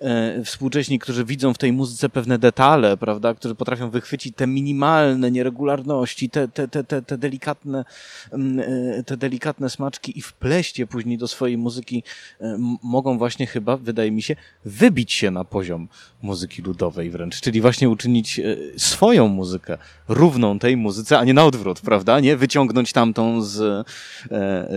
e, 0.00 0.44
współcześni, 0.44 0.98
którzy 0.98 1.24
widzą 1.24 1.54
w 1.54 1.58
tej 1.58 1.72
muzyce 1.72 2.08
pewne 2.08 2.38
detale, 2.38 2.96
prawda, 2.96 3.34
którzy 3.34 3.54
potrafią 3.54 3.90
wychwycić 3.90 4.36
te 4.36 4.46
minimalne 4.46 5.30
nieregularności, 5.30 6.30
te, 6.30 6.48
te, 6.48 6.68
te, 6.68 6.84
te, 6.84 7.02
te 7.02 7.18
delikatne, 7.18 7.84
mm, 8.32 8.60
e, 8.98 9.02
te 9.02 9.16
delikatne 9.16 9.70
smaczki 9.70 10.18
i 10.18 10.22
wpleść 10.22 10.78
je 10.78 10.86
później 10.86 11.18
do 11.18 11.28
swojej 11.28 11.58
muzyki, 11.58 12.02
e, 12.40 12.56
mogą 12.82 13.18
właśnie 13.18 13.46
chyba, 13.46 13.76
wydaje 13.76 14.10
mi 14.10 14.22
się, 14.22 14.36
wybić 14.64 15.12
się 15.12 15.30
na 15.30 15.44
poziom 15.44 15.88
muzyki 16.22 16.62
ludowej 16.62 17.10
wręcz, 17.10 17.40
czyli 17.40 17.60
właśnie 17.60 17.88
uczynić 17.88 18.40
swoją 18.76 19.28
muzykę 19.28 19.78
równą 20.08 20.58
tej 20.58 20.76
muzyce, 20.76 21.18
a 21.18 21.24
nie 21.24 21.34
na 21.34 21.44
odwrót, 21.44 21.80
prawda? 21.80 22.20
Nie 22.20 22.36
wyciągnąć 22.36 22.92
tamtą 22.92 23.42
z, 23.42 23.86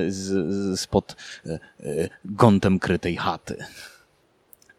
z, 0.07 0.79
spod 0.79 1.15
gątem 2.25 2.79
krytej 2.79 3.17
chaty. 3.17 3.57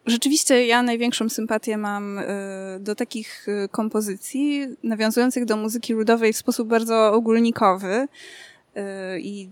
Rzeczywiście 0.05 0.67
ja 0.67 0.83
największą 0.83 1.29
sympatię 1.29 1.77
mam 1.77 2.19
do 2.79 2.95
takich 2.95 3.47
kompozycji 3.71 4.67
nawiązujących 4.83 5.45
do 5.45 5.57
muzyki 5.57 5.93
ludowej 5.93 6.33
w 6.33 6.37
sposób 6.37 6.67
bardzo 6.67 7.13
ogólnikowy 7.13 8.07
i 9.19 9.49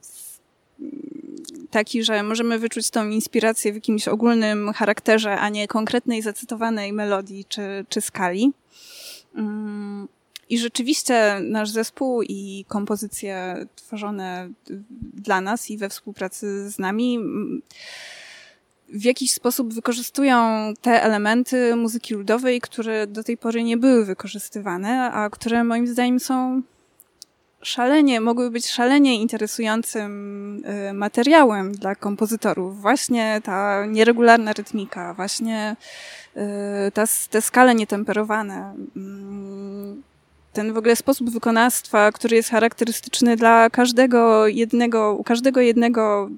taki, 1.71 2.03
że 2.03 2.23
możemy 2.23 2.59
wyczuć 2.59 2.89
tą 2.89 3.09
inspirację 3.09 3.71
w 3.71 3.75
jakimś 3.75 4.07
ogólnym 4.07 4.73
charakterze, 4.73 5.37
a 5.39 5.49
nie 5.49 5.67
konkretnej 5.67 6.21
zacytowanej 6.21 6.93
melodii 6.93 7.45
czy, 7.45 7.85
czy 7.89 8.01
skali. 8.01 8.51
Mm, 9.35 10.07
I 10.49 10.59
rzeczywiście 10.59 11.39
nasz 11.41 11.69
zespół 11.69 12.21
i 12.21 12.65
kompozycje 12.67 13.65
tworzone 13.75 14.49
dla 15.13 15.41
nas 15.41 15.69
i 15.69 15.77
we 15.77 15.89
współpracy 15.89 16.69
z 16.69 16.79
nami 16.79 17.15
mm, 17.15 17.61
w 18.89 19.03
jakiś 19.03 19.31
sposób 19.31 19.73
wykorzystują 19.73 20.73
te 20.81 21.03
elementy 21.03 21.75
muzyki 21.75 22.13
ludowej, 22.13 22.61
które 22.61 23.07
do 23.07 23.23
tej 23.23 23.37
pory 23.37 23.63
nie 23.63 23.77
były 23.77 24.05
wykorzystywane, 24.05 25.11
a 25.11 25.29
które 25.29 25.63
moim 25.63 25.87
zdaniem 25.87 26.19
są 26.19 26.61
szalenie, 27.61 28.21
mogły 28.21 28.51
być 28.51 28.67
szalenie 28.67 29.21
interesującym 29.21 30.11
y, 30.89 30.93
materiałem 30.93 31.71
dla 31.71 31.95
kompozytorów. 31.95 32.81
Właśnie 32.81 33.41
ta 33.43 33.85
nieregularna 33.85 34.53
rytmika, 34.53 35.13
właśnie 35.13 35.75
y, 36.37 36.91
ta, 36.91 37.03
te 37.29 37.41
skale 37.41 37.75
nietemperowane, 37.75 38.75
mm, 38.95 40.03
ten 40.53 40.73
w 40.73 40.77
ogóle 40.77 40.95
sposób 40.95 41.29
wykonawstwa, 41.29 42.11
który 42.11 42.35
jest 42.35 42.49
charakterystyczny 42.49 43.35
dla 43.35 43.69
każdego 43.69 44.47
jednego, 44.47 45.13
u 45.13 45.23
każdego 45.23 45.61
jednego 45.61 46.29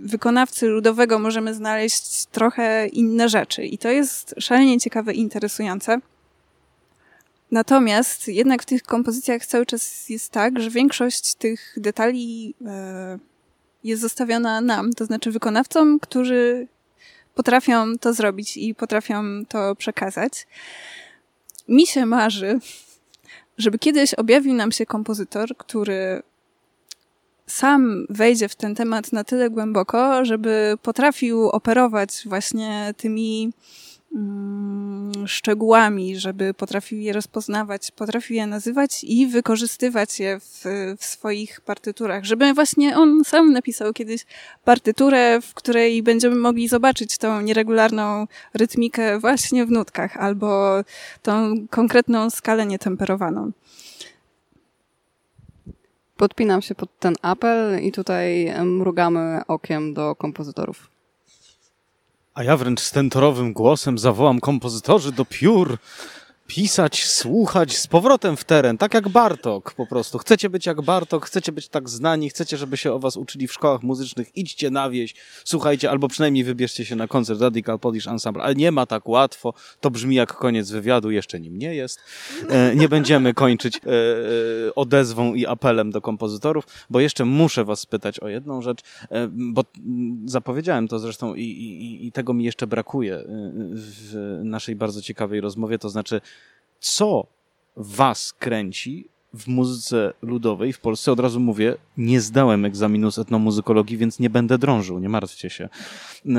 wykonawcy 0.00 0.66
ludowego 0.66 1.18
możemy 1.18 1.54
znaleźć 1.54 2.26
trochę 2.26 2.86
inne 2.86 3.28
rzeczy. 3.28 3.64
I 3.64 3.78
to 3.78 3.88
jest 3.88 4.34
szalenie 4.38 4.80
ciekawe 4.80 5.14
i 5.14 5.20
interesujące. 5.20 6.00
Natomiast 7.50 8.28
jednak 8.28 8.62
w 8.62 8.66
tych 8.66 8.82
kompozycjach 8.82 9.46
cały 9.46 9.66
czas 9.66 10.08
jest 10.08 10.32
tak, 10.32 10.60
że 10.60 10.70
większość 10.70 11.34
tych 11.34 11.74
detali 11.76 12.54
e, 12.66 13.18
jest 13.84 14.02
zostawiona 14.02 14.60
nam, 14.60 14.92
to 14.92 15.04
znaczy 15.04 15.30
wykonawcom, 15.30 16.00
którzy 16.00 16.66
potrafią 17.34 17.98
to 17.98 18.12
zrobić 18.12 18.56
i 18.56 18.74
potrafią 18.74 19.44
to 19.48 19.76
przekazać. 19.76 20.46
Mi 21.68 21.86
się 21.86 22.06
marzy, 22.06 22.58
żeby 23.58 23.78
kiedyś 23.78 24.14
objawił 24.14 24.54
nam 24.54 24.72
się 24.72 24.86
kompozytor, 24.86 25.56
który 25.56 26.22
sam 27.48 28.06
wejdzie 28.10 28.48
w 28.48 28.54
ten 28.54 28.74
temat 28.74 29.12
na 29.12 29.24
tyle 29.24 29.50
głęboko, 29.50 30.24
żeby 30.24 30.74
potrafił 30.82 31.48
operować 31.48 32.22
właśnie 32.26 32.94
tymi 32.96 33.52
Mm, 34.14 35.26
szczegółami, 35.26 36.16
żeby 36.16 36.54
potrafił 36.54 36.98
je 36.98 37.12
rozpoznawać, 37.12 37.90
potrafił 37.90 38.36
je 38.36 38.46
nazywać 38.46 39.04
i 39.04 39.26
wykorzystywać 39.26 40.20
je 40.20 40.40
w, 40.40 40.64
w, 40.98 41.04
swoich 41.04 41.60
partyturach. 41.60 42.24
Żeby 42.24 42.54
właśnie 42.54 42.96
on 42.96 43.24
sam 43.24 43.52
napisał 43.52 43.92
kiedyś 43.92 44.26
partyturę, 44.64 45.40
w 45.40 45.54
której 45.54 46.02
będziemy 46.02 46.36
mogli 46.36 46.68
zobaczyć 46.68 47.18
tą 47.18 47.40
nieregularną 47.40 48.26
rytmikę 48.54 49.18
właśnie 49.18 49.66
w 49.66 49.70
nutkach 49.70 50.16
albo 50.16 50.80
tą 51.22 51.54
konkretną 51.70 52.30
skalę 52.30 52.66
nietemperowaną. 52.66 53.52
Podpinam 56.18 56.62
się 56.62 56.74
pod 56.74 56.98
ten 56.98 57.14
apel 57.22 57.82
i 57.82 57.92
tutaj 57.92 58.52
mrugamy 58.64 59.40
okiem 59.48 59.94
do 59.94 60.14
kompozytorów. 60.14 60.90
A 62.34 62.44
ja 62.44 62.56
wręcz 62.56 62.80
stentorowym 62.80 63.52
głosem 63.52 63.98
zawołam 63.98 64.40
kompozytorzy 64.40 65.12
do 65.12 65.24
piór 65.24 65.78
pisać, 66.48 67.06
słuchać 67.06 67.76
z 67.76 67.86
powrotem 67.86 68.36
w 68.36 68.44
teren, 68.44 68.78
tak 68.78 68.94
jak 68.94 69.08
Bartok 69.08 69.74
po 69.74 69.86
prostu. 69.86 70.18
Chcecie 70.18 70.50
być 70.50 70.66
jak 70.66 70.82
Bartok, 70.82 71.26
chcecie 71.26 71.52
być 71.52 71.68
tak 71.68 71.88
znani, 71.88 72.30
chcecie, 72.30 72.56
żeby 72.56 72.76
się 72.76 72.92
o 72.92 72.98
was 72.98 73.16
uczyli 73.16 73.48
w 73.48 73.52
szkołach 73.52 73.82
muzycznych, 73.82 74.36
idźcie 74.36 74.70
na 74.70 74.90
wieś, 74.90 75.14
słuchajcie, 75.44 75.90
albo 75.90 76.08
przynajmniej 76.08 76.44
wybierzcie 76.44 76.84
się 76.84 76.96
na 76.96 77.06
koncert 77.06 77.40
Radical 77.40 77.78
Polish 77.78 78.06
Ensemble, 78.06 78.42
ale 78.42 78.54
nie 78.54 78.72
ma 78.72 78.86
tak 78.86 79.08
łatwo, 79.08 79.54
to 79.80 79.90
brzmi 79.90 80.16
jak 80.16 80.34
koniec 80.34 80.70
wywiadu, 80.70 81.10
jeszcze 81.10 81.40
nim 81.40 81.58
nie 81.58 81.74
jest. 81.74 82.00
E, 82.48 82.76
nie 82.76 82.88
będziemy 82.88 83.34
kończyć 83.34 83.76
e, 83.76 83.80
e, 83.80 84.74
odezwą 84.74 85.34
i 85.34 85.46
apelem 85.46 85.90
do 85.90 86.00
kompozytorów, 86.00 86.64
bo 86.90 87.00
jeszcze 87.00 87.24
muszę 87.24 87.64
was 87.64 87.80
spytać 87.80 88.20
o 88.20 88.28
jedną 88.28 88.62
rzecz, 88.62 88.80
e, 89.10 89.28
bo 89.32 89.64
zapowiedziałem 90.24 90.88
to 90.88 90.98
zresztą 90.98 91.34
i, 91.34 91.42
i, 91.42 92.06
i 92.06 92.12
tego 92.12 92.34
mi 92.34 92.44
jeszcze 92.44 92.66
brakuje 92.66 93.16
e, 93.16 93.24
w 93.72 94.40
naszej 94.44 94.76
bardzo 94.76 95.02
ciekawej 95.02 95.40
rozmowie, 95.40 95.78
to 95.78 95.88
znaczy 95.88 96.20
co 96.80 97.26
was 97.76 98.32
kręci 98.32 99.08
w 99.34 99.48
muzyce 99.48 100.12
ludowej 100.22 100.72
w 100.72 100.80
Polsce, 100.80 101.12
od 101.12 101.20
razu 101.20 101.40
mówię, 101.40 101.76
nie 101.96 102.20
zdałem 102.20 102.64
egzaminu 102.64 103.10
z 103.10 103.18
etnomuzykologii, 103.18 103.96
więc 103.96 104.18
nie 104.18 104.30
będę 104.30 104.58
drążył, 104.58 104.98
nie 104.98 105.08
martwcie 105.08 105.50
się. 105.50 105.68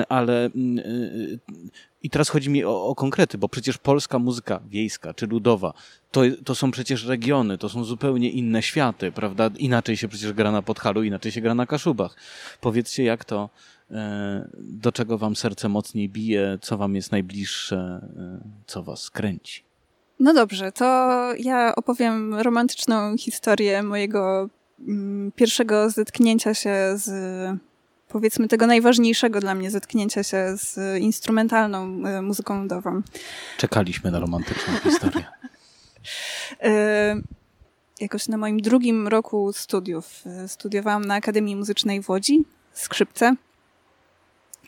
Ale 0.10 0.46
mm, 0.46 0.80
y, 0.80 1.40
i 2.04 2.10
teraz 2.10 2.30
chodzi 2.30 2.50
mi 2.50 2.64
o, 2.64 2.86
o, 2.86 2.96
konkrety, 2.96 3.38
bo 3.38 3.50
przecież 3.50 3.78
polska 3.78 4.20
muzyka 4.20 4.60
wiejska 4.70 5.14
czy 5.14 5.28
ludowa 5.28 5.74
to, 6.12 6.22
to 6.46 6.56
są 6.56 6.72
przecież 6.72 7.06
regiony, 7.06 7.58
to 7.58 7.70
są 7.70 7.84
zupełnie 7.84 8.30
inne 8.30 8.62
światy, 8.62 9.12
prawda? 9.12 9.50
Inaczej 9.58 9.98
się 9.98 10.08
przecież 10.08 10.34
gra 10.34 10.52
na 10.52 10.62
Podhalu, 10.62 11.04
inaczej 11.04 11.32
się 11.32 11.42
gra 11.42 11.56
na 11.56 11.66
Kaszubach. 11.66 12.16
Powiedzcie, 12.62 13.04
jak 13.04 13.26
to, 13.26 13.50
e, 13.92 14.50
do 14.60 14.92
czego 14.92 15.18
wam 15.18 15.36
serce 15.36 15.70
mocniej 15.70 16.10
bije, 16.10 16.58
co 16.62 16.78
wam 16.78 16.96
jest 16.96 17.12
najbliższe, 17.12 17.78
e, 18.18 18.40
co 18.66 18.84
was 18.84 19.10
kręci? 19.10 19.68
No 20.20 20.34
dobrze, 20.34 20.72
to 20.72 20.86
ja 21.38 21.76
opowiem 21.76 22.36
romantyczną 22.36 23.17
historię 23.17 23.84
mojego 23.84 24.49
mm, 24.88 25.32
pierwszego 25.36 25.89
zetknięcia 25.89 26.53
się 26.53 26.76
z, 26.95 27.09
powiedzmy, 28.07 28.47
tego 28.47 28.67
najważniejszego 28.67 29.39
dla 29.39 29.55
mnie 29.55 29.72
zetknięcia 29.72 30.24
się 30.24 30.57
z 30.57 30.99
instrumentalną 31.01 32.05
e, 32.05 32.22
muzyką 32.22 32.61
ludową. 32.61 33.01
Czekaliśmy 33.57 34.11
na 34.11 34.20
romantyczną 34.20 34.74
historię. 34.84 35.26
E, 36.61 37.22
jakoś 38.01 38.28
na 38.28 38.38
moim 38.38 38.59
drugim 38.61 39.07
roku 39.07 39.53
studiów 39.53 40.24
e, 40.26 40.47
studiowałam 40.47 41.05
na 41.05 41.15
Akademii 41.15 41.55
Muzycznej 41.55 42.03
w 42.03 42.09
Łodzi, 42.09 42.45
skrzypce, 42.74 43.36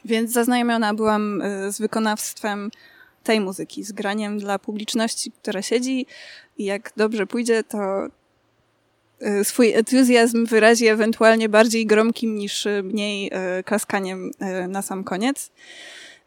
więc 0.05 0.31
zaznajomiona 0.31 0.93
byłam 0.93 1.43
z 1.69 1.81
wykonawstwem 1.81 2.71
tej 3.23 3.39
muzyki, 3.39 3.83
z 3.83 3.91
graniem 3.91 4.39
dla 4.39 4.59
publiczności, 4.59 5.31
która 5.31 5.61
siedzi 5.61 6.05
i 6.57 6.65
jak 6.65 6.91
dobrze 6.97 7.27
pójdzie, 7.27 7.63
to 7.63 8.07
y, 9.21 9.43
swój 9.43 9.73
entuzjazm 9.73 10.45
wyrazi 10.45 10.87
ewentualnie 10.87 11.49
bardziej 11.49 11.85
gromkim 11.85 12.35
niż 12.35 12.67
mniej 12.83 13.31
y, 13.59 13.63
klaskaniem 13.63 14.31
y, 14.63 14.67
na 14.67 14.81
sam 14.81 15.03
koniec. 15.03 15.51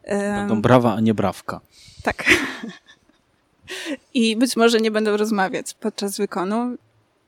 Będą 0.09 0.63
brawa, 0.63 0.95
a 0.95 1.01
nie 1.01 1.15
brawka. 1.15 1.61
Tak. 2.03 2.25
I 4.15 4.37
być 4.37 4.57
może 4.57 4.81
nie 4.81 4.91
będą 4.91 5.17
rozmawiać 5.17 5.75
podczas 5.75 6.17
wykonu. 6.17 6.77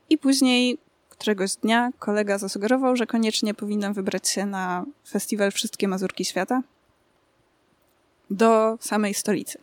I 0.09 0.17
później 0.17 0.77
któregoś 1.09 1.55
dnia 1.55 1.89
kolega 1.99 2.37
zasugerował, 2.37 2.95
że 2.95 3.07
koniecznie 3.07 3.53
powinnam 3.53 3.93
wybrać 3.93 4.29
się 4.29 4.45
na 4.45 4.85
festiwal 5.09 5.51
Wszystkie 5.51 5.87
Mazurki 5.87 6.25
Świata 6.25 6.61
do 8.29 8.77
samej 8.81 9.13
stolicy. 9.13 9.59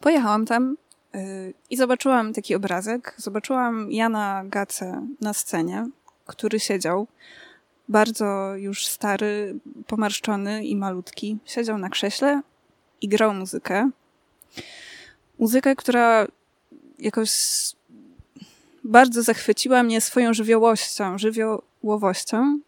Pojechałam 0.00 0.46
tam 0.46 0.76
y, 1.14 1.54
i 1.70 1.76
zobaczyłam 1.76 2.32
taki 2.32 2.54
obrazek. 2.54 3.14
Zobaczyłam 3.16 3.92
Jana 3.92 4.42
Gacę 4.46 5.06
na 5.20 5.34
scenie, 5.34 5.86
który 6.26 6.60
siedział, 6.60 7.06
bardzo 7.88 8.56
już 8.56 8.86
stary, 8.86 9.54
pomarszczony 9.86 10.64
i 10.64 10.76
malutki. 10.76 11.38
Siedział 11.44 11.78
na 11.78 11.88
krześle 11.88 12.42
i 13.00 13.08
grał 13.08 13.34
muzykę. 13.34 13.90
Muzykę, 15.38 15.76
która 15.76 16.26
jakoś 16.98 17.30
bardzo 18.84 19.22
zachwyciła 19.22 19.82
mnie 19.82 20.00
swoją 20.00 20.34
żywiołowością, 20.34 21.18
żywiołowością 21.18 21.73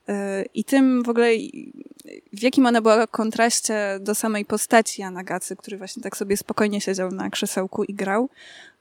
y, 0.08 0.12
i 0.54 0.64
tym 0.64 1.02
w 1.02 1.08
ogóle, 1.08 1.28
w 2.32 2.42
jakim 2.42 2.66
ona 2.66 2.80
była 2.82 3.06
kontraście 3.06 3.98
do 4.00 4.14
samej 4.14 4.44
postaci 4.44 5.02
Jana 5.02 5.24
Gacy, 5.24 5.56
który 5.56 5.78
właśnie 5.78 6.02
tak 6.02 6.16
sobie 6.16 6.36
spokojnie 6.36 6.80
siedział 6.80 7.10
na 7.10 7.30
krzesełku 7.30 7.84
i 7.84 7.94
grał. 7.94 8.28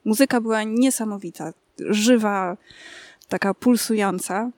Muzyka 0.05 0.41
była 0.41 0.63
niesamowita, 0.63 1.53
żywa, 1.79 2.57
taka 3.27 3.53
pulsująca, 3.53 4.51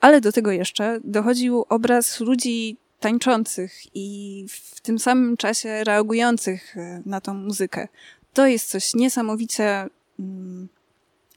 ale 0.00 0.20
do 0.20 0.32
tego 0.32 0.50
jeszcze 0.50 1.00
dochodził 1.04 1.64
obraz 1.68 2.20
ludzi 2.20 2.76
tańczących 3.00 3.72
i 3.94 4.46
w 4.50 4.80
tym 4.80 4.98
samym 4.98 5.36
czasie 5.36 5.84
reagujących 5.84 6.76
y, 6.76 7.02
na 7.06 7.20
tą 7.20 7.34
muzykę. 7.34 7.88
To 8.34 8.46
jest 8.46 8.70
coś 8.70 8.94
niesamowicie 8.94 9.86
mm, 10.20 10.68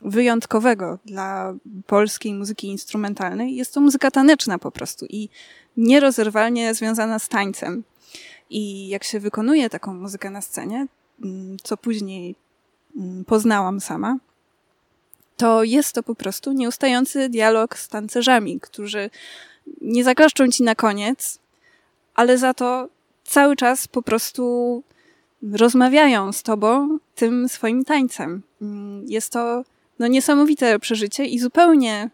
wyjątkowego 0.02 1.00
dla 1.06 1.54
polskiej 1.88 2.34
muzyki 2.34 2.68
instrumentalnej. 2.68 3.56
Jest 3.56 3.74
to 3.74 3.82
muzyka 3.82 4.12
taneczna 4.12 4.60
po 4.60 4.72
prostu 4.72 5.06
i 5.10 5.30
nierozerwalnie 5.78 6.74
związana 6.74 7.20
z 7.20 7.30
tańcem. 7.30 7.84
I 8.50 8.88
jak 8.88 9.04
się 9.04 9.20
wykonuje 9.20 9.70
taką 9.70 9.93
muzykę 9.93 10.30
na 10.30 10.41
scenie, 10.41 10.88
mm, 11.24 11.58
co 11.64 11.78
później 11.78 12.36
mm, 12.97 13.26
poznałam 13.26 13.80
sama, 13.80 14.18
to 15.38 15.64
jest 15.64 15.95
to 15.95 16.04
po 16.04 16.16
prostu 16.16 16.52
nieustający 16.52 17.30
dialog 17.30 17.78
z 17.78 17.88
tancerzami, 17.88 18.60
którzy 18.60 19.10
nie 19.82 20.04
zaklaszczą 20.04 20.47
ci 20.47 20.64
na 20.64 20.76
koniec, 20.76 21.39
ale 22.16 22.38
za 22.38 22.54
to 22.54 22.89
cały 23.24 23.56
czas 23.56 23.88
po 23.88 24.02
prostu 24.02 24.84
rozmawiają 25.54 26.32
z 26.32 26.43
tobą 26.43 26.97
tym 27.16 27.50
swoim 27.50 27.86
tańcem. 27.86 28.41
Mm, 28.62 29.06
jest 29.08 29.32
to 29.32 29.64
no, 30.00 30.08
niesamowite 30.08 30.80
przeżycie 30.80 31.26
i 31.26 31.39
zupełnie 31.39 32.10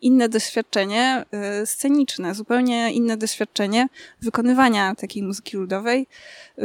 inne 0.00 0.28
doświadczenie 0.28 1.24
y, 1.62 1.66
sceniczne, 1.66 2.34
zupełnie 2.34 2.92
inne 2.92 3.16
doświadczenie 3.16 3.86
wykonywania 4.22 4.94
takiej 4.94 5.22
muzyki 5.22 5.56
ludowej 5.56 6.06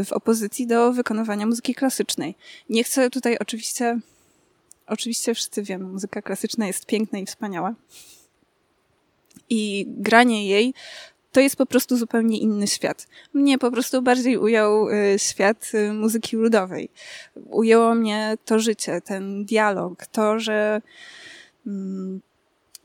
w 0.05 0.11
opozycji 0.11 0.67
do 0.67 0.93
wykonywania 0.93 1.45
muzyki 1.45 1.75
klasycznej. 1.75 2.35
Nie 2.69 2.83
chcę 2.83 3.09
tutaj 3.09 3.37
oczywiście, 3.37 3.99
oczywiście 4.87 5.33
wszyscy 5.33 5.63
wiemy, 5.63 5.85
muzyka 5.85 6.21
klasyczna 6.21 6.67
jest 6.67 6.85
piękna 6.85 7.19
i 7.19 7.25
wspaniała. 7.25 7.75
I 9.49 9.85
granie 9.87 10.47
jej 10.47 10.73
to 11.31 11.39
jest 11.39 11.55
po 11.55 11.65
prostu 11.65 11.97
zupełnie 11.97 12.37
inny 12.37 12.67
świat. 12.67 13.07
Mnie 13.33 13.57
po 13.57 13.71
prostu 13.71 14.01
bardziej 14.01 14.37
ujął 14.37 14.89
y, 14.89 15.19
świat 15.19 15.71
y, 15.73 15.93
muzyki 15.93 16.37
ludowej. 16.37 16.89
Ujęło 17.45 17.95
mnie 17.95 18.37
to 18.45 18.59
życie, 18.59 19.01
ten 19.01 19.45
dialog, 19.45 20.05
to, 20.05 20.39
że 20.39 20.81
mm, 21.67 22.21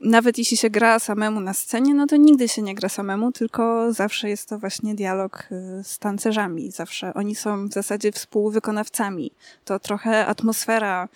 nawet 0.01 0.39
jeśli 0.39 0.57
się 0.57 0.71
gra 0.71 0.99
samemu 0.99 1.41
na 1.41 1.55
scenie, 1.55 1.95
no 1.95 2.07
to 2.07 2.17
nigdy 2.17 2.49
się 2.49 2.63
nie 2.63 2.75
gra 2.75 2.89
samemu, 2.89 3.33
tylko 3.33 3.93
zawsze 3.93 4.29
jest 4.29 4.49
to 4.49 4.59
właśnie 4.59 4.95
dialog 4.95 5.49
y, 5.53 5.85
z 5.85 5.99
tancerzami. 5.99 6.71
Zawsze 6.71 7.15
oni 7.15 7.35
są 7.35 7.69
w 7.69 7.73
zasadzie 7.73 8.13
współwykonawcami. 8.13 9.31
To 9.65 9.79
trochę 9.79 10.27
atmosfera 10.27 11.09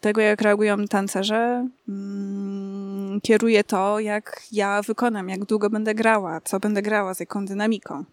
tego, 0.00 0.20
jak 0.20 0.42
reagują 0.42 0.86
tancerze, 0.86 1.68
mm, 1.88 3.20
kieruje 3.20 3.64
to, 3.64 4.00
jak 4.00 4.42
ja 4.52 4.82
wykonam, 4.82 5.28
jak 5.28 5.44
długo 5.44 5.70
będę 5.70 5.94
grała, 5.94 6.40
co 6.40 6.60
będę 6.60 6.82
grała, 6.82 7.14
z 7.14 7.20
jaką 7.20 7.44
dynamiką. 7.44 8.04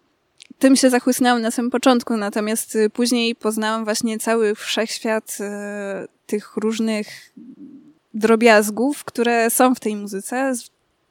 Tym 0.58 0.76
się 0.76 0.90
zachłysnęłam 0.90 1.42
na 1.42 1.50
samym 1.50 1.70
początku, 1.70 2.16
natomiast 2.16 2.76
y, 2.76 2.90
później 2.90 3.34
poznałam 3.34 3.84
właśnie 3.84 4.18
cały 4.18 4.54
wszechświat 4.54 5.38
y, 5.40 6.08
tych 6.26 6.56
różnych 6.56 7.06
drobiazgów, 8.14 9.04
które 9.04 9.50
są 9.50 9.74
w 9.74 9.80
tej 9.80 9.96
muzyce, 9.96 10.52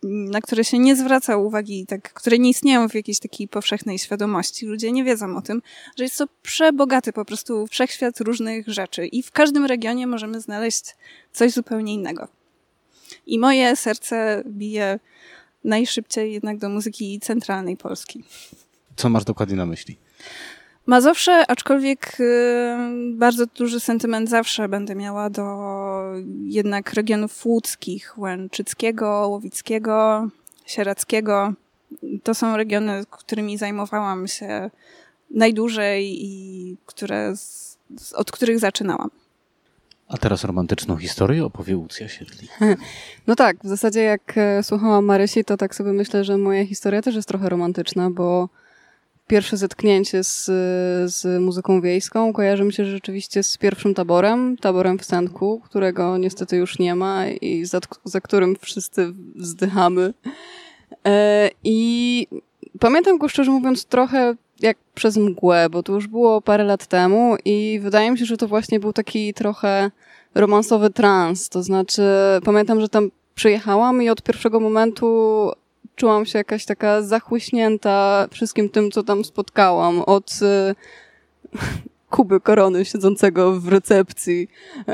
na 0.03 0.41
które 0.41 0.63
się 0.63 0.79
nie 0.79 0.95
zwraca 0.95 1.37
uwagi, 1.37 1.85
tak, 1.85 2.13
które 2.13 2.39
nie 2.39 2.49
istnieją 2.49 2.89
w 2.89 2.95
jakiejś 2.95 3.19
takiej 3.19 3.47
powszechnej 3.47 3.99
świadomości. 3.99 4.65
Ludzie 4.65 4.91
nie 4.91 5.03
wiedzą 5.03 5.37
o 5.37 5.41
tym, 5.41 5.61
że 5.97 6.03
jest 6.03 6.17
to 6.17 6.27
przebogaty 6.41 7.13
po 7.13 7.25
prostu 7.25 7.67
wszechświat 7.67 8.19
różnych 8.21 8.67
rzeczy 8.67 9.07
i 9.07 9.23
w 9.23 9.31
każdym 9.31 9.65
regionie 9.65 10.07
możemy 10.07 10.41
znaleźć 10.41 10.95
coś 11.31 11.51
zupełnie 11.51 11.93
innego. 11.93 12.27
I 13.27 13.39
moje 13.39 13.75
serce 13.75 14.43
bije 14.47 14.99
najszybciej 15.63 16.33
jednak 16.33 16.57
do 16.57 16.69
muzyki 16.69 17.19
centralnej 17.19 17.77
Polski. 17.77 18.23
Co 18.95 19.09
masz 19.09 19.23
dokładnie 19.23 19.55
na 19.55 19.65
myśli? 19.65 19.97
Mazowsze, 20.89 21.45
aczkolwiek 21.47 22.19
y, 22.19 22.75
bardzo 23.13 23.45
duży 23.45 23.79
sentyment 23.79 24.29
zawsze 24.29 24.69
będę 24.69 24.95
miała 24.95 25.29
do 25.29 25.43
jednak 26.43 26.93
regionów 26.93 27.45
łódzkich, 27.45 28.17
Łęczyckiego, 28.17 29.27
Łowickiego, 29.27 30.27
Sierackiego. 30.65 31.53
To 32.23 32.33
są 32.33 32.57
regiony, 32.57 33.03
którymi 33.09 33.57
zajmowałam 33.57 34.27
się 34.27 34.69
najdłużej 35.31 36.25
i 36.25 36.77
które, 36.85 37.33
od 38.13 38.31
których 38.31 38.59
zaczynałam. 38.59 39.09
A 40.07 40.17
teraz 40.17 40.43
romantyczną 40.43 40.97
historię 40.97 41.45
opowie 41.45 41.77
Łucja 41.77 42.07
Siedli. 42.07 42.47
No 43.27 43.35
tak, 43.35 43.57
w 43.63 43.67
zasadzie 43.67 44.01
jak 44.01 44.37
e, 44.37 44.63
słuchałam 44.63 45.05
Marysi, 45.05 45.45
to 45.45 45.57
tak 45.57 45.75
sobie 45.75 45.93
myślę, 45.93 46.23
że 46.23 46.37
moja 46.37 46.65
historia 46.65 47.01
też 47.01 47.15
jest 47.15 47.27
trochę 47.27 47.49
romantyczna, 47.49 48.09
bo 48.11 48.49
pierwsze 49.29 49.57
zetknięcie 49.57 50.23
z, 50.23 50.45
z 51.13 51.41
muzyką 51.41 51.81
wiejską 51.81 52.33
kojarzy 52.33 52.63
mi 52.63 52.73
się 52.73 52.85
rzeczywiście 52.85 53.43
z 53.43 53.57
pierwszym 53.57 53.93
taborem, 53.93 54.57
taborem 54.57 54.99
w 54.99 55.05
Senku, 55.05 55.61
którego 55.65 56.17
niestety 56.17 56.57
już 56.57 56.79
nie 56.79 56.95
ma 56.95 57.27
i 57.27 57.65
za, 57.65 57.79
za 58.03 58.21
którym 58.21 58.55
wszyscy 58.59 59.13
wzdychamy. 59.35 60.13
E, 61.05 61.49
I 61.63 62.27
pamiętam 62.79 63.17
go 63.17 63.29
szczerze 63.29 63.51
mówiąc 63.51 63.85
trochę 63.85 64.35
jak 64.59 64.77
przez 64.95 65.17
mgłę, 65.17 65.69
bo 65.69 65.83
to 65.83 65.93
już 65.93 66.07
było 66.07 66.41
parę 66.41 66.63
lat 66.63 66.87
temu 66.87 67.35
i 67.45 67.79
wydaje 67.83 68.11
mi 68.11 68.17
się, 68.17 68.25
że 68.25 68.37
to 68.37 68.47
właśnie 68.47 68.79
był 68.79 68.93
taki 68.93 69.33
trochę 69.33 69.91
romansowy 70.35 70.89
trans. 70.89 71.49
To 71.49 71.63
znaczy, 71.63 72.03
pamiętam, 72.43 72.81
że 72.81 72.89
tam 72.89 73.11
przyjechałam 73.35 74.01
i 74.01 74.09
od 74.09 74.21
pierwszego 74.21 74.59
momentu 74.59 75.51
czułam 75.99 76.25
się 76.25 76.37
jakaś 76.37 76.65
taka 76.65 77.01
zachłyśnięta 77.01 78.27
wszystkim 78.31 78.69
tym, 78.69 78.91
co 78.91 79.03
tam 79.03 79.25
spotkałam. 79.25 80.01
Od 80.01 80.39
y, 80.41 80.75
Kuby 82.09 82.39
Korony 82.39 82.85
siedzącego 82.85 83.59
w 83.59 83.67
recepcji. 83.67 84.47
Y, 84.89 84.93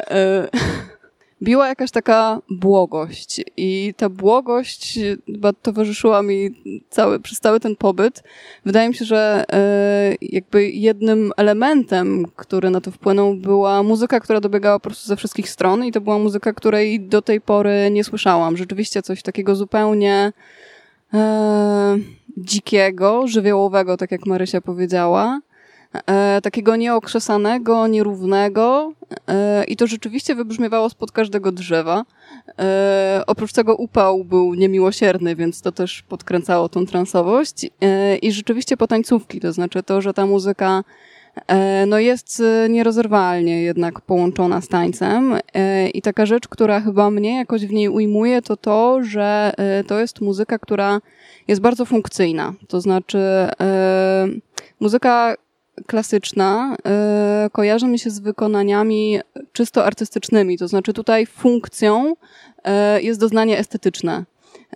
biła 1.43 1.67
jakaś 1.67 1.91
taka 1.91 2.41
błogość 2.49 3.41
i 3.57 3.93
ta 3.97 4.09
błogość 4.09 4.99
chyba 5.25 5.53
towarzyszyła 5.53 6.21
mi 6.21 6.61
cały, 6.89 7.19
przez 7.19 7.39
cały 7.39 7.59
ten 7.59 7.75
pobyt. 7.75 8.23
Wydaje 8.65 8.89
mi 8.89 8.95
się, 8.95 9.05
że 9.05 9.45
y, 10.11 10.17
jakby 10.21 10.69
jednym 10.69 11.31
elementem, 11.37 12.25
który 12.35 12.69
na 12.69 12.81
to 12.81 12.91
wpłynął, 12.91 13.35
była 13.35 13.83
muzyka, 13.83 14.19
która 14.19 14.41
dobiegała 14.41 14.79
po 14.79 14.89
prostu 14.89 15.07
ze 15.07 15.15
wszystkich 15.15 15.49
stron 15.49 15.85
i 15.85 15.91
to 15.91 16.01
była 16.01 16.17
muzyka, 16.17 16.53
której 16.53 16.99
do 16.99 17.21
tej 17.21 17.41
pory 17.41 17.89
nie 17.91 18.03
słyszałam. 18.03 18.57
Rzeczywiście 18.57 19.01
coś 19.01 19.21
takiego 19.21 19.55
zupełnie 19.55 20.33
e, 21.15 21.97
dzikiego, 22.37 23.27
żywiołowego, 23.27 23.97
tak 23.97 24.11
jak 24.11 24.25
Marysia 24.25 24.61
powiedziała. 24.61 25.39
E, 26.07 26.41
takiego 26.41 26.75
nieokrzesanego, 26.75 27.87
nierównego 27.87 28.93
e, 29.27 29.63
i 29.63 29.75
to 29.75 29.87
rzeczywiście 29.87 30.35
wybrzmiewało 30.35 30.89
spod 30.89 31.11
każdego 31.11 31.51
drzewa. 31.51 32.05
E, 32.59 33.23
oprócz 33.27 33.53
tego 33.53 33.75
upał 33.75 34.23
był 34.23 34.53
niemiłosierny, 34.53 35.35
więc 35.35 35.61
to 35.61 35.71
też 35.71 36.01
podkręcało 36.01 36.69
tą 36.69 36.85
transowość 36.85 37.65
e, 37.81 38.17
i 38.17 38.31
rzeczywiście 38.31 38.77
potańcówki, 38.77 39.39
to 39.39 39.53
znaczy 39.53 39.83
to, 39.83 40.01
że 40.01 40.13
ta 40.13 40.25
muzyka 40.25 40.83
no 41.87 41.99
jest 41.99 42.39
e, 42.39 42.69
nierozerwalnie 42.69 43.61
jednak 43.61 44.01
połączona 44.01 44.61
z 44.61 44.67
tańcem 44.67 45.35
e, 45.53 45.89
i 45.89 46.01
taka 46.01 46.25
rzecz, 46.25 46.47
która 46.47 46.81
chyba 46.81 47.11
mnie 47.11 47.37
jakoś 47.37 47.65
w 47.65 47.71
niej 47.71 47.89
ujmuje, 47.89 48.41
to 48.41 48.57
to, 48.57 49.03
że 49.03 49.53
to 49.87 49.99
jest 49.99 50.21
muzyka, 50.21 50.59
która 50.59 51.01
jest 51.47 51.61
bardzo 51.61 51.85
funkcyjna. 51.85 52.53
To 52.67 52.81
znaczy 52.81 53.19
muzyka 54.79 55.35
klasyczna 55.87 56.77
kojarzy 57.51 57.87
mi 57.87 57.99
się 57.99 58.09
z 58.09 58.19
wykonaniami 58.19 59.19
czysto 59.53 59.85
artystycznymi, 59.85 60.57
to 60.57 60.67
znaczy 60.67 60.93
tutaj 60.93 61.25
funkcją 61.25 62.15
jest 63.01 63.19
doznanie 63.19 63.57
estetyczne. 63.57 64.25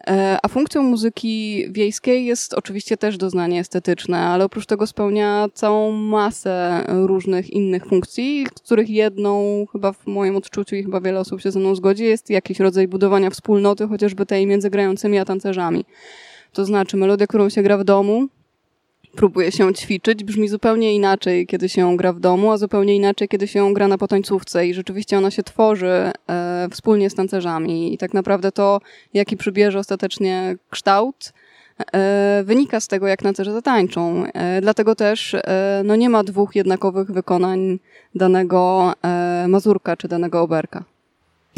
E, 0.07 0.37
a 0.43 0.47
funkcją 0.47 0.83
muzyki 0.83 1.65
wiejskiej 1.69 2.25
jest 2.25 2.53
oczywiście 2.53 2.97
też 2.97 3.17
doznanie 3.17 3.59
estetyczne, 3.59 4.19
ale 4.19 4.45
oprócz 4.45 4.65
tego 4.65 4.87
spełnia 4.87 5.47
całą 5.53 5.91
masę 5.91 6.85
różnych 6.87 7.49
innych 7.49 7.85
funkcji, 7.85 8.47
których 8.55 8.89
jedną, 8.89 9.65
chyba 9.71 9.93
w 9.93 10.07
moim 10.07 10.35
odczuciu 10.35 10.75
i 10.75 10.83
chyba 10.83 11.01
wiele 11.01 11.19
osób 11.19 11.41
się 11.41 11.51
ze 11.51 11.59
mną 11.59 11.75
zgodzi, 11.75 12.03
jest 12.03 12.29
jakiś 12.29 12.59
rodzaj 12.59 12.87
budowania 12.87 13.29
wspólnoty, 13.29 13.87
chociażby 13.87 14.25
tej 14.25 14.47
między 14.47 14.69
grającymi 14.69 15.19
a 15.19 15.25
tancerzami. 15.25 15.85
To 16.53 16.65
znaczy 16.65 16.97
melodia, 16.97 17.27
którą 17.27 17.49
się 17.49 17.63
gra 17.63 17.77
w 17.77 17.83
domu, 17.83 18.27
próbuje 19.15 19.51
się 19.51 19.73
ćwiczyć, 19.73 20.23
brzmi 20.23 20.47
zupełnie 20.47 20.95
inaczej, 20.95 21.47
kiedy 21.47 21.69
się 21.69 21.97
gra 21.97 22.13
w 22.13 22.19
domu, 22.19 22.51
a 22.51 22.57
zupełnie 22.57 22.95
inaczej, 22.95 23.27
kiedy 23.27 23.47
się 23.47 23.73
gra 23.73 23.87
na 23.87 23.97
potańcówce 23.97 24.67
i 24.67 24.73
rzeczywiście 24.73 25.17
ona 25.17 25.31
się 25.31 25.43
tworzy 25.43 26.11
e, 26.29 26.67
wspólnie 26.71 27.09
z 27.09 27.15
tancerzami 27.15 27.93
i 27.93 27.97
tak 27.97 28.13
naprawdę 28.13 28.51
to, 28.51 28.81
jaki 29.13 29.37
przybierze 29.37 29.79
ostatecznie 29.79 30.55
kształt, 30.69 31.33
e, 31.93 32.43
wynika 32.45 32.79
z 32.79 32.87
tego, 32.87 33.07
jak 33.07 33.21
tancerze 33.21 33.53
zatańczą. 33.53 34.25
E, 34.25 34.61
dlatego 34.61 34.95
też 34.95 35.33
e, 35.33 35.81
no 35.85 35.95
nie 35.95 36.09
ma 36.09 36.23
dwóch 36.23 36.55
jednakowych 36.55 37.11
wykonań 37.11 37.79
danego 38.15 38.93
e, 39.03 39.45
mazurka 39.47 39.97
czy 39.97 40.07
danego 40.07 40.41
oberka. 40.41 40.83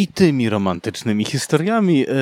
I 0.02 0.08
tymi 0.08 0.50
romantycznymi 0.50 1.26
historiami 1.26 2.06
e, 2.08 2.14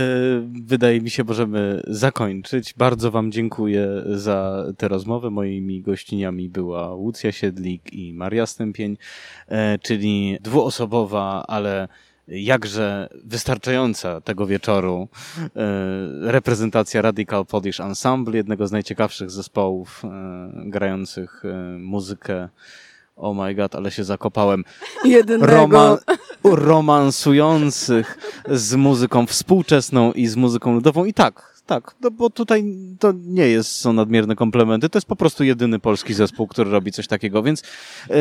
wydaje 0.62 1.02
mi 1.02 1.10
się 1.10 1.24
możemy 1.24 1.82
zakończyć. 1.88 2.74
Bardzo 2.78 3.12
Wam 3.12 3.32
dziękuję 3.32 3.88
za 4.06 4.66
tę 4.78 4.88
rozmowę. 4.88 5.30
Moimi 5.30 5.82
gościniami 5.82 6.50
była 6.50 6.94
Łucja 6.96 7.32
Siedlik 7.32 7.94
i 7.94 8.14
Maria 8.14 8.46
Stępień, 8.46 8.98
e, 9.48 9.80
czyli 9.80 10.38
dwuosobowa, 10.42 11.46
ale 11.48 11.88
jakże 12.28 13.10
wystarczająca 13.24 14.22
tego 14.22 14.46
wieczoru 14.46 15.08
e, 15.38 15.50
reprezentacja 16.32 17.02
Radical 17.02 17.46
Polish 17.46 17.80
Ensemble, 17.80 18.38
jednego 18.38 18.68
z 18.68 18.72
najciekawszych 18.72 19.32
zespołów 19.32 20.04
grających 20.66 21.44
muzykę 21.80 22.50
Oh 23.20 23.44
my 23.44 23.56
god, 23.56 23.76
ale 23.76 23.92
się 23.92 24.04
zakopałem. 24.04 24.64
Jedynego. 25.06 25.46
Roman, 25.46 25.98
romansujących 26.44 28.18
z 28.50 28.76
muzyką 28.76 29.26
współczesną 29.26 30.12
i 30.12 30.28
z 30.28 30.36
muzyką 30.36 30.74
ludową. 30.74 31.06
I 31.06 31.14
tak, 31.14 31.50
tak, 31.66 31.96
no 32.02 32.12
bo 32.12 32.30
tutaj 32.30 32.64
to 33.00 33.14
nie 33.26 33.48
jest, 33.48 33.72
są 33.72 33.94
nadmierne 33.94 34.36
komplementy, 34.36 34.90
to 34.90 34.98
jest 34.98 35.08
po 35.08 35.16
prostu 35.16 35.44
jedyny 35.44 35.80
polski 35.80 36.14
zespół, 36.14 36.48
który 36.48 36.72
robi 36.72 36.92
coś 36.92 37.08
takiego, 37.08 37.44
więc 37.44 37.64
yy, 38.10 38.16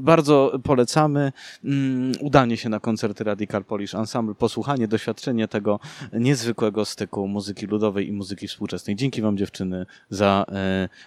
bardzo 0.00 0.60
polecamy 0.62 1.32
yy, 1.64 1.72
udanie 2.20 2.56
się 2.56 2.68
na 2.68 2.80
koncerty 2.80 3.24
Radical 3.24 3.64
Polish 3.64 3.94
Ensemble, 3.94 4.34
posłuchanie, 4.34 4.88
doświadczenie 4.88 5.48
tego 5.48 5.80
niezwykłego 6.12 6.84
styku 6.84 7.28
muzyki 7.28 7.66
ludowej 7.66 8.08
i 8.08 8.12
muzyki 8.12 8.48
współczesnej. 8.48 8.96
Dzięki 8.96 9.22
Wam 9.22 9.36
dziewczyny 9.36 9.86
za 10.10 10.44
yy, 10.48 10.54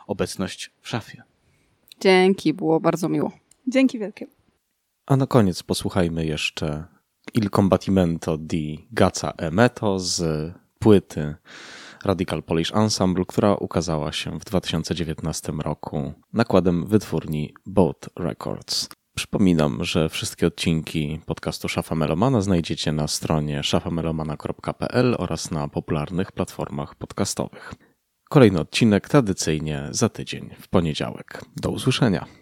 obecność 0.07 0.71
w 0.81 0.89
szafie. 0.89 1.23
Dzięki, 1.99 2.53
było 2.53 2.79
bardzo 2.79 3.09
miło. 3.09 3.31
Dzięki 3.67 3.99
wielkie. 3.99 4.40
A 5.05 5.15
na 5.15 5.27
koniec 5.27 5.63
posłuchajmy 5.63 6.25
jeszcze 6.25 6.85
Il 7.33 7.49
Combattimento 7.49 8.37
di 8.37 8.87
Gazza 8.91 9.33
e 9.37 9.51
Meto 9.51 9.99
z 9.99 10.23
płyty 10.79 11.35
Radical 12.03 12.43
Polish 12.43 12.75
Ensemble, 12.75 13.25
która 13.25 13.55
ukazała 13.55 14.11
się 14.11 14.39
w 14.39 14.45
2019 14.45 15.51
roku 15.51 16.13
nakładem 16.33 16.85
wytwórni 16.85 17.53
Boat 17.65 18.09
Records. 18.19 18.89
Przypominam, 19.15 19.83
że 19.83 20.09
wszystkie 20.09 20.47
odcinki 20.47 21.19
podcastu 21.25 21.69
Szafa 21.69 21.95
Melomana 21.95 22.41
znajdziecie 22.41 22.91
na 22.91 23.07
stronie 23.07 23.63
szafamelomana.pl 23.63 25.15
oraz 25.19 25.51
na 25.51 25.67
popularnych 25.67 26.31
platformach 26.31 26.95
podcastowych. 26.95 27.73
Kolejny 28.29 28.59
odcinek 28.59 29.09
tradycyjnie 29.09 29.87
za 29.91 30.09
tydzień, 30.09 30.49
w 30.59 30.67
poniedziałek. 30.67 31.45
Do 31.55 31.69
usłyszenia. 31.69 32.40